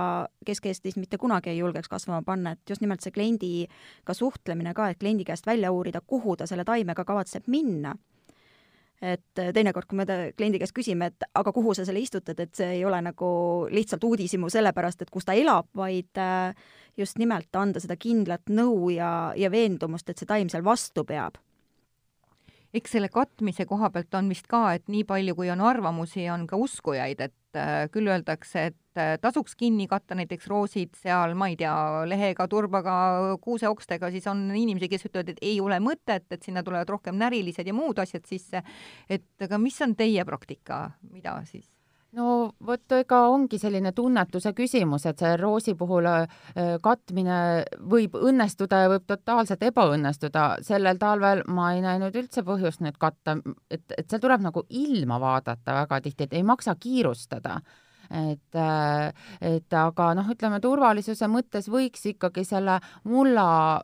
Kesk-Eestis 0.46 0.98
mitte 1.00 1.20
kunagi 1.20 1.52
ei 1.52 1.60
julgeks 1.60 1.90
kasvama 1.92 2.22
panna, 2.26 2.54
et 2.54 2.74
just 2.74 2.84
nimelt 2.84 3.04
see 3.04 3.14
kliendiga 3.14 4.16
suhtlemine 4.16 4.74
ka, 4.74 4.90
et 4.90 5.00
kliendi 5.02 5.26
käest 5.28 5.46
välja 5.46 5.72
uurida, 5.74 6.00
kuhu 6.00 6.36
ta 6.36 6.48
selle 6.50 6.64
taimega 6.68 7.04
kavatseb 7.04 7.48
minna 7.52 7.94
et 9.04 9.40
äh, 9.40 9.50
teinekord, 9.52 9.86
kui 9.88 9.98
me 9.98 10.06
kliendi 10.36 10.60
käest 10.62 10.74
küsime, 10.76 11.10
et 11.10 11.26
aga 11.36 11.52
kuhu 11.52 11.74
sa 11.76 11.84
selle 11.84 12.00
istutad, 12.00 12.38
et 12.40 12.54
see 12.56 12.78
ei 12.78 12.84
ole 12.88 13.00
nagu 13.04 13.28
lihtsalt 13.72 14.04
uudishimu 14.06 14.48
sellepärast, 14.52 15.04
et 15.04 15.12
kus 15.12 15.28
ta 15.28 15.36
elab, 15.36 15.68
vaid 15.76 16.20
äh, 16.20 16.54
just 16.96 17.20
nimelt 17.20 17.54
anda 17.60 17.82
seda 17.82 17.98
kindlat 18.00 18.48
nõu 18.48 18.88
ja, 18.94 19.10
ja 19.36 19.50
veendumust, 19.52 20.08
et 20.08 20.20
see 20.20 20.30
taim 20.30 20.52
seal 20.52 20.64
vastu 20.64 21.04
peab. 21.08 21.36
Eks 22.74 22.96
selle 22.96 23.10
katmise 23.12 23.68
koha 23.70 23.90
pealt 23.94 24.16
on 24.18 24.32
vist 24.32 24.48
ka, 24.50 24.66
et 24.74 24.88
nii 24.90 25.04
palju, 25.06 25.36
kui 25.38 25.50
on 25.52 25.62
arvamusi, 25.62 26.24
on 26.32 26.48
ka 26.50 26.58
uskujaid, 26.58 27.20
et 27.20 27.34
äh, 27.58 27.86
küll 27.92 28.08
öeldakse, 28.10 28.66
et 28.70 29.00
äh, 29.00 29.14
tasuks 29.22 29.56
kinni 29.58 29.86
katta 29.90 30.16
näiteks 30.18 30.48
roosid 30.50 30.94
seal, 31.00 31.36
ma 31.38 31.50
ei 31.52 31.58
tea, 31.60 31.74
lehega, 32.08 32.46
turbaga, 32.50 32.94
kuuseokstega, 33.44 34.10
siis 34.14 34.26
on 34.30 34.46
inimesi, 34.54 34.90
kes 34.92 35.08
ütlevad, 35.10 35.34
et 35.34 35.42
ei 35.42 35.60
ole 35.64 35.80
mõtet, 35.82 36.26
et 36.30 36.42
sinna 36.46 36.64
tulevad 36.66 36.90
rohkem 36.94 37.18
närilised 37.20 37.66
ja 37.66 37.76
muud 37.76 37.98
asjad 38.02 38.26
sisse. 38.30 38.62
et 39.08 39.48
aga 39.48 39.58
mis 39.58 39.80
on 39.82 39.96
teie 39.98 40.24
praktika, 40.24 40.84
mida 41.10 41.40
siis? 41.48 41.73
No 42.14 42.54
vot, 42.66 42.84
ega 42.96 43.20
ongi 43.32 43.58
selline 43.60 43.92
tunnetuse 43.96 44.52
küsimus, 44.56 45.06
et 45.08 45.20
see 45.22 45.36
roosi 45.40 45.74
puhul 45.78 46.08
äh, 46.10 46.26
katmine 46.82 47.38
võib 47.90 48.18
õnnestuda 48.18 48.84
ja 48.84 48.92
võib 48.92 49.06
totaalselt 49.10 49.62
ebaõnnestuda. 49.70 50.46
sellel 50.66 51.00
talvel 51.00 51.44
ma 51.48 51.72
ei 51.74 51.82
näinud 51.84 52.14
üldse 52.16 52.44
põhjust 52.46 52.84
nüüd 52.84 52.98
katta, 52.98 53.38
et, 53.70 53.84
et 53.96 54.06
seal 54.08 54.22
tuleb 54.22 54.44
nagu 54.44 54.66
ilma 54.68 55.20
vaadata 55.20 55.80
väga 55.82 56.00
tihti, 56.04 56.28
et 56.28 56.38
ei 56.38 56.46
maksa 56.46 56.76
kiirustada 56.80 57.60
et, 58.10 58.54
äh, 58.54 59.12
et 59.40 59.72
aga 59.78 60.12
noh, 60.18 60.28
ütleme 60.30 60.60
turvalisuse 60.62 61.28
mõttes 61.30 61.68
võiks 61.72 62.04
ikkagi 62.12 62.44
selle 62.46 62.78
mulla 63.08 63.82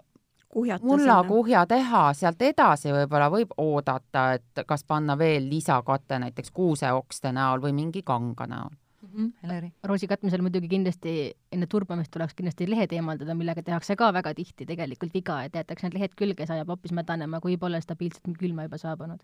mullakuhja 0.83 1.65
teha, 1.71 2.03
sealt 2.17 2.43
edasi 2.43 2.93
võib-olla 2.95 3.31
võib 3.31 3.55
oodata, 3.63 4.33
et 4.39 4.63
kas 4.67 4.85
panna 4.85 5.19
veel 5.19 5.47
lisakate 5.51 6.19
näiteks 6.19 6.51
kuuseokste 6.55 7.33
näol 7.33 7.63
või 7.63 7.75
mingi 7.77 8.03
kanga 8.03 8.47
näol 8.51 8.71
mm. 8.71 9.09
-hmm. 9.09 9.33
Heleri? 9.43 9.73
roosi 9.85 10.07
katmisel 10.07 10.43
muidugi 10.43 10.69
kindlasti 10.69 11.15
enne 11.53 11.67
turbamist 11.67 12.11
tuleks 12.11 12.35
kindlasti 12.35 12.71
lehed 12.71 12.93
eemaldada, 12.93 13.35
millega 13.35 13.63
tehakse 13.63 13.97
ka 13.97 14.13
väga 14.13 14.35
tihti 14.35 14.67
tegelikult 14.67 15.15
viga, 15.15 15.43
et 15.45 15.55
jäetakse 15.55 15.87
need 15.87 15.99
lehed 15.99 16.15
külge, 16.19 16.47
see 16.47 16.55
ajab 16.55 16.75
hoopis 16.75 16.93
mädanema, 16.93 17.41
kui 17.41 17.57
pole 17.57 17.81
stabiilselt 17.81 18.39
külma 18.39 18.67
juba 18.67 18.79
saabunud. 18.79 19.23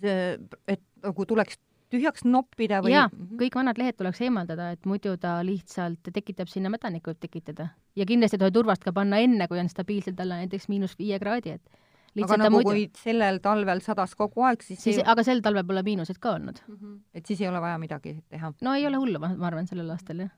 see, 0.00 0.38
et 0.68 0.80
nagu 1.02 1.24
tuleks 1.26 1.58
tühjaks 1.92 2.24
noppida 2.28 2.82
või? 2.84 2.94
jaa, 2.94 3.08
mhm. 3.10 3.34
kõik 3.40 3.58
vanad 3.58 3.80
lehed 3.80 3.98
tuleks 3.98 4.22
eemaldada, 4.26 4.70
et 4.76 4.86
muidu 4.88 5.16
ta 5.20 5.38
lihtsalt 5.46 6.12
tekitab 6.14 6.50
sinna 6.52 6.72
mädanikku, 6.72 7.12
võib 7.12 7.20
tekitada. 7.24 7.70
ja 7.96 8.06
kindlasti 8.08 8.38
ei 8.38 8.44
tohi 8.44 8.56
turvast 8.58 8.86
ka 8.86 8.94
panna 8.96 9.20
enne, 9.24 9.48
kui 9.48 9.60
on 9.60 9.70
stabiilselt 9.72 10.20
alla 10.20 10.40
näiteks 10.42 10.68
miinus 10.72 10.98
viie 10.98 11.18
kraadi, 11.22 11.58
et 11.58 12.24
aga 12.24 12.40
nagu 12.40 12.58
muidu... 12.58 12.72
kui 12.72 12.88
sellel 12.98 13.40
talvel 13.44 13.80
sadas 13.84 14.14
kogu 14.18 14.44
aeg, 14.48 14.64
siis 14.64 14.82
siis 14.82 15.00
ei... 15.00 15.06
aga 15.06 15.24
sel 15.26 15.40
talvel 15.44 15.66
pole 15.68 15.84
miinuseid 15.86 16.18
ka 16.18 16.34
olnud 16.38 16.60
mm. 16.66 16.76
-hmm. 16.76 16.98
et 17.14 17.26
siis 17.26 17.40
ei 17.40 17.48
ole 17.48 17.60
vaja 17.60 17.78
midagi 17.78 18.18
teha? 18.28 18.52
no 18.60 18.74
ei 18.74 18.86
ole 18.86 18.96
hullu, 18.96 19.18
ma 19.18 19.34
arvan, 19.46 19.66
sellel 19.66 19.90
aastal, 19.90 20.26
jah 20.26 20.34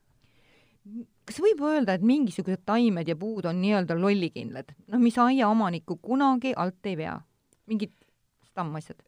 kas 1.28 1.40
võib 1.44 1.60
öelda, 1.66 1.94
et 1.94 2.04
mingisugused 2.06 2.64
taimed 2.66 3.08
ja 3.08 3.16
puud 3.16 3.46
on 3.46 3.60
nii-öelda 3.60 3.96
lollikindlad, 3.98 4.72
noh, 4.88 5.02
mis 5.02 5.18
aiaomanikku 5.18 5.98
kunagi 6.02 6.54
alt 6.56 6.86
ei 6.86 6.96
vea? 6.96 7.20
mingid 7.70 7.92
stammasjad? 8.50 8.98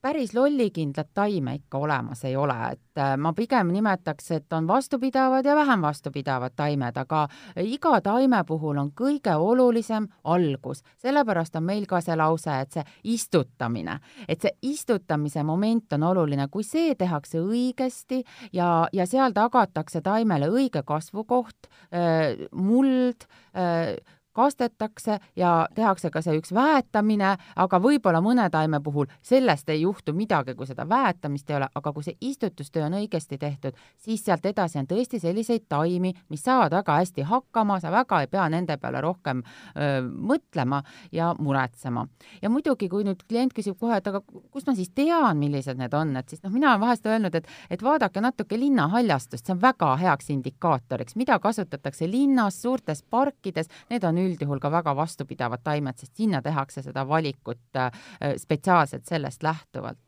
Päris 0.00 0.34
lollikindlat 0.34 1.08
taime 1.14 1.54
ikka 1.54 1.78
olemas 1.78 2.24
ei 2.24 2.36
ole, 2.36 2.56
et 2.72 3.00
äh, 3.00 3.16
ma 3.18 3.32
pigem 3.32 3.72
nimetaks, 3.74 4.30
et 4.30 4.52
on 4.52 4.66
vastupidavad 4.66 5.44
ja 5.46 5.56
vähem 5.56 5.82
vastupidavad 5.82 6.54
taimed, 6.56 6.96
aga 6.96 7.24
iga 7.62 8.00
taime 8.00 8.44
puhul 8.46 8.78
on 8.78 8.92
kõige 9.00 9.34
olulisem 9.34 10.08
algus. 10.24 10.82
sellepärast 10.96 11.56
on 11.56 11.64
meil 11.64 11.86
ka 11.86 12.00
see 12.00 12.16
lause, 12.16 12.60
et 12.60 12.72
see 12.72 12.84
istutamine, 13.04 13.98
et 14.28 14.40
see 14.40 14.54
istutamise 14.62 15.42
moment 15.42 15.92
on 15.92 16.02
oluline, 16.02 16.48
kui 16.48 16.62
see 16.62 16.94
tehakse 16.94 17.42
õigesti 17.42 18.22
ja, 18.52 18.88
ja 18.92 19.06
seal 19.06 19.32
tagatakse 19.32 20.00
taimele 20.00 20.48
õige 20.48 20.82
kasvukoht, 20.86 21.66
äh, 21.90 22.46
muld, 22.52 23.26
äh, 23.56 23.96
kastetakse 24.38 25.18
ja 25.36 25.52
tehakse 25.74 26.10
ka 26.14 26.22
see 26.22 26.38
üks 26.38 26.52
väetamine, 26.54 27.34
aga 27.56 27.80
võib-olla 27.82 28.20
mõne 28.22 28.46
taime 28.54 28.80
puhul 28.84 29.08
sellest 29.22 29.68
ei 29.72 29.82
juhtu 29.82 30.14
midagi, 30.14 30.54
kui 30.54 30.66
seda 30.68 30.86
väetamist 30.88 31.50
ei 31.50 31.58
ole, 31.58 31.68
aga 31.74 31.92
kui 31.92 32.06
see 32.06 32.16
istutustöö 32.30 32.86
on 32.86 32.98
õigesti 33.00 33.38
tehtud, 33.38 33.76
siis 33.98 34.22
sealt 34.24 34.46
edasi 34.46 34.78
on 34.78 34.88
tõesti 34.90 35.20
selliseid 35.22 35.66
taimi, 35.68 36.14
mis 36.30 36.44
saavad 36.44 36.76
väga 36.78 37.00
hästi 37.00 37.26
hakkama, 37.28 37.80
sa 37.82 37.92
väga 37.94 38.22
ei 38.24 38.30
pea 38.30 38.46
nende 38.52 38.76
peale 38.78 39.02
rohkem 39.04 39.42
öö, 39.42 40.02
mõtlema 40.06 40.82
ja 41.12 41.32
muretsema. 41.38 42.06
ja 42.42 42.50
muidugi, 42.50 42.88
kui 42.88 43.04
nüüd 43.04 43.24
klient 43.28 43.54
küsib 43.56 43.78
kohe, 43.80 43.98
et 43.98 44.06
aga 44.06 44.22
kust 44.50 44.68
ma 44.68 44.76
siis 44.78 44.90
tean, 44.94 45.38
millised 45.38 45.78
need 45.78 45.94
on, 45.94 46.14
et 46.20 46.28
siis 46.28 46.42
noh, 46.44 46.52
mina 46.54 46.70
olen 46.70 46.84
vahest 46.86 47.06
öelnud, 47.06 47.34
et, 47.34 47.48
et 47.70 47.82
vaadake 47.82 48.22
natuke 48.22 48.58
linnahaljastust, 48.58 49.46
see 49.46 49.56
on 49.56 49.62
väga 49.62 49.94
heaks 50.02 50.30
indikaatoriks, 50.34 51.16
mida 51.18 51.38
kasutatakse 51.42 52.08
linnas, 52.10 52.60
suurtes 52.62 53.02
parkides, 53.10 53.70
need 53.90 54.04
on 54.04 54.18
üldjuhul 54.28 54.60
ka 54.62 54.70
väga 54.72 54.94
vastupidavad 54.96 55.64
taimed, 55.64 55.98
sest 55.98 56.16
sinna 56.18 56.42
tehakse 56.44 56.84
seda 56.84 57.06
valikut 57.08 57.80
äh, 57.80 57.90
spetsiaalselt 58.38 59.08
sellest 59.08 59.42
lähtuvalt. 59.42 59.98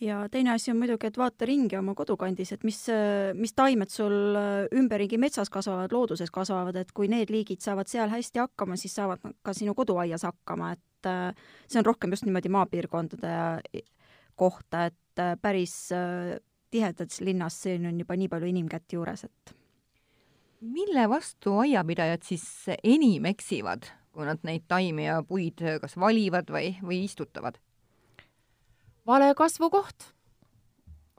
Ja 0.00 0.24
teine 0.28 0.50
asi 0.52 0.72
on 0.72 0.80
muidugi, 0.80 1.06
et 1.06 1.18
vaata 1.18 1.46
ringi 1.46 1.76
oma 1.78 1.94
kodukandis, 1.96 2.50
et 2.52 2.64
mis, 2.66 2.80
mis 3.38 3.54
taimed 3.56 3.92
sul 3.92 4.36
äh, 4.36 4.64
ümberringi 4.74 5.18
metsas 5.22 5.50
kasvavad, 5.54 5.94
looduses 5.94 6.32
kasvavad, 6.34 6.76
et 6.80 6.90
kui 6.92 7.08
need 7.08 7.30
liigid 7.32 7.62
saavad 7.64 7.88
seal 7.90 8.10
hästi 8.12 8.42
hakkama, 8.42 8.76
siis 8.80 8.96
saavad 8.98 9.22
nad 9.24 9.36
ka 9.46 9.54
sinu 9.56 9.74
koduaias 9.78 10.26
hakkama, 10.26 10.72
et 10.74 11.10
äh, 11.10 11.30
see 11.68 11.80
on 11.80 11.88
rohkem 11.88 12.16
just 12.16 12.26
niimoodi 12.26 12.52
maapiirkondade 12.52 13.36
kohta, 14.34 14.88
et 14.90 15.22
päris 15.38 15.76
tihedas 16.74 17.20
linnas 17.22 17.60
siin 17.62 17.86
on 17.86 18.00
juba 18.02 18.16
nii 18.18 18.28
palju 18.32 18.48
inimkätt 18.50 18.96
juures, 18.96 19.28
et 19.28 19.54
mille 20.64 21.08
vastu 21.08 21.58
aiapidajad 21.58 22.24
siis 22.24 22.44
enim 22.84 23.24
eksivad, 23.28 23.86
kui 24.12 24.26
nad 24.26 24.40
neid 24.46 24.64
taimi 24.68 25.06
ja 25.06 25.20
puid 25.26 25.60
kas 25.80 25.96
valivad 26.00 26.50
või, 26.50 26.74
või 26.82 27.04
istutavad? 27.04 27.60
vale 29.06 29.34
kasvukoht. 29.36 30.12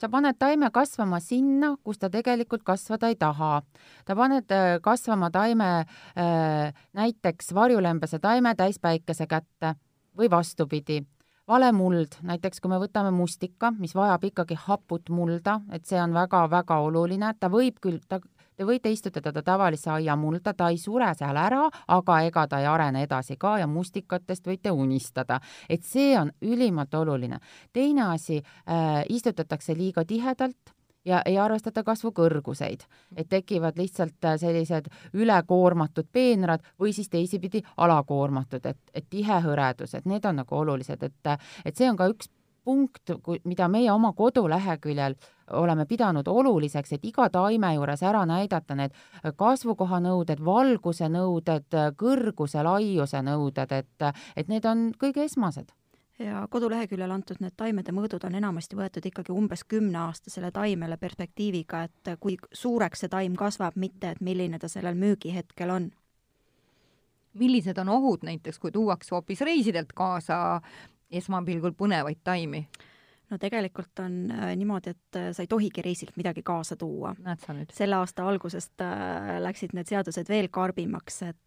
sa 0.02 0.10
paned 0.10 0.36
taime 0.40 0.70
kasvama 0.74 1.20
sinna, 1.24 1.76
kus 1.84 1.98
ta 1.98 2.10
tegelikult 2.10 2.64
kasvada 2.64 3.08
ei 3.08 3.16
taha. 3.16 3.62
ta 4.06 4.16
paned 4.16 4.52
äh, 4.52 4.80
kasvama 4.82 5.32
taime 5.32 5.86
äh, 5.86 6.74
näiteks 6.94 7.54
varjulembese 7.54 8.20
taime 8.20 8.56
täispäikese 8.56 9.28
kätte 9.28 9.76
või 10.18 10.30
vastupidi 10.30 11.06
vale 11.48 11.72
muld, 11.72 12.18
näiteks 12.22 12.62
kui 12.62 12.70
me 12.70 12.80
võtame 12.82 13.12
mustika, 13.12 13.72
mis 13.72 13.96
vajab 13.96 14.24
ikkagi 14.24 14.58
haput 14.66 15.10
mulda, 15.10 15.60
et 15.72 15.86
see 15.86 16.00
on 16.02 16.14
väga-väga 16.14 16.80
oluline, 16.82 17.34
ta 17.40 17.50
võib 17.54 17.78
küll, 17.82 18.00
ta 18.10 18.20
Te 18.56 18.64
võite 18.64 18.92
istutada 18.92 19.34
ta 19.34 19.44
tavalise 19.44 19.90
aiamulda, 19.92 20.54
ta 20.54 20.70
ei 20.72 20.78
sure 20.78 21.12
seal 21.18 21.38
ära, 21.38 21.66
aga 21.88 22.22
ega 22.28 22.48
ta 22.48 22.60
ei 22.64 22.70
arene 22.72 23.04
edasi 23.04 23.36
ka 23.38 23.58
ja 23.60 23.68
mustikatest 23.68 24.48
võite 24.48 24.72
unistada, 24.72 25.40
et 25.70 25.84
see 25.84 26.16
on 26.20 26.32
ülimalt 26.42 26.94
oluline. 26.94 27.40
teine 27.74 28.02
asi 28.14 28.38
äh,, 28.40 29.04
istutatakse 29.10 29.76
liiga 29.76 30.06
tihedalt 30.06 30.76
ja 31.06 31.22
ei 31.26 31.38
arvestata 31.40 31.84
kasvu 31.84 32.12
kõrguseid, 32.16 32.86
et 33.16 33.30
tekivad 33.30 33.78
lihtsalt 33.78 34.26
äh, 34.26 34.38
sellised 34.42 34.90
ülekoormatud 35.14 36.10
peenrad 36.12 36.64
või 36.80 36.94
siis 36.94 37.10
teisipidi 37.10 37.62
alakoormatud, 37.78 38.66
et, 38.66 38.80
et 38.94 39.10
tihe 39.10 39.42
hõredus, 39.46 39.94
et 39.96 40.06
need 40.06 40.26
on 40.26 40.42
nagu 40.42 40.58
olulised, 40.58 41.04
et, 41.04 41.36
et 41.66 41.76
see 41.76 41.90
on 41.90 42.00
ka 42.00 42.10
üks 42.14 42.32
punkt, 42.66 43.14
mida 43.46 43.68
meie 43.70 43.92
oma 43.94 44.12
koduleheküljel 44.18 45.16
oleme 45.54 45.86
pidanud 45.86 46.28
oluliseks, 46.28 46.96
et 46.98 47.06
iga 47.06 47.30
taime 47.30 47.74
juures 47.76 48.04
ära 48.04 48.26
näidata 48.26 48.76
need 48.76 48.96
kasvukoha 49.38 50.02
nõuded, 50.02 50.42
valguse 50.46 51.10
nõuded, 51.10 51.80
kõrguse, 51.98 52.64
laiuse 52.66 53.22
nõuded, 53.22 53.72
et, 53.72 54.08
et 54.36 54.50
need 54.50 54.66
on 54.66 54.90
kõige 55.00 55.28
esmased 55.30 55.74
ja 56.20 56.48
koduleheküljel 56.50 57.12
antud 57.12 57.42
need 57.44 57.56
taimede 57.60 57.92
mõõdud 57.96 58.24
on 58.28 58.38
enamasti 58.40 58.78
võetud 58.80 59.06
ikkagi 59.10 59.34
umbes 59.36 59.66
kümneaastasele 59.68 60.52
taimele 60.56 60.98
perspektiiviga, 60.98 61.84
et 61.90 62.16
kui 62.20 62.38
suureks 62.54 63.04
see 63.04 63.12
taim 63.12 63.36
kasvab, 63.36 63.76
mitte 63.76 64.16
et 64.16 64.22
milline 64.24 64.60
ta 64.60 64.72
sellel 64.72 64.96
müügihetkel 64.96 65.70
on. 65.70 65.92
millised 67.36 67.78
on 67.78 67.90
ohud 67.90 68.24
näiteks, 68.24 68.60
kui 68.60 68.72
tuuakse 68.72 69.12
hoopis 69.12 69.42
reisidelt 69.42 69.92
kaasa 69.94 70.62
esmapilgul 71.12 71.76
põnevaid 71.78 72.24
taimi? 72.24 72.66
no 73.30 73.38
tegelikult 73.42 74.00
on 74.04 74.18
äh, 74.32 74.54
niimoodi, 74.58 74.94
et 74.94 75.20
äh, 75.20 75.30
sa 75.34 75.44
ei 75.44 75.50
tohigi 75.50 75.84
reisilt 75.86 76.18
midagi 76.20 76.44
kaasa 76.46 76.78
tuua. 76.80 77.16
näed 77.26 77.42
sa 77.42 77.56
nüüd? 77.58 77.74
selle 77.74 77.98
aasta 78.00 78.28
algusest 78.30 78.84
äh, 78.86 79.36
läksid 79.44 79.76
need 79.78 79.90
seadused 79.90 80.30
veel 80.30 80.52
karmimaks, 80.54 81.22
et 81.32 81.42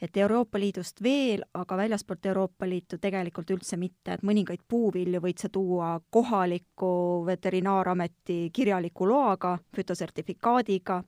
et 0.00 0.16
Euroopa 0.16 0.58
Liidust 0.62 1.02
veel, 1.02 1.42
aga 1.58 1.76
väljaspoolt 1.76 2.26
Euroopa 2.30 2.68
Liitu 2.68 2.96
tegelikult 3.02 3.50
üldse 3.50 3.76
mitte, 3.76 4.14
et 4.14 4.22
mõningaid 4.24 4.62
puuvilju 4.68 5.20
võid 5.20 5.42
sa 5.42 5.50
tuua 5.52 5.90
kohaliku 6.08 6.92
veterinaarameti 7.26 8.38
kirjaliku 8.54 9.08
loaga, 9.10 9.58
fütosertifikaadiga 9.76 11.02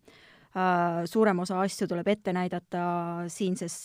suurem 1.08 1.38
osa 1.40 1.62
asju 1.62 1.88
tuleb 1.88 2.10
ette 2.12 2.34
näidata 2.36 2.82
siinses 3.32 3.78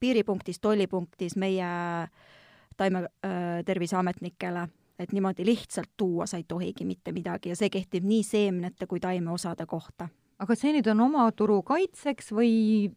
piiripunktis, 0.00 0.60
tollipunktis 0.60 1.36
meie 1.36 1.66
taimeterviseametnikele, 2.76 4.62
äh, 4.66 4.68
et 4.98 5.12
niimoodi 5.12 5.46
lihtsalt 5.46 5.90
tuua 5.96 6.26
sa 6.26 6.36
ei 6.36 6.44
tohigi 6.48 6.84
mitte 6.84 7.12
midagi 7.12 7.48
ja 7.52 7.56
see 7.58 7.70
kehtib 7.70 8.06
nii 8.06 8.22
seemnete 8.22 8.86
kui 8.86 9.00
taimeosade 9.00 9.66
kohta. 9.66 10.08
aga 10.38 10.54
see 10.58 10.72
nüüd 10.74 10.86
on 10.90 11.00
oma 11.00 11.26
turu 11.32 11.62
kaitseks 11.62 12.32
või 12.34 12.92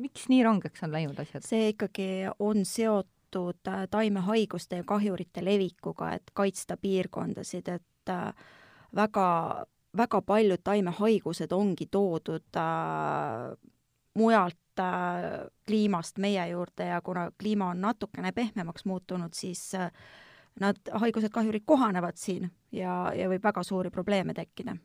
miks 0.00 0.28
nii 0.28 0.42
rangeks 0.44 0.84
on 0.84 0.92
läinud 0.92 1.18
asjad? 1.20 1.44
see 1.46 1.72
ikkagi 1.74 2.08
on 2.38 2.64
seotud 2.64 3.68
äh, 3.68 3.84
taimehaiguste 3.90 4.82
ja 4.82 4.84
kahjurite 4.84 5.44
levikuga, 5.44 6.14
et 6.16 6.32
kaitsta 6.34 6.76
piirkondasid, 6.76 7.68
et 7.68 8.12
äh, 8.12 8.32
väga, 8.96 9.28
väga 9.96 10.22
paljud 10.22 10.64
taimehaigused 10.64 11.52
ongi 11.52 11.88
toodud 11.90 12.60
äh, 12.60 13.56
mujalt 14.14 14.59
äh, 14.78 15.46
kliimast 15.66 16.18
meie 16.18 16.48
juurde 16.48 16.86
ja 16.92 17.00
kuna 17.00 17.30
kliima 17.38 17.70
on 17.70 17.80
natukene 17.80 18.32
pehmemaks 18.32 18.84
muutunud, 18.84 19.34
siis 19.34 19.74
äh, 19.74 19.90
nad, 20.60 20.76
haigused, 20.92 21.30
kahjurid 21.32 21.64
kohanevad 21.66 22.16
siin 22.16 22.50
ja, 22.72 23.10
ja 23.16 23.28
võib 23.30 23.44
väga 23.44 23.62
suuri 23.62 23.90
probleeme 23.90 24.34
tekkida. 24.34 24.76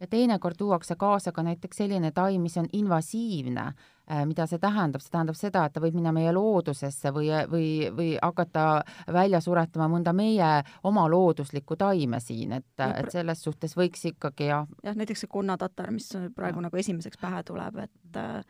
ja 0.00 0.06
teinekord 0.06 0.54
tuuakse 0.58 0.94
kaasa 0.96 1.32
ka 1.32 1.42
näiteks 1.42 1.76
selline 1.76 2.10
taim, 2.14 2.42
mis 2.42 2.56
on 2.56 2.68
invasiivne 2.72 3.64
äh,, 3.66 4.24
mida 4.26 4.46
see 4.46 4.58
tähendab, 4.58 5.02
see 5.02 5.10
tähendab 5.10 5.36
seda, 5.36 5.64
et 5.66 5.72
ta 5.74 5.80
võib 5.82 5.98
minna 5.98 6.12
meie 6.12 6.32
loodusesse 6.32 7.10
või, 7.14 7.32
või, 7.50 7.68
või 7.96 8.08
hakata 8.22 8.84
välja 9.12 9.40
suretama 9.40 9.88
mõnda 9.90 10.12
meie 10.12 10.62
oma 10.82 11.08
looduslikku 11.10 11.76
taime 11.76 12.20
siin, 12.20 12.52
et, 12.60 12.70
et 12.78 13.10
selles 13.12 13.42
suhtes 13.42 13.76
võiks 13.76 14.06
ikkagi 14.12 14.50
jah. 14.52 14.66
jah, 14.84 14.96
näiteks 14.96 15.26
see 15.26 15.34
konnatatar, 15.34 15.90
mis 15.90 16.10
praegu 16.34 16.62
ja. 16.62 16.68
nagu 16.68 16.76
esimeseks 16.76 17.18
pähe 17.20 17.42
tuleb, 17.42 17.82
et 17.88 18.22
äh, 18.22 18.42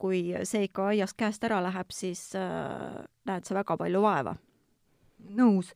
kui 0.00 0.22
see 0.48 0.64
ikka 0.66 0.90
aiast 0.94 1.18
käest 1.20 1.44
ära 1.44 1.60
läheb, 1.64 1.92
siis 1.92 2.30
äh, 2.38 3.00
näed 3.28 3.46
sa 3.46 3.56
väga 3.60 3.76
palju 3.80 4.02
vaeva. 4.04 4.36
nõus. 5.36 5.74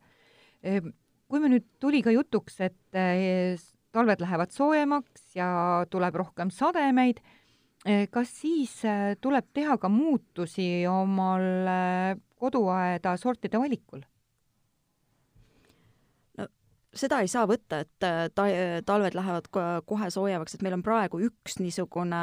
Ehm, 0.65 0.95
kui 1.29 1.43
me 1.43 1.51
nüüd 1.53 1.67
tuli 1.83 2.01
ka 2.05 2.13
jutuks, 2.15 2.61
et 2.65 2.97
äh, 2.99 3.61
talved 3.95 4.23
lähevad 4.23 4.53
soojemaks 4.55 5.35
ja 5.37 5.49
tuleb 5.91 6.17
rohkem 6.21 6.53
sademeid, 6.55 7.21
äh, 7.85 8.07
kas 8.13 8.33
siis 8.41 8.79
äh, 8.89 9.15
tuleb 9.21 9.51
teha 9.57 9.77
ka 9.83 9.91
muutusi 9.93 10.87
omal 10.91 11.69
koduaeda 12.41 13.17
sortide 13.21 13.61
valikul? 13.61 14.05
seda 16.95 17.19
ei 17.25 17.27
saa 17.27 17.43
võtta, 17.51 17.81
et 17.83 17.91
ta-, 17.99 18.47
talved 18.87 19.17
lähevad 19.19 19.49
kohe 19.51 20.11
soojemaks, 20.15 20.55
et 20.55 20.63
meil 20.63 20.77
on 20.77 20.85
praegu 20.87 21.19
üks 21.27 21.57
niisugune 21.59 22.21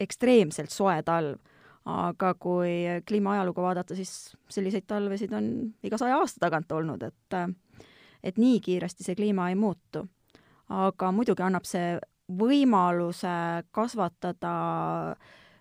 ekstreemselt 0.00 0.70
soe 0.70 1.02
talv. 1.02 1.38
aga 1.86 2.32
kui 2.34 2.82
kliimaajalugu 3.06 3.62
vaadata, 3.62 3.94
siis 3.94 4.34
selliseid 4.50 4.88
talvesid 4.90 5.30
on 5.38 5.44
iga 5.86 5.98
saja 5.98 6.16
aasta 6.18 6.40
tagant 6.42 6.72
olnud, 6.72 7.02
et 7.02 7.36
et 8.26 8.38
nii 8.42 8.58
kiiresti 8.60 9.06
see 9.06 9.14
kliima 9.14 9.48
ei 9.48 9.54
muutu. 9.54 10.02
aga 10.68 11.12
muidugi 11.12 11.42
annab 11.46 11.64
see 11.64 11.94
võimaluse 12.26 13.36
kasvatada 13.70 14.54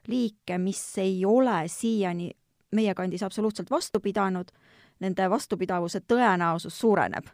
liike, 0.07 0.57
mis 0.57 0.97
ei 0.97 1.25
ole 1.25 1.67
siiani 1.67 2.31
meie 2.71 2.93
kandis 2.93 3.23
absoluutselt 3.23 3.69
vastu 3.71 3.99
pidanud 3.99 4.49
nende 4.99 5.29
vastupidavuse 5.29 6.01
tõenäosus 6.09 6.79
suureneb 6.79 7.29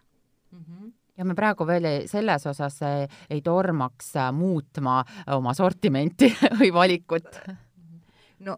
ja 1.22 1.26
me 1.28 1.36
praegu 1.38 1.68
veel 1.70 1.86
ei, 1.86 2.06
selles 2.10 2.48
osas 2.50 2.80
ei, 2.88 3.06
ei 3.30 3.44
tormaks 3.46 4.16
äh, 4.18 4.32
muutma 4.34 5.02
oma 5.36 5.54
sortimenti 5.54 6.32
või 6.60 6.72
valikut. 6.74 7.30
no 8.48 8.58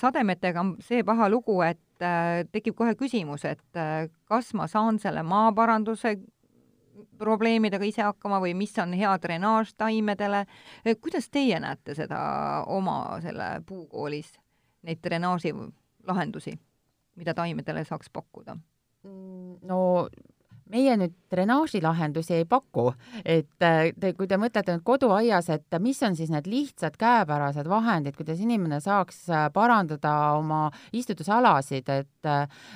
sademetega 0.00 0.62
on 0.64 0.72
see 0.80 1.04
paha 1.04 1.28
lugu, 1.28 1.60
et 1.66 2.04
äh, 2.04 2.46
tekib 2.52 2.78
kohe 2.78 2.96
küsimus, 2.96 3.44
et 3.44 3.76
äh, 3.76 4.08
kas 4.30 4.54
ma 4.56 4.66
saan 4.70 5.00
selle 5.02 5.22
maaparanduse 5.26 6.16
probleemidega 7.18 7.84
ise 7.84 8.02
hakkama 8.06 8.40
või 8.42 8.54
mis 8.56 8.72
on 8.80 8.94
hea 8.96 9.10
drenaaž 9.20 9.74
taimedele. 9.76 10.46
kuidas 11.02 11.28
teie 11.30 11.60
näete 11.60 11.94
seda 11.94 12.18
oma 12.66 13.18
selle 13.22 13.50
puukoolis, 13.66 14.32
neid 14.82 15.02
drenaaži 15.04 15.52
lahendusi, 16.08 16.56
mida 17.20 17.34
taimedele 17.34 17.84
saaks 17.84 18.10
pakkuda? 18.10 18.56
no 19.68 20.08
meie 20.72 20.96
nüüd 21.00 21.14
drenaažilahendusi 21.32 22.38
ei 22.38 22.44
paku, 22.48 22.90
et 23.24 23.48
te, 23.60 24.12
kui 24.16 24.28
te 24.28 24.38
mõtlete 24.40 24.76
nüüd 24.76 24.84
koduaias, 24.86 25.50
et 25.54 25.78
mis 25.82 26.00
on 26.06 26.16
siis 26.18 26.32
need 26.32 26.48
lihtsad 26.50 26.98
käepärased 27.00 27.68
vahendid, 27.70 28.16
kuidas 28.18 28.42
inimene 28.44 28.80
saaks 28.84 29.26
parandada 29.54 30.14
oma 30.38 30.68
istutusalasid, 30.92 31.88
et 31.88 32.30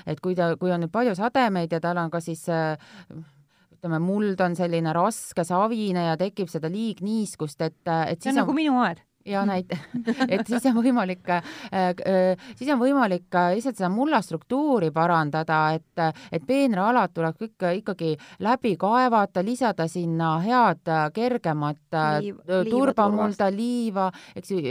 et 0.07 0.21
kui 0.23 0.35
ta, 0.39 0.55
kui 0.57 0.73
on 0.73 0.85
nüüd 0.85 0.93
palju 0.93 1.15
sademeid 1.19 1.73
ja 1.73 1.81
tal 1.83 2.01
on 2.01 2.11
ka 2.13 2.21
siis 2.23 2.47
ütleme, 2.49 3.99
muld 4.03 4.41
on 4.41 4.55
selline 4.57 4.93
raske, 4.95 5.45
savine 5.45 6.07
ja 6.11 6.19
tekib 6.21 6.51
seda 6.51 6.71
liigniiskust, 6.73 7.61
et, 7.67 7.81
et 7.87 8.23
see 8.23 8.31
on, 8.33 8.39
on 8.39 8.45
nagu 8.45 8.57
minu 8.57 8.79
aed 8.85 9.03
ja 9.27 9.45
näite, 9.47 9.79
et 10.35 10.47
siis 10.47 10.67
on 10.71 10.77
võimalik 10.79 11.29
äh,, 11.31 11.51
äh, 11.73 12.47
siis 12.57 12.71
on 12.73 12.81
võimalik 12.81 13.29
lihtsalt 13.55 13.79
seda 13.79 13.91
mulla 13.93 14.23
struktuuri 14.23 14.91
parandada, 14.95 15.63
et, 15.77 16.05
et 16.33 16.47
peenraalad 16.47 17.15
tuleb 17.15 17.43
ikka 17.49 17.73
ikkagi 17.81 18.15
läbi 18.43 18.77
kaevata, 18.81 19.45
lisada 19.45 19.89
sinna 19.89 20.35
head 20.45 20.93
kergemat 21.15 21.99
Liiv, 22.23 22.39
turbamulda, 22.71 23.51
liiva, 23.53 24.09
eks 24.37 24.55
ju, 24.55 24.63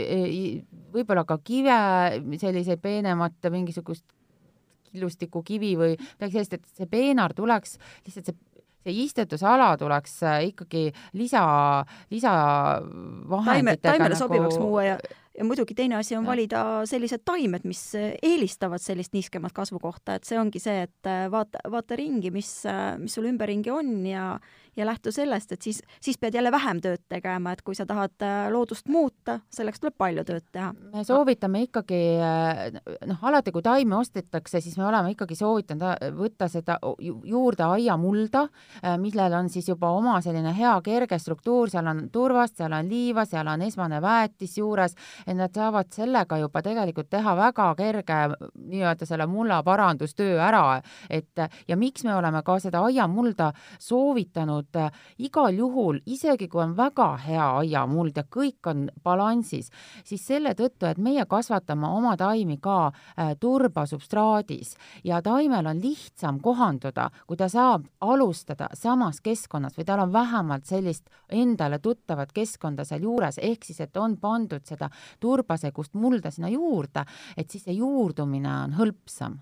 võib-olla 0.94 1.24
ka 1.28 1.38
kive, 1.44 1.78
selliseid 2.40 2.82
peenemat 2.82 3.50
mingisugust 3.52 4.04
killustiku-kivi 4.92 5.72
või 5.80 5.94
midagi 5.96 6.36
sellist, 6.36 6.58
et 6.58 6.66
see 6.76 6.88
peenar 6.90 7.34
tuleks 7.36 7.78
lihtsalt 8.04 8.28
see 8.28 8.51
see 8.82 9.04
istetusala 9.04 9.72
tuleks 9.80 10.20
ikkagi 10.48 10.88
lisa, 11.18 11.42
lisavahenditega 12.10 13.52
Taime, 13.52 13.76
taimele 13.82 14.14
nagu... 14.14 14.22
sobivaks 14.24 14.58
muua 14.58 14.84
ja 14.84 14.98
ja 15.38 15.44
muidugi 15.44 15.74
teine 15.74 15.96
asi 15.96 16.16
on 16.16 16.26
valida 16.26 16.82
sellised 16.88 17.24
taimed, 17.24 17.66
mis 17.68 17.82
eelistavad 17.96 18.82
sellist 18.82 19.14
niiskemat 19.16 19.54
kasvukohta, 19.56 20.16
et 20.16 20.28
see 20.28 20.40
ongi 20.40 20.60
see, 20.62 20.82
et 20.88 21.12
vaata, 21.32 21.62
vaata 21.72 21.96
ringi, 21.98 22.32
mis, 22.34 22.50
mis 23.00 23.16
sul 23.16 23.30
ümberringi 23.30 23.72
on 23.72 23.94
ja 24.06 24.26
ja 24.76 24.86
lähtu 24.86 25.12
sellest, 25.12 25.52
et 25.52 25.62
siis, 25.62 25.82
siis 26.00 26.18
pead 26.18 26.34
jälle 26.34 26.50
vähem 26.52 26.80
tööd 26.80 27.02
tegema, 27.08 27.52
et 27.52 27.62
kui 27.62 27.76
sa 27.76 27.84
tahad 27.86 28.24
äh, 28.24 28.46
loodust 28.52 28.88
muuta, 28.88 29.38
selleks 29.52 29.80
tuleb 29.80 29.96
palju 29.98 30.24
tööd 30.24 30.46
teha. 30.52 30.70
me 30.94 31.04
soovitame 31.04 31.64
ikkagi 31.66 32.00
äh, 32.16 32.62
noh, 33.06 33.24
alati 33.28 33.52
kui 33.52 33.62
taime 33.62 33.96
ostetakse, 33.98 34.60
siis 34.60 34.78
me 34.80 34.86
oleme 34.88 35.12
ikkagi 35.12 35.36
soovitanud 35.36 35.84
äh, 35.90 36.14
võtta 36.16 36.48
seda 36.48 36.78
juurde 36.98 37.66
aiamulda, 37.66 38.46
millel 38.98 39.34
on 39.36 39.48
siis 39.52 39.68
juba 39.68 39.90
oma 39.92 40.18
selline 40.24 40.54
hea 40.56 40.72
kerge 40.84 41.18
struktuur, 41.20 41.70
seal 41.70 41.86
on 41.86 42.06
turvast, 42.12 42.56
seal 42.56 42.72
on 42.72 42.88
liiva, 42.88 43.26
seal 43.28 43.48
on 43.52 43.62
esmane 43.62 44.00
väetis 44.02 44.56
juures, 44.58 44.96
et 45.26 45.36
nad 45.36 45.54
saavad 45.54 45.90
sellega 45.92 46.38
juba 46.38 46.62
tegelikult 46.62 47.10
teha 47.10 47.34
väga 47.36 47.68
kerge 47.78 48.18
nii-öelda 48.54 49.06
selle 49.06 49.26
mulla 49.26 49.62
parandustöö 49.62 50.38
ära, 50.42 50.80
et 51.10 51.38
ja 51.68 51.76
miks 51.76 52.04
me 52.04 52.14
oleme 52.16 52.42
ka 52.42 52.58
seda 52.62 52.82
aiamulda 52.86 53.52
soovitanud 53.78 54.76
äh, 54.76 54.90
igal 55.18 55.54
juhul, 55.54 56.00
isegi 56.06 56.48
kui 56.48 56.62
on 56.62 56.76
väga 56.76 57.08
hea 57.26 57.48
aiamuld 57.62 58.16
ja 58.16 58.24
kõik 58.24 58.70
on 58.70 58.88
balansis, 59.04 59.70
siis 60.04 60.26
selle 60.26 60.54
tõttu, 60.58 60.86
et 60.88 60.98
meie 60.98 61.24
kasvatame 61.28 61.88
oma 61.88 62.16
taimi 62.16 62.58
ka 62.62 62.78
äh, 62.88 63.34
turbasubstraadis 63.40 64.76
ja 65.04 65.22
taimel 65.22 65.66
on 65.66 65.80
lihtsam 65.82 66.40
kohanduda, 66.40 67.10
kui 67.26 67.36
ta 67.36 67.48
saab 67.52 67.86
alustada 68.00 68.68
samas 68.78 69.20
keskkonnas 69.20 69.76
või 69.78 69.86
tal 69.88 70.04
on 70.04 70.12
vähemalt 70.12 70.66
sellist 70.68 71.10
endale 71.28 71.78
tuttavat 71.78 72.32
keskkonda 72.32 72.84
seal 72.84 73.02
juures, 73.06 73.38
ehk 73.42 73.64
siis, 73.64 73.80
et 73.80 73.96
on 73.96 74.16
pandud 74.20 74.64
seda 74.68 74.90
turbasegust 75.20 75.94
mulda 75.94 76.30
sinna 76.30 76.48
juurde, 76.48 77.04
et 77.36 77.50
siis 77.50 77.64
see 77.64 77.78
juurdumine 77.78 78.52
on 78.64 78.76
hõlpsam 78.78 79.40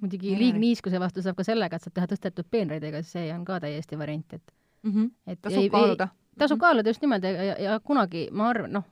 muidugi 0.00 0.36
liigniiskuse 0.38 1.00
vastu 1.00 1.22
saab 1.24 1.38
ka 1.38 1.44
sellega, 1.46 1.76
et 1.76 1.86
saab 1.86 1.96
teha 1.96 2.08
tõstetud 2.10 2.48
peenraidega, 2.52 3.02
see 3.06 3.30
on 3.34 3.44
ka 3.48 3.60
täiesti 3.64 3.98
variant, 3.98 4.34
et 4.36 4.52
mm. 4.82 4.92
-hmm. 4.92 5.10
et 5.26 5.40
tasub 5.42 5.62
ei, 5.62 5.70
kaaluda. 5.70 6.08
tasub 6.38 6.56
mm 6.56 6.58
-hmm. 6.58 6.60
kaaluda 6.60 6.90
just 6.90 7.02
nimelt 7.02 7.24
ja, 7.24 7.30
ja, 7.30 7.54
ja 7.62 7.80
kunagi 7.80 8.28
ma 8.32 8.48
arvan, 8.48 8.72
noh, 8.72 8.84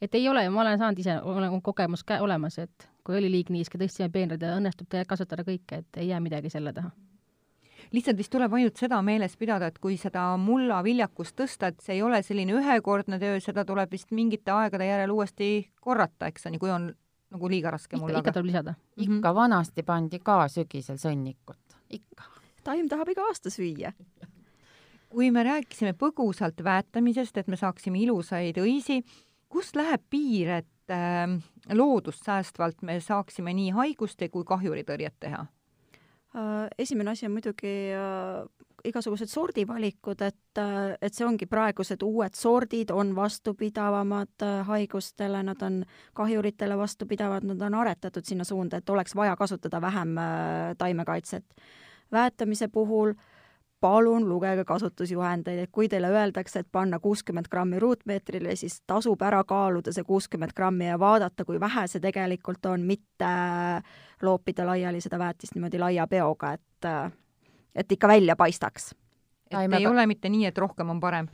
et 0.00 0.14
ei 0.14 0.28
ole, 0.28 0.48
ma 0.50 0.60
olen 0.60 0.78
saanud 0.78 0.98
ise, 0.98 1.20
olen 1.22 1.62
kogemus 1.62 2.04
ka 2.04 2.20
olemas, 2.20 2.58
et 2.58 2.90
kui 3.04 3.18
oli 3.18 3.30
liigniiske, 3.30 3.78
tõstsime 3.78 4.10
peenraid 4.12 4.42
ja 4.42 4.56
õnnestub 4.56 4.86
kasutada 5.06 5.42
kõike, 5.42 5.78
et 5.78 5.96
ei 5.96 6.08
jää 6.08 6.20
midagi 6.20 6.50
selle 6.50 6.72
taha 6.72 6.90
lihtsalt 7.92 8.18
vist 8.18 8.32
tuleb 8.32 8.54
ainult 8.54 8.78
seda 8.80 9.00
meeles 9.02 9.36
pidada, 9.36 9.70
et 9.70 9.78
kui 9.82 9.96
seda 10.00 10.24
mulla 10.40 10.80
viljakust 10.86 11.36
tõsta, 11.38 11.70
et 11.70 11.80
see 11.84 11.98
ei 11.98 12.02
ole 12.06 12.22
selline 12.26 12.54
ühekordne 12.58 13.18
töö, 13.22 13.38
seda 13.42 13.64
tuleb 13.68 13.92
vist 13.92 14.14
mingite 14.14 14.54
aegade 14.54 14.86
järel 14.86 15.14
uuesti 15.14 15.70
korrata, 15.80 16.30
eks 16.30 16.46
ole, 16.50 16.60
kui 16.62 16.70
on 16.70 16.90
nagu 17.30 17.50
liiga 17.50 17.70
raske 17.74 17.98
mullaga. 17.98 18.24
ikka 18.24 18.34
tuleb 18.36 18.50
lisada. 18.50 18.74
ikka 18.96 19.34
vanasti 19.34 19.82
pandi 19.86 20.18
ka 20.22 20.42
sügisel 20.48 20.98
sõnnikut, 21.02 21.78
ikka. 21.90 22.30
taim 22.64 22.88
tahab 22.88 23.10
iga 23.14 23.26
aasta 23.30 23.50
süüa 23.50 23.94
kui 25.10 25.30
me 25.34 25.42
rääkisime 25.42 25.94
põgusalt 25.98 26.62
väetamisest, 26.64 27.40
et 27.40 27.48
me 27.50 27.58
saaksime 27.58 27.98
ilusaid 28.04 28.58
õisi, 28.62 29.00
kust 29.50 29.76
läheb 29.76 30.02
piir, 30.10 30.52
et 30.62 30.94
äh, 30.94 31.26
loodust 31.74 32.26
säästvalt 32.26 32.84
me 32.86 33.00
saaksime 33.02 33.54
nii 33.56 33.72
haiguste 33.74 34.30
kui 34.30 34.46
kahjuritõrjet 34.46 35.18
teha? 35.20 35.46
Äh, 36.36 36.68
esimene 36.78 37.10
asi 37.10 37.26
on 37.26 37.32
muidugi 37.32 37.70
äh, 37.90 38.44
igasugused 38.84 39.28
sordivalikud, 39.28 40.20
et, 40.22 40.58
äh, 40.62 40.92
et 41.02 41.16
see 41.16 41.26
ongi 41.26 41.48
praegused 41.50 42.04
uued 42.06 42.38
sordid 42.38 42.92
on 42.94 43.10
vastupidavamad 43.16 44.46
haigustele, 44.68 45.42
nad 45.42 45.62
on 45.66 45.82
kahjuritele 46.14 46.78
vastupidavad, 46.78 47.48
nad 47.50 47.66
on 47.66 47.74
aretatud 47.82 48.24
sinna 48.24 48.46
suunda, 48.46 48.78
et 48.78 48.90
oleks 48.90 49.16
vaja 49.18 49.34
kasutada 49.36 49.80
vähem 49.80 50.14
taimekaitset. 50.78 51.44
väetamise 52.12 52.68
puhul 52.68 53.10
äh, 53.10 53.39
palun 53.80 54.28
lugege 54.28 54.64
kasutusjuhendeid, 54.64 55.58
et 55.58 55.70
kui 55.72 55.88
teile 55.88 56.10
öeldakse, 56.12 56.60
et 56.60 56.68
panna 56.72 56.98
kuuskümmend 56.98 57.48
grammi 57.50 57.80
ruutmeetrile, 57.80 58.56
siis 58.56 58.80
tasub 58.86 59.22
ära 59.22 59.42
kaaluda 59.44 59.92
see 59.92 60.04
kuuskümmend 60.04 60.54
grammi 60.56 60.88
ja 60.88 60.98
vaadata, 60.98 61.44
kui 61.44 61.60
vähe 61.60 61.86
see 61.88 62.00
tegelikult 62.00 62.66
on, 62.66 62.86
mitte 62.86 63.34
loopida 64.22 64.66
laiali 64.66 65.00
seda 65.00 65.18
väetist 65.18 65.56
niimoodi 65.56 65.80
laia 65.80 66.06
peoga, 66.06 66.52
et, 66.52 66.90
et 67.74 67.92
ikka 67.92 68.08
välja 68.08 68.36
paistaks. 68.36 68.94
et 69.50 69.60
ei, 69.60 69.68
ei 69.78 69.86
ole 69.86 70.06
mitte 70.06 70.28
nii, 70.28 70.46
et 70.46 70.58
rohkem 70.58 70.90
on 70.90 71.00
parem? 71.00 71.28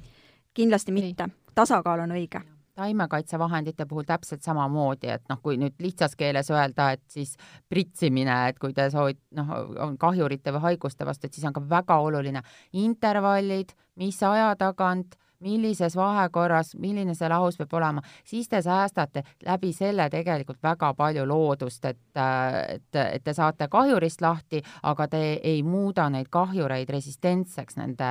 kindlasti 0.55 0.93
mitte, 0.93 1.29
tasakaal 1.55 2.07
on 2.07 2.15
õige 2.17 2.41
taimekaitsevahendite 2.77 3.87
puhul 3.89 4.05
täpselt 4.07 4.45
samamoodi, 4.45 5.11
et 5.15 5.25
noh, 5.33 5.41
kui 5.43 5.57
nüüd 5.61 5.77
lihtsas 5.83 6.17
keeles 6.17 6.51
öelda, 6.53 6.91
et 6.97 7.03
siis 7.11 7.35
pritsimine, 7.73 8.37
et 8.51 8.59
kui 8.61 8.75
te 8.77 8.89
soovite, 8.93 9.23
noh, 9.39 9.53
on 9.87 9.97
kahjurite 10.01 10.53
või 10.57 10.65
haiguste 10.71 11.07
vastu, 11.09 11.27
et 11.27 11.37
siis 11.37 11.47
on 11.49 11.57
ka 11.57 11.63
väga 11.71 11.99
oluline 12.05 12.43
intervallid, 12.73 13.73
mis 13.97 14.21
aja 14.23 14.51
tagant, 14.61 15.17
millises 15.41 15.97
vahekorras, 15.97 16.75
milline 16.81 17.15
see 17.15 17.29
lahus 17.29 17.59
peab 17.61 17.75
olema, 17.77 18.03
siis 18.25 18.49
te 18.49 18.63
säästate 18.65 19.23
läbi 19.45 19.73
selle 19.77 20.09
tegelikult 20.13 20.63
väga 20.65 20.93
palju 20.97 21.27
loodust, 21.29 21.85
et, 21.85 22.01
et, 22.17 23.01
et 23.03 23.25
te 23.25 23.35
saate 23.37 23.69
kahjurist 23.73 24.25
lahti, 24.25 24.63
aga 24.83 25.09
te 25.13 25.23
ei 25.43 25.63
muuda 25.63 26.09
neid 26.11 26.33
kahjureid 26.33 26.91
resistentseks 26.91 27.77
nende 27.81 28.11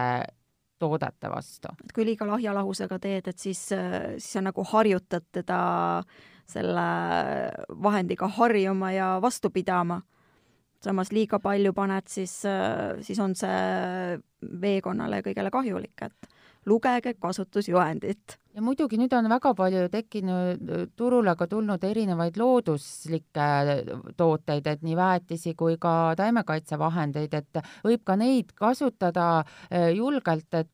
toodete 0.79 1.29
vastu. 1.31 1.71
et 1.83 1.93
kui 1.95 2.05
liiga 2.05 2.27
lahja 2.27 2.53
lahusega 2.53 2.99
teed, 2.99 3.27
et 3.27 3.39
siis, 3.39 3.61
siis 3.69 4.31
sa 4.37 4.41
nagu 4.41 4.63
harjutad 4.63 5.25
teda 5.31 5.59
selle 6.45 6.87
vahendiga 7.83 8.27
harjuma 8.27 8.91
ja 8.91 9.07
vastu 9.21 9.49
pidama. 9.49 10.01
samas 10.85 11.11
liiga 11.11 11.39
palju 11.39 11.73
paned, 11.73 12.07
siis, 12.07 12.43
siis 13.01 13.19
on 13.19 13.35
see 13.35 14.19
veekonnale 14.61 15.23
kõigele 15.25 15.49
kahjulik, 15.51 16.01
et 16.01 16.27
lugege 16.65 17.13
kasutusjuhendit 17.13 18.37
ja 18.55 18.63
muidugi 18.63 18.97
nüüd 18.99 19.13
on 19.15 19.27
väga 19.29 19.51
palju 19.57 19.87
tekkinud, 19.91 20.69
turule 20.97 21.35
ka 21.37 21.47
tulnud 21.51 21.83
erinevaid 21.83 22.37
looduslikke 22.39 23.47
tooteid, 24.17 24.67
et 24.71 24.85
nii 24.85 24.95
väetisi 24.97 25.55
kui 25.59 25.75
ka 25.81 26.13
taimekaitsevahendeid, 26.19 27.35
et 27.35 27.61
võib 27.85 28.05
ka 28.07 28.15
neid 28.19 28.53
kasutada 28.55 29.27
eh, 29.69 29.91
julgelt, 29.97 30.47
et, 30.55 30.71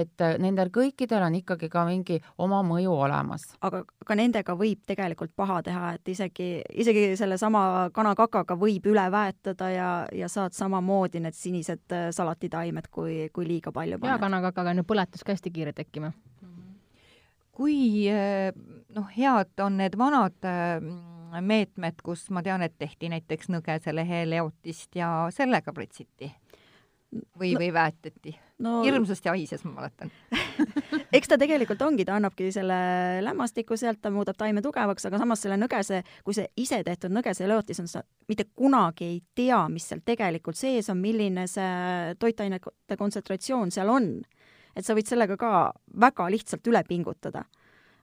et 0.00 0.26
nendel 0.42 0.70
kõikidel 0.74 1.26
on 1.26 1.38
ikkagi 1.40 1.70
ka 1.72 1.84
mingi 1.88 2.20
oma 2.38 2.62
mõju 2.66 2.94
olemas. 3.06 3.48
aga 3.60 3.82
ka 4.06 4.18
nendega 4.18 4.54
võib 4.58 4.84
tegelikult 4.86 5.34
paha 5.36 5.60
teha, 5.66 5.94
et 5.98 6.14
isegi, 6.14 6.48
isegi 6.70 7.06
sellesama 7.18 7.90
kanakakaga 7.94 8.56
võib 8.58 8.86
üle 8.92 9.08
väetada 9.10 9.70
ja, 9.72 9.90
ja 10.12 10.28
saad 10.30 10.54
samamoodi 10.54 11.22
need 11.24 11.34
sinised 11.34 11.98
salatitaimed, 12.14 12.88
kui, 12.94 13.24
kui 13.34 13.48
liiga 13.48 13.72
palju 13.74 13.98
paned. 13.98 14.14
ja 14.14 14.22
kanakakaga 14.22 14.70
on 14.70 14.84
ju 14.84 14.88
põletus 14.94 15.26
ka 15.26 15.34
hästi 15.34 15.50
kiire 15.54 15.74
tekkima 15.74 16.12
kui 17.54 18.06
eh, 18.10 18.50
noh, 18.94 19.10
head 19.16 19.64
on 19.64 19.78
need 19.80 19.98
vanad 19.98 20.48
eh, 20.48 20.88
meetmed, 21.40 22.00
kus 22.04 22.28
ma 22.34 22.42
tean, 22.46 22.62
et 22.66 22.76
tehti 22.78 23.10
näiteks 23.12 23.50
nõgeselehe 23.54 24.24
leotist 24.30 24.94
ja 24.98 25.28
sellega 25.34 25.74
pritsiti? 25.74 26.32
või 27.38 27.52
no,, 27.52 27.60
või 27.62 27.68
väetati 27.74 28.34
no,? 28.58 28.82
hirmsasti 28.82 29.28
haises, 29.30 29.64
ma 29.64 29.76
mäletan 29.76 30.10
eks 31.16 31.30
ta 31.30 31.38
tegelikult 31.38 31.82
ongi, 31.86 32.06
ta 32.06 32.16
annabki 32.18 32.50
selle 32.54 32.76
lämmastiku 33.24 33.78
sealt, 33.78 34.00
ta 34.02 34.10
muudab 34.14 34.38
taime 34.38 34.62
tugevaks, 34.64 35.06
aga 35.08 35.20
samas 35.22 35.44
selle 35.44 35.58
nõgese, 35.60 36.02
kui 36.26 36.36
see 36.36 36.48
ise 36.60 36.80
tehtud 36.86 37.14
nõgeseleotis 37.14 37.82
on, 37.84 37.90
sa 37.90 38.04
mitte 38.30 38.48
kunagi 38.54 39.10
ei 39.12 39.20
tea, 39.36 39.60
mis 39.72 39.88
seal 39.90 40.02
tegelikult 40.04 40.58
sees 40.58 40.90
on, 40.92 41.00
milline 41.02 41.46
see 41.50 42.14
toitainete 42.18 42.98
kontsentratsioon 42.98 43.74
seal 43.74 43.92
on 43.94 44.10
et 44.76 44.86
sa 44.86 44.96
võid 44.96 45.08
sellega 45.08 45.36
ka 45.40 45.72
väga 46.00 46.28
lihtsalt 46.30 46.66
üle 46.70 46.82
pingutada. 46.88 47.44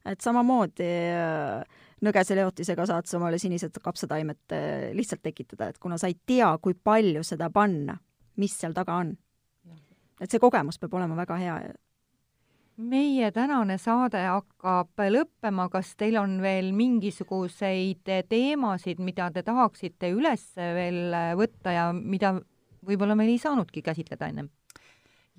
et 0.06 0.22
samamoodi 0.22 0.88
äh, 1.14 1.82
nõgeseleotisega 2.02 2.88
saad 2.90 3.06
sa 3.06 3.20
omale 3.20 3.38
sinised 3.38 3.78
kapsataimed 3.84 4.56
äh, 4.56 4.90
lihtsalt 4.98 5.22
tekitada, 5.22 5.70
et 5.70 5.78
kuna 5.78 5.98
sa 5.98 6.10
ei 6.10 6.18
tea, 6.26 6.58
kui 6.62 6.74
palju 6.74 7.24
seda 7.24 7.52
panna, 7.54 7.98
mis 8.38 8.58
seal 8.58 8.74
taga 8.74 8.98
on. 9.04 9.16
et 10.22 10.30
see 10.30 10.40
kogemus 10.40 10.80
peab 10.80 10.94
olema 10.94 11.16
väga 11.16 11.38
hea 11.38 11.62
meie 12.82 13.32
tänane 13.32 13.78
saade 13.78 14.22
hakkab 14.26 15.02
lõppema, 15.14 15.68
kas 15.70 15.94
teil 16.00 16.18
on 16.18 16.40
veel 16.42 16.72
mingisuguseid 16.74 18.10
teemasid, 18.30 19.02
mida 19.04 19.30
te 19.32 19.44
tahaksite 19.46 20.10
üles 20.16 20.48
veel 20.56 21.14
võtta 21.38 21.76
ja 21.76 21.86
mida 21.94 22.40
võib-olla 22.88 23.16
meil 23.18 23.36
ei 23.36 23.42
saanudki 23.42 23.84
käsitleda 23.86 24.32
ennem? 24.32 24.50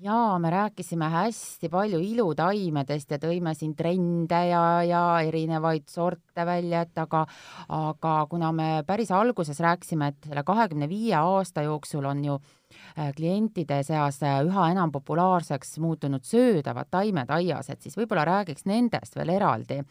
Jaa, 0.01 0.39
me 0.39 0.49
rääkisime 0.49 1.09
hästi 1.09 1.69
palju 1.69 1.99
ilutaimedest 2.01 3.11
ja 3.11 3.19
tõime 3.21 3.53
siin 3.57 3.75
trende 3.77 4.39
ja, 4.49 4.63
ja 4.87 5.01
erinevaid 5.25 5.85
sorte 5.91 6.45
välja, 6.45 6.81
et 6.83 6.97
aga, 6.97 7.25
aga 7.69 8.13
kuna 8.29 8.51
me 8.51 8.69
päris 8.87 9.11
alguses 9.13 9.59
rääkisime, 9.63 10.11
et 10.11 10.29
selle 10.29 10.43
kahekümne 10.43 10.89
viie 10.89 11.15
aasta 11.19 11.65
jooksul 11.67 12.05
on 12.09 12.23
ju 12.25 12.39
äh, 12.39 13.11
klientide 13.15 13.83
seas 13.83 14.21
äh, 14.23 14.41
üha 14.45 14.69
enam 14.73 14.91
populaarseks 14.91 15.77
muutunud 15.83 16.25
söödavad 16.25 16.89
taimed 16.91 17.29
aias, 17.29 17.69
et 17.69 17.81
siis 17.81 17.97
võib-olla 17.97 18.25
räägiks 18.25 18.65
nendest 18.65 19.15
veel 19.15 19.35
eraldi 19.37 19.83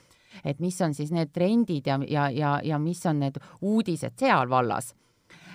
et 0.45 0.61
mis 0.61 0.81
on 0.81 0.95
siis 0.97 1.13
need 1.13 1.31
trendid 1.33 1.87
ja, 1.87 1.99
ja, 2.09 2.29
ja, 2.33 2.59
ja 2.65 2.79
mis 2.81 3.05
on 3.07 3.21
need 3.21 3.39
uudised 3.61 4.19
seal 4.19 4.51
vallas 4.51 4.95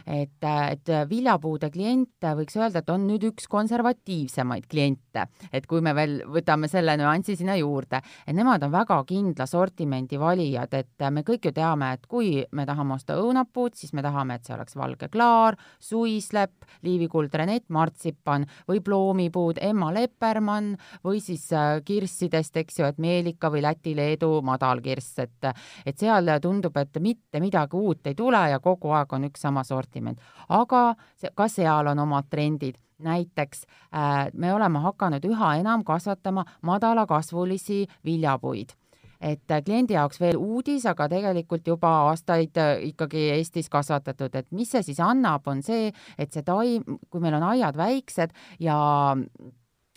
et, 0.08 0.43
et 0.47 0.91
viljapuude 1.10 1.70
kliente 1.74 2.32
võiks 2.38 2.55
öelda, 2.58 2.82
et 2.82 2.91
on 2.93 3.03
nüüd 3.10 3.26
üks 3.30 3.47
konservatiivsemaid 3.51 4.68
kliente, 4.72 5.26
et 5.51 5.68
kui 5.68 5.84
me 5.84 5.93
veel 5.97 6.22
võtame 6.32 6.70
selle 6.72 6.95
nüansi 6.99 7.36
sinna 7.38 7.58
juurde, 7.60 7.99
et 8.26 8.36
nemad 8.36 8.64
on 8.64 8.72
väga 8.74 9.01
kindla 9.08 9.47
sortimendi 9.49 10.20
valijad, 10.22 10.74
et 10.80 11.08
me 11.12 11.24
kõik 11.28 11.49
ju 11.49 11.53
teame, 11.55 11.91
et 11.97 12.08
kui 12.08 12.32
me 12.55 12.66
tahame 12.68 12.95
osta 12.95 13.18
õunapuud, 13.20 13.76
siis 13.76 13.93
me 13.97 14.03
tahame, 14.05 14.38
et 14.38 14.47
see 14.47 14.55
oleks 14.55 14.78
valge 14.80 15.10
klaar, 15.12 15.58
suislepp, 15.84 16.68
liivikuldrenett, 16.88 17.68
martsipan 17.74 18.47
või 18.70 18.82
ploomipuud, 18.86 19.60
Emma 19.62 19.91
Leppermann 19.95 20.78
või 21.05 21.22
siis 21.24 21.49
äh, 21.55 21.82
kirssidest, 21.86 22.55
eks 22.64 22.80
ju, 22.80 22.88
et 22.88 23.01
Meelika 23.01 23.51
või 23.51 23.66
Läti-Leedu 23.66 24.32
madalkirss, 24.47 25.20
et, 25.26 25.51
et 25.86 25.97
seal 25.99 26.32
tundub, 26.41 26.76
et 26.78 26.99
mitte 27.03 27.41
midagi 27.43 27.78
uut 27.78 28.08
ei 28.08 28.16
tule 28.16 28.41
ja 28.51 28.60
kogu 28.64 28.91
aeg 28.95 29.14
on 29.14 29.28
üks 29.28 29.43
sama 29.43 29.64
sort 29.68 29.97
sortiment, 29.98 30.20
aga 30.50 30.95
see, 31.18 31.32
ka 31.36 31.48
seal 31.48 31.88
on 31.88 32.00
omad 32.00 32.30
trendid. 32.30 32.78
Näiteks 32.98 33.66
äh, 33.93 34.32
me 34.34 34.54
oleme 34.54 34.80
hakanud 34.80 35.24
üha 35.26 35.58
enam 35.60 35.84
kasvatama 35.86 36.45
madalakasvulisi 36.66 37.86
viljapuid. 38.06 38.74
Et 39.22 39.52
äh, 39.52 39.62
kliendi 39.64 39.93
jaoks 39.93 40.20
veel 40.20 40.38
uudis, 40.38 40.86
aga 40.86 41.08
tegelikult 41.10 41.68
juba 41.68 41.91
aastaid 42.10 42.58
äh, 42.58 42.82
ikkagi 42.89 43.30
Eestis 43.36 43.70
kasvatatud, 43.70 44.34
et 44.36 44.50
mis 44.52 44.72
see 44.72 44.82
siis 44.82 45.00
annab, 45.00 45.45
on 45.48 45.62
see, 45.62 45.91
et 46.18 46.34
see 46.34 46.41
taim, 46.41 46.98
kui 47.10 47.22
meil 47.22 47.38
on 47.38 47.45
aiad 47.52 47.78
väiksed 47.78 48.34
ja 48.60 48.80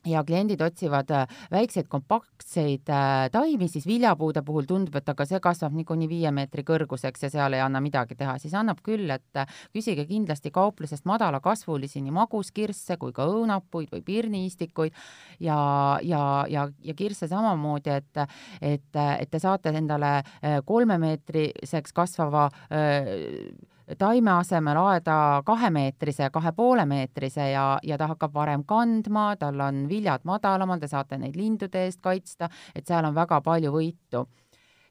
ja 0.07 0.23
kliendid 0.25 0.61
otsivad 0.65 1.11
äh, 1.11 1.27
väikseid 1.53 1.89
kompaktseid 1.89 2.89
äh, 2.89 3.29
taimi, 3.33 3.69
siis 3.69 3.87
viljapuude 3.87 4.43
puhul 4.47 4.69
tundub, 4.69 4.97
et 4.97 5.09
aga 5.13 5.27
see 5.29 5.41
kasvab 5.43 5.75
niikuinii 5.77 6.09
viie 6.09 6.33
meetri 6.35 6.65
kõrguseks 6.67 7.27
ja 7.27 7.31
seal 7.33 7.57
ei 7.57 7.63
anna 7.65 7.83
midagi 7.85 8.17
teha, 8.19 8.39
siis 8.41 8.55
annab 8.57 8.81
küll, 8.87 9.11
et 9.13 9.41
äh, 9.41 9.61
küsige 9.75 10.07
kindlasti 10.09 10.53
kauplusest 10.55 11.05
madalakasvulisi 11.11 12.03
nii 12.05 12.17
maguskirsse 12.17 12.97
kui 13.01 13.13
ka 13.17 13.29
õunapuid 13.29 13.93
või 13.93 14.05
pirniistikuid 14.07 14.97
ja, 15.41 15.59
ja, 16.03 16.23
ja, 16.49 16.69
ja 16.85 16.97
kirsse 16.97 17.29
samamoodi, 17.29 17.99
et, 18.01 18.23
et, 18.61 19.01
et 19.19 19.31
te 19.31 19.41
saate 19.41 19.73
endale 19.77 20.21
kolmemeetriseks 20.67 21.93
kasvava 21.97 22.49
öö, 22.73 23.51
taime 23.99 24.31
asemel 24.31 24.79
aeda 24.81 25.43
kahemeetrise, 25.47 26.31
kahe 26.33 26.53
poole 26.57 26.87
meetrise 26.87 27.51
ja, 27.51 27.65
ja 27.83 27.99
ta 27.99 28.11
hakkab 28.13 28.35
varem 28.35 28.65
kandma, 28.69 29.35
tal 29.41 29.61
on 29.61 29.87
viljad 29.89 30.25
madalamal, 30.29 30.81
te 30.81 30.89
saate 30.91 31.19
neid 31.19 31.37
lindude 31.37 31.85
eest 31.87 32.01
kaitsta, 32.05 32.51
et 32.75 32.87
seal 32.87 33.09
on 33.09 33.15
väga 33.15 33.41
palju 33.41 33.73
võitu. 33.75 34.27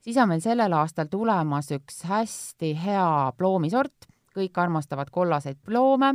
siis 0.01 0.17
on 0.17 0.29
meil 0.29 0.41
sellel 0.41 0.73
aastal 0.73 1.07
tulemas 1.11 1.71
üks 1.71 2.03
hästi 2.09 2.73
hea 2.83 3.31
ploomisort 3.37 4.08
kõik 4.39 4.57
armastavad 4.61 5.11
kollaseid 5.13 5.59
ploome. 5.65 6.13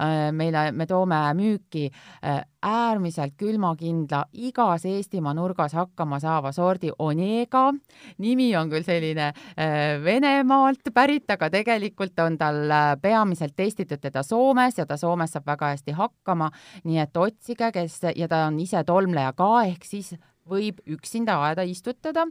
Äh, 0.00 0.30
meile, 0.36 0.70
me 0.72 0.86
toome 0.90 1.18
müüki 1.38 1.88
äh, 1.90 2.42
äärmiselt 2.62 3.36
külmakindla, 3.40 4.24
igas 4.32 4.84
Eestimaa 4.84 5.32
nurgas 5.34 5.74
hakkama 5.78 6.20
saava 6.20 6.52
sordi 6.52 6.90
Onega. 6.98 7.70
nimi 8.18 8.50
on 8.56 8.70
küll 8.70 8.84
selline 8.84 9.30
äh, 9.30 10.02
Venemaalt 10.04 10.92
pärit, 10.94 11.30
aga 11.30 11.50
tegelikult 11.50 12.18
on 12.20 12.38
tal 12.38 12.74
peamiselt 13.02 13.56
testitud 13.56 14.00
teda 14.00 14.22
Soomes 14.22 14.78
ja 14.78 14.86
ta 14.86 14.96
Soomes 14.96 15.32
saab 15.32 15.46
väga 15.46 15.74
hästi 15.74 15.96
hakkama. 15.96 16.50
nii 16.84 16.98
et 16.98 17.16
otsige, 17.16 17.72
kes 17.72 18.00
ja 18.16 18.28
ta 18.28 18.46
on 18.46 18.60
ise 18.60 18.84
tolmleja 18.84 19.32
ka, 19.32 19.62
ehk 19.64 19.84
siis 19.84 20.14
võib 20.48 20.80
üksinda 20.88 21.36
aeda 21.46 21.64
istutada, 21.68 22.26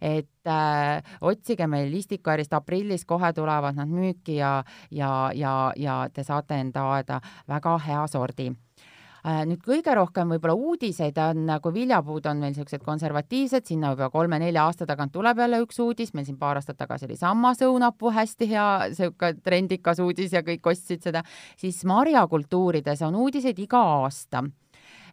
et 0.00 0.50
äh, 0.50 1.14
otsige 1.20 1.68
meil 1.70 1.92
Istikuäärist 1.94 2.52
aprillis, 2.56 3.06
kohe 3.08 3.32
tulevad 3.32 3.78
nad 3.78 3.90
müüki 3.90 4.38
ja, 4.40 4.56
ja, 4.90 5.30
ja, 5.34 5.72
ja 5.76 6.02
te 6.12 6.24
saate 6.24 6.60
enda 6.60 6.88
aeda 6.96 7.20
väga 7.48 7.78
hea 7.86 8.04
sordi. 8.10 8.50
Äh, 9.24 9.40
nüüd 9.48 9.62
kõige 9.64 9.94
rohkem 9.96 10.34
võib-olla 10.34 10.52
uudiseid 10.52 11.16
on, 11.22 11.48
kui 11.64 11.72
viljapuud 11.78 12.26
on 12.28 12.42
meil 12.42 12.52
niisugused 12.52 12.82
konservatiivsed, 12.84 13.64
sinna 13.64 13.94
võib-olla 13.94 14.12
kolme-nelja 14.12 14.66
aasta 14.68 14.84
tagant 14.88 15.14
tuleb 15.14 15.40
jälle 15.40 15.62
üks 15.64 15.80
uudis, 15.80 16.12
meil 16.12 16.26
siin 16.28 16.36
paar 16.36 16.60
aastat 16.60 16.76
tagasi 16.76 17.08
oli 17.08 17.16
sammas 17.16 17.62
õunapuu, 17.64 18.12
hästi 18.12 18.50
hea, 18.50 18.66
niisugune 18.90 19.40
trendikas 19.40 20.02
uudis 20.04 20.36
ja 20.36 20.44
kõik 20.44 20.68
ostsid 20.74 21.08
seda, 21.08 21.24
siis 21.56 21.80
marjakultuurides 21.88 23.00
on 23.08 23.16
uudiseid 23.24 23.64
iga 23.64 23.80
aasta 24.02 24.44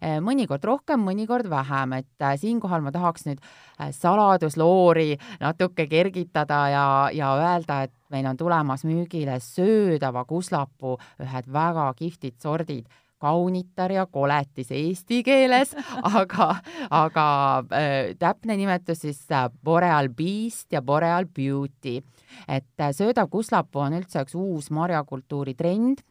mõnikord 0.02 0.64
rohkem, 0.66 1.04
mõnikord 1.06 1.50
vähem, 1.50 1.94
et 2.00 2.24
eh, 2.26 2.38
siinkohal 2.42 2.82
ma 2.82 2.94
tahaks 2.94 3.28
nüüd 3.28 3.42
eh, 3.42 3.92
saladusloori 3.94 5.18
natuke 5.42 5.88
kergitada 5.92 6.62
ja, 6.74 6.86
ja 7.14 7.34
öelda, 7.38 7.84
et 7.86 7.94
meil 8.12 8.26
on 8.30 8.38
tulemas 8.38 8.86
müügile 8.88 9.40
söödava 9.44 10.26
kuslapuu 10.26 10.98
ühed 11.22 11.54
väga 11.54 11.92
kihvtid 12.00 12.42
sordid. 12.42 12.90
Kaunitar 13.22 13.92
ja 13.94 14.08
koletis 14.10 14.72
eesti 14.74 15.20
keeles, 15.22 15.76
aga, 16.18 16.56
aga 16.90 17.26
äh, 17.70 18.16
täpne 18.18 18.56
nimetus 18.58 19.04
siis 19.06 19.20
äh, 19.30 19.46
Boreal 19.64 20.10
Beast 20.10 20.74
ja 20.74 20.82
Boreal 20.82 21.30
Beauty. 21.30 22.02
et 22.48 22.80
äh, 22.82 22.90
söödav 22.90 23.30
kuslapuu 23.30 23.84
on 23.86 24.00
üldse 24.00 24.26
üks 24.26 24.34
uus 24.34 24.72
marjakultuuri 24.74 25.54
trend. 25.54 26.02
Äh, 26.02 26.11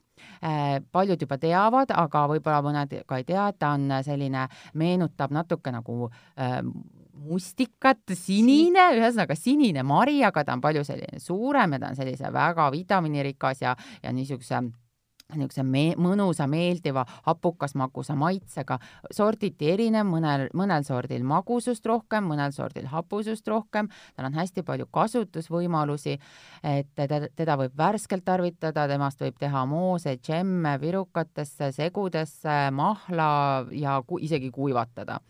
paljud 0.93 1.21
juba 1.21 1.37
teavad, 1.39 1.93
aga 1.93 2.27
võib-olla 2.31 2.63
mõned 2.65 2.95
ka 3.07 3.21
ei 3.21 3.27
tea, 3.29 3.49
et 3.51 3.59
ta 3.61 3.75
on 3.77 3.91
selline, 4.07 4.47
meenutab 4.75 5.35
natuke 5.35 5.73
nagu 5.75 6.09
äh, 6.39 6.61
mustikat, 7.21 8.15
sinine, 8.17 8.87
ühesõnaga 8.97 9.37
sinine 9.37 9.85
mari, 9.87 10.21
aga 10.25 10.45
ta 10.45 10.57
on 10.57 10.63
palju 10.65 10.85
selline 10.87 11.21
suurem 11.21 11.77
ja 11.77 11.83
ta 11.83 11.91
on 11.93 11.99
sellise 11.99 12.33
väga 12.33 12.71
vitamiinirikas 12.73 13.65
ja, 13.65 13.75
ja 14.03 14.13
niisuguse 14.17 14.63
niisuguse 15.39 15.65
me-, 15.67 15.95
mõnusa, 16.01 16.47
meeldiva, 16.51 17.05
hapukas 17.27 17.75
magusa 17.79 18.17
maitsega, 18.19 18.79
sorditi 19.15 19.71
erinev, 19.73 20.07
mõnel, 20.11 20.49
mõnel 20.57 20.87
sordil 20.87 21.25
magusust 21.27 21.87
rohkem, 21.87 22.27
mõnel 22.31 22.55
sordil 22.57 22.89
hapusust 22.91 23.49
rohkem, 23.49 23.91
tal 24.17 24.31
on 24.31 24.39
hästi 24.39 24.65
palju 24.67 24.89
kasutusvõimalusi, 24.95 26.19
et 26.67 26.91
teda, 26.99 27.23
teda 27.37 27.59
võib 27.61 27.77
värskelt 27.79 28.25
tarvitada, 28.27 28.87
temast 28.91 29.21
võib 29.23 29.39
teha 29.41 29.65
moose, 29.69 30.17
džemme 30.23 30.77
virukatesse, 30.83 31.73
segudesse, 31.77 32.61
mahla 32.75 33.31
ja 33.77 34.01
ku, 34.07 34.21
isegi 34.23 34.51
kuivatada 34.55 35.21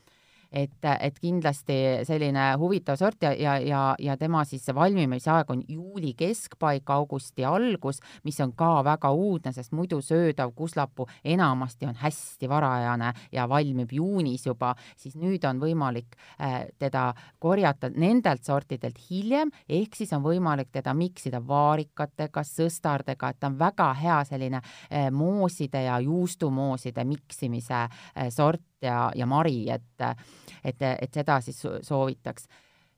et, 0.52 0.84
et 1.00 1.18
kindlasti 1.20 1.76
selline 2.06 2.50
huvitav 2.58 2.98
sort 2.98 3.22
ja, 3.22 3.32
ja, 3.38 3.56
ja, 3.62 3.82
ja 3.98 4.16
tema 4.18 4.42
siis 4.48 4.66
valmimise 4.74 5.30
aeg 5.30 5.50
on 5.54 5.62
juuli 5.68 6.12
keskpaik, 6.18 6.90
augusti 6.90 7.44
algus, 7.46 8.00
mis 8.24 8.40
on 8.42 8.52
ka 8.58 8.80
väga 8.84 9.12
uudne, 9.14 9.52
sest 9.54 9.74
muidu 9.76 10.00
söödav 10.04 10.52
kuslapuu 10.56 11.06
enamasti 11.24 11.86
on 11.86 11.98
hästi 12.00 12.48
varajane 12.50 13.12
ja 13.32 13.46
valmib 13.48 13.92
juunis 13.92 14.46
juba, 14.46 14.74
siis 14.98 15.16
nüüd 15.20 15.44
on 15.48 15.60
võimalik 15.62 16.18
äh, 16.40 16.66
teda 16.78 17.10
korjata 17.38 17.90
nendelt 17.94 18.44
sortidelt 18.46 18.98
hiljem, 19.10 19.52
ehk 19.68 19.96
siis 19.98 20.12
on 20.16 20.24
võimalik 20.24 20.72
teda 20.72 20.94
miksida 20.96 21.42
vaarikatega, 21.46 22.44
sõstardega, 22.46 23.30
et 23.30 23.40
ta 23.40 23.50
on 23.50 23.58
väga 23.60 23.92
hea 24.00 24.18
selline 24.28 24.60
äh, 24.62 25.10
mooside 25.14 25.84
ja 25.86 26.00
juustumooside 26.02 27.04
miksimise 27.06 27.84
äh, 27.86 28.28
sort 28.34 28.69
ja, 28.82 29.10
ja 29.14 29.26
mari, 29.26 29.68
et, 29.70 30.02
et, 30.64 30.82
et 30.82 31.14
seda 31.14 31.40
siis 31.44 31.62
soovitaks. 31.82 32.48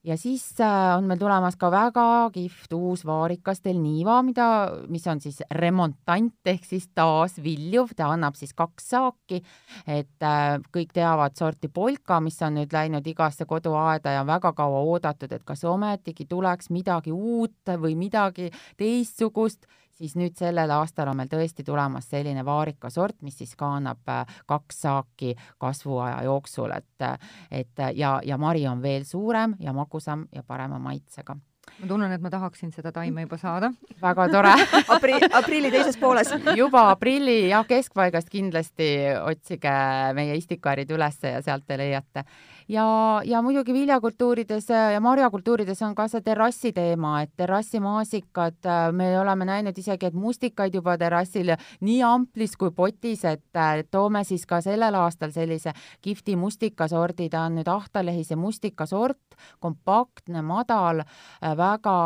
Ja 0.02 0.16
siis 0.18 0.42
äh, 0.60 0.96
on 0.98 1.06
meil 1.06 1.18
tulemas 1.20 1.54
ka 1.54 1.68
väga 1.70 2.04
kihvt 2.34 2.72
uus 2.74 3.04
vaarikas 3.06 3.60
Delniva, 3.62 4.16
mida, 4.26 4.46
mis 4.90 5.04
on 5.06 5.20
siis 5.22 5.36
remontant 5.54 6.50
ehk 6.50 6.64
siis 6.66 6.88
taasviljuv, 6.98 7.92
ta 7.94 8.08
annab 8.10 8.34
siis 8.34 8.50
kaks 8.58 8.88
saaki, 8.96 9.38
et 9.86 10.26
äh, 10.26 10.56
kõik 10.74 10.90
teavad 10.98 11.38
sorti 11.38 11.70
polka, 11.70 12.18
mis 12.18 12.40
on 12.42 12.58
nüüd 12.58 12.74
läinud 12.74 13.06
igasse 13.06 13.46
koduaeda 13.46 14.16
ja 14.16 14.24
väga 14.26 14.50
kaua 14.58 14.82
oodatud, 14.90 15.30
et 15.38 15.46
kas 15.46 15.62
ometigi 15.70 16.26
tuleks 16.26 16.72
midagi 16.74 17.14
uut 17.14 17.70
või 17.78 17.94
midagi 17.94 18.50
teistsugust 18.82 19.70
siis 19.98 20.16
nüüd 20.16 20.36
sellel 20.38 20.70
aastal 20.74 21.10
on 21.12 21.20
meil 21.20 21.30
tõesti 21.32 21.64
tulemas 21.66 22.08
selline 22.10 22.44
vaarikasort, 22.44 23.20
mis 23.22 23.38
siis 23.38 23.54
ka 23.58 23.74
annab 23.78 24.08
äh, 24.08 24.26
kaks 24.46 24.82
saaki 24.86 25.34
kasvuaja 25.62 26.22
jooksul, 26.26 26.74
et, 26.76 27.06
et 27.50 27.86
ja, 27.96 28.18
ja 28.24 28.38
mari 28.38 28.66
on 28.68 28.82
veel 28.82 29.06
suurem 29.08 29.56
ja 29.60 29.72
magusam 29.76 30.26
ja 30.32 30.42
parema 30.46 30.78
maitsega. 30.82 31.36
Ma 31.78 31.86
tunnen, 31.86 32.10
et 32.12 32.22
ma 32.22 32.30
tahaksin 32.30 32.72
seda 32.74 32.90
taime 32.92 33.22
juba 33.22 33.36
saada. 33.38 33.70
väga 34.02 34.26
tore. 34.28 34.54
Apri-, 34.94 35.20
aprilli 35.32 35.70
teises 35.70 35.96
pooles. 35.96 36.32
Juba 36.58 36.88
aprilli 36.90 37.48
jah, 37.48 37.64
keskpaigast 37.66 38.30
kindlasti 38.30 38.88
otsige 39.22 39.74
meie 40.18 40.34
istikaarid 40.40 40.90
ülesse 40.90 41.36
ja 41.36 41.42
sealt 41.42 41.66
te 41.66 41.78
leiate 41.78 42.26
ja, 42.72 43.20
ja 43.24 43.42
muidugi 43.42 43.72
viljakultuurides 43.72 44.68
ja 44.68 45.00
marjakultuurides 45.00 45.82
on 45.82 45.94
ka 45.94 46.06
see 46.08 46.22
terrassi 46.24 46.72
teema, 46.72 47.14
et 47.22 47.32
terrassimaasikad, 47.36 48.58
äh, 48.66 48.86
me 48.96 49.10
oleme 49.20 49.46
näinud 49.48 49.78
isegi, 49.78 50.08
et 50.08 50.16
mustikaid 50.16 50.74
juba 50.74 50.96
terrassil 51.00 51.54
nii 51.80 52.00
amplis 52.06 52.56
kui 52.60 52.72
potis, 52.76 53.24
et 53.28 53.60
äh, 53.60 53.82
toome 53.90 54.24
siis 54.28 54.46
ka 54.48 54.62
sellel 54.64 54.96
aastal 55.02 55.34
sellise 55.34 55.74
kihvti 56.02 56.36
mustikasordi, 56.40 57.28
ta 57.32 57.46
on 57.48 57.60
nüüd 57.60 57.68
ahtalehise 57.68 58.36
mustikasort, 58.40 59.38
kompaktne, 59.60 60.42
madal, 60.46 61.04
äh, 61.04 61.56
väga 61.58 61.96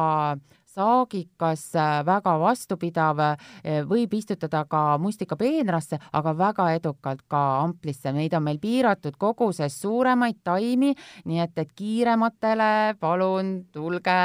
saagikas, 0.77 1.64
väga 2.07 2.37
vastupidav, 2.41 3.22
võib 3.89 4.14
istutada 4.18 4.64
ka 4.68 4.83
mustikapeenrasse, 5.03 5.99
aga 6.12 6.35
väga 6.37 6.68
edukalt 6.77 7.24
ka 7.31 7.43
amplisse. 7.62 8.12
Neid 8.12 8.35
on 8.37 8.45
meil 8.47 8.61
piiratud 8.62 9.16
koguses 9.18 9.79
suuremaid 9.81 10.43
taimi, 10.45 10.93
nii 11.24 11.43
et, 11.45 11.55
et 11.62 11.72
kiirematele 11.77 12.97
palun 13.01 13.55
tulge 13.72 14.18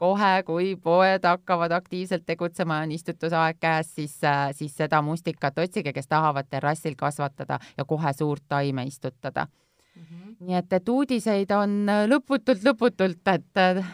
kohe, 0.00 0.32
kui 0.46 0.74
poed 0.82 1.26
hakkavad 1.26 1.74
aktiivselt 1.76 2.26
tegutsema 2.26 2.80
ja 2.80 2.88
on 2.88 2.96
istutusaeg 2.96 3.60
käes, 3.60 3.94
siis, 3.94 4.18
siis 4.58 4.74
seda 4.76 5.02
mustikat 5.02 5.58
otsige, 5.58 5.94
kes 5.96 6.10
tahavad 6.10 6.50
terrassil 6.50 6.98
kasvatada 6.98 7.60
ja 7.76 7.84
kohe 7.84 8.12
suurt 8.16 8.44
taime 8.48 8.84
istutada 8.86 9.46
mm. 9.46 10.02
-hmm. 10.02 10.36
nii 10.40 10.56
et, 10.56 10.72
et 10.72 10.88
uudiseid 10.88 11.50
on 11.50 11.86
lõputult, 12.10 12.64
lõputult, 12.64 13.22
et 13.34 13.84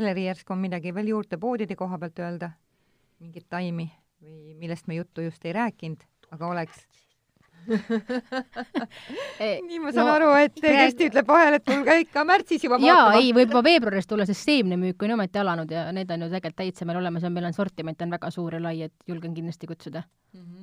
Heleri, 0.00 0.24
järsku 0.30 0.54
on 0.54 0.62
midagi 0.62 0.94
veel 0.96 1.10
juurde 1.12 1.36
poodide 1.40 1.76
koha 1.76 1.98
pealt 2.00 2.20
öelda? 2.24 2.54
mingit 3.20 3.44
taimi 3.52 3.84
või 4.24 4.54
millest 4.56 4.86
me 4.88 4.96
juttu 4.96 5.26
just 5.26 5.44
ei 5.44 5.52
rääkinud, 5.52 6.06
aga 6.32 6.48
oleks 6.48 6.78
nii 9.68 9.80
ma 9.82 9.90
saan 9.92 10.08
no, 10.08 10.14
aru, 10.14 10.30
et 10.40 10.56
Kersti 10.62 11.10
ütleb 11.10 11.28
vahel, 11.28 11.58
et 11.58 11.64
tulge 11.66 11.98
ikka 12.06 12.24
märtsis 12.24 12.64
juba 12.64 12.78
jaa, 12.80 13.10
ei, 13.18 13.34
võib 13.36 13.52
juba 13.52 13.60
veebruaris 13.66 14.08
tulla, 14.08 14.24
sest 14.28 14.48
seemnemüük 14.48 15.04
on 15.04 15.12
ometi 15.18 15.42
alanud 15.42 15.74
ja 15.74 15.84
need 15.92 16.08
on 16.16 16.24
ju 16.24 16.30
tegelikult 16.32 16.60
täitsa 16.62 16.88
meil 16.88 17.02
olemas 17.02 17.26
ja 17.26 17.32
meil 17.34 17.50
on 17.50 17.56
sortiment 17.56 18.00
on 18.00 18.16
väga 18.16 18.32
suur 18.32 18.56
ja 18.56 18.62
lai, 18.64 18.78
et 18.88 19.10
julgen 19.10 19.36
kindlasti 19.36 19.68
kutsuda 19.68 20.06
mm. 20.06 20.40
-hmm 20.40 20.59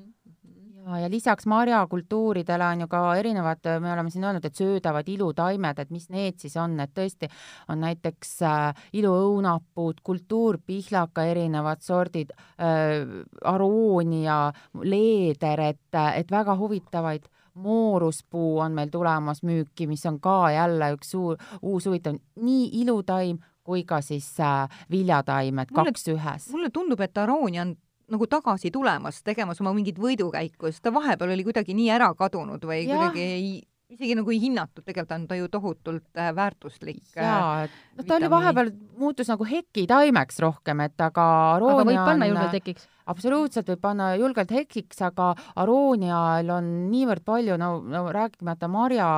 ja, 1.01 1.09
lisaks 1.09 1.45
marjakultuuridele 1.45 2.65
on 2.65 2.81
ju 2.81 2.87
ka 2.91 3.01
erinevad, 3.19 3.69
me 3.81 3.91
oleme 3.93 4.11
siin 4.13 4.23
öelnud, 4.23 4.45
et 4.45 4.55
söödavad 4.55 5.07
ilutaimed, 5.09 5.79
et 5.79 5.89
mis 5.91 6.09
need 6.13 6.37
siis 6.41 6.55
on, 6.61 6.77
et 6.79 6.93
tõesti 6.95 7.29
on 7.71 7.81
näiteks 7.83 8.35
äh, 8.47 8.83
iluõunapuud, 9.01 10.01
kultuurpihlaka 10.03 11.27
erinevad 11.31 11.83
sordid 11.85 12.31
äh,, 12.35 13.03
aroonia, 13.43 14.53
leeder, 14.83 15.65
et, 15.73 15.99
et 16.15 16.31
väga 16.31 16.55
huvitavaid 16.57 17.27
mooruspuu 17.57 18.59
on 18.61 18.75
meil 18.77 18.89
tulemas 18.93 19.41
müüki, 19.43 19.87
mis 19.89 20.05
on 20.05 20.19
ka 20.21 20.51
jälle 20.53 20.91
üks 20.93 21.11
suur, 21.15 21.37
uus 21.61 21.87
huvitav, 21.89 22.19
nii 22.41 22.69
ilutaim 22.83 23.41
kui 23.67 23.83
ka 23.83 23.99
siis 24.05 24.29
äh, 24.39 24.79
viljataimed, 24.91 25.73
kaks 25.75 26.07
ühes. 26.13 26.47
mulle 26.53 26.69
tundub, 26.71 27.01
et 27.03 27.17
aroonia 27.17 27.65
on 27.65 27.75
nagu 28.11 28.27
tagasi 28.31 28.71
tulemas, 28.71 29.21
tegemas 29.25 29.61
oma 29.63 29.73
mingit 29.75 29.97
võidukäiku, 29.99 30.71
sest 30.71 30.85
ta 30.85 30.93
vahepeal 30.95 31.33
oli 31.35 31.45
kuidagi 31.47 31.75
nii 31.77 31.89
ära 31.97 32.11
kadunud 32.17 32.63
või 32.67 32.83
ja. 32.85 32.91
kuidagi 32.93 33.23
ei, 33.23 33.49
isegi 33.91 34.15
nagu 34.19 34.31
ei 34.31 34.39
hinnatud, 34.41 34.85
tegelikult 34.85 35.15
on 35.15 35.25
ta 35.29 35.39
ju 35.39 35.49
tohutult 35.51 36.19
äh, 36.19 36.31
väärtuslik. 36.35 37.03
jaa, 37.15 37.65
et 37.67 37.71
äh, 37.71 37.87
noh, 37.99 38.07
ta 38.07 38.19
oli 38.19 38.29
vahepeal, 38.31 38.71
muutus 38.99 39.31
nagu 39.31 39.47
hekitaimeks 39.47 40.39
rohkem, 40.43 40.85
et 40.87 41.07
aga 41.07 41.27
aroonia 41.55 41.81
aga 41.81 41.89
võib 41.91 42.03
panna 42.03 42.29
on... 42.29 42.33
julgelt 42.33 42.59
hekiks 42.61 42.87
absoluutselt 43.07 43.69
võib 43.71 43.81
panna 43.81 44.11
julgelt 44.19 44.51
hekiks, 44.53 45.01
aga 45.07 45.31
aroonial 45.59 46.49
on 46.57 46.69
niivõrd 46.91 47.23
palju, 47.27 47.57
no, 47.59 47.69
no 47.81 48.03
rääkimata 48.13 48.69
marja 48.71 49.09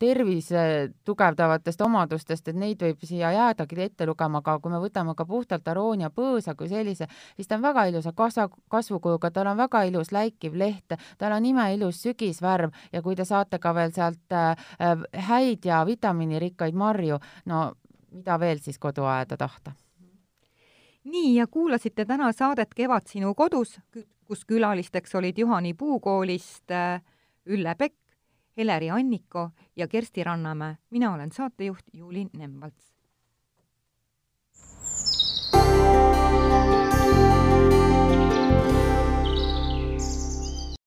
tervise 0.00 0.64
tugevdavatest 1.06 1.84
omadustest, 1.84 2.48
et 2.48 2.58
neid 2.58 2.82
võib 2.82 3.04
siia 3.06 3.32
jäädagi 3.34 3.80
ette 3.84 4.08
lugema, 4.08 4.40
aga 4.42 4.56
kui 4.62 4.72
me 4.72 4.80
võtame 4.82 5.14
ka 5.16 5.26
puhtalt 5.28 5.68
aroonia 5.68 6.10
põõsa 6.14 6.54
kui 6.58 6.70
sellise, 6.70 7.08
siis 7.36 7.50
ta 7.50 7.58
on 7.58 7.66
väga 7.66 7.86
ilusa 7.90 8.14
kasva, 8.16 8.48
kasvukujuga, 8.72 9.30
tal 9.34 9.52
on 9.52 9.60
väga 9.60 9.84
ilus 9.90 10.12
läikiv 10.14 10.58
leht, 10.58 10.96
tal 11.18 11.36
on 11.36 11.46
imeilus 11.50 12.02
sügisvärv 12.04 12.74
ja 12.92 13.02
kui 13.02 13.16
te 13.18 13.26
saate 13.28 13.60
ka 13.62 13.74
veel 13.76 13.94
sealt 13.94 14.34
äh, 14.34 14.54
häid 15.28 15.66
ja 15.66 15.84
vitamiinirikkaid 15.86 16.74
marju, 16.74 17.20
no 17.50 17.64
mida 18.14 18.38
veel 18.40 18.62
siis 18.62 18.78
koduaeda 18.78 19.36
tahta 19.36 19.74
nii, 21.04 21.34
ja 21.36 21.46
kuulasite 21.46 22.04
täna 22.04 22.32
saadet 22.32 22.74
Kevad 22.74 23.06
sinu 23.06 23.34
kodus, 23.34 23.78
kus 24.24 24.44
külalisteks 24.44 25.14
olid 25.14 25.38
Juhani 25.38 25.74
puukoolist 25.74 26.70
äh, 26.70 27.02
Ülle 27.46 27.74
Pekk, 27.74 27.96
Heleri 28.56 28.90
Anniko 28.90 29.50
ja 29.76 29.88
Kersti 29.88 30.24
Rannamäe. 30.24 30.76
mina 30.90 31.14
olen 31.14 31.32
saatejuht 31.32 31.84
Juuli 31.92 32.26
Nemvalts. 32.32 32.93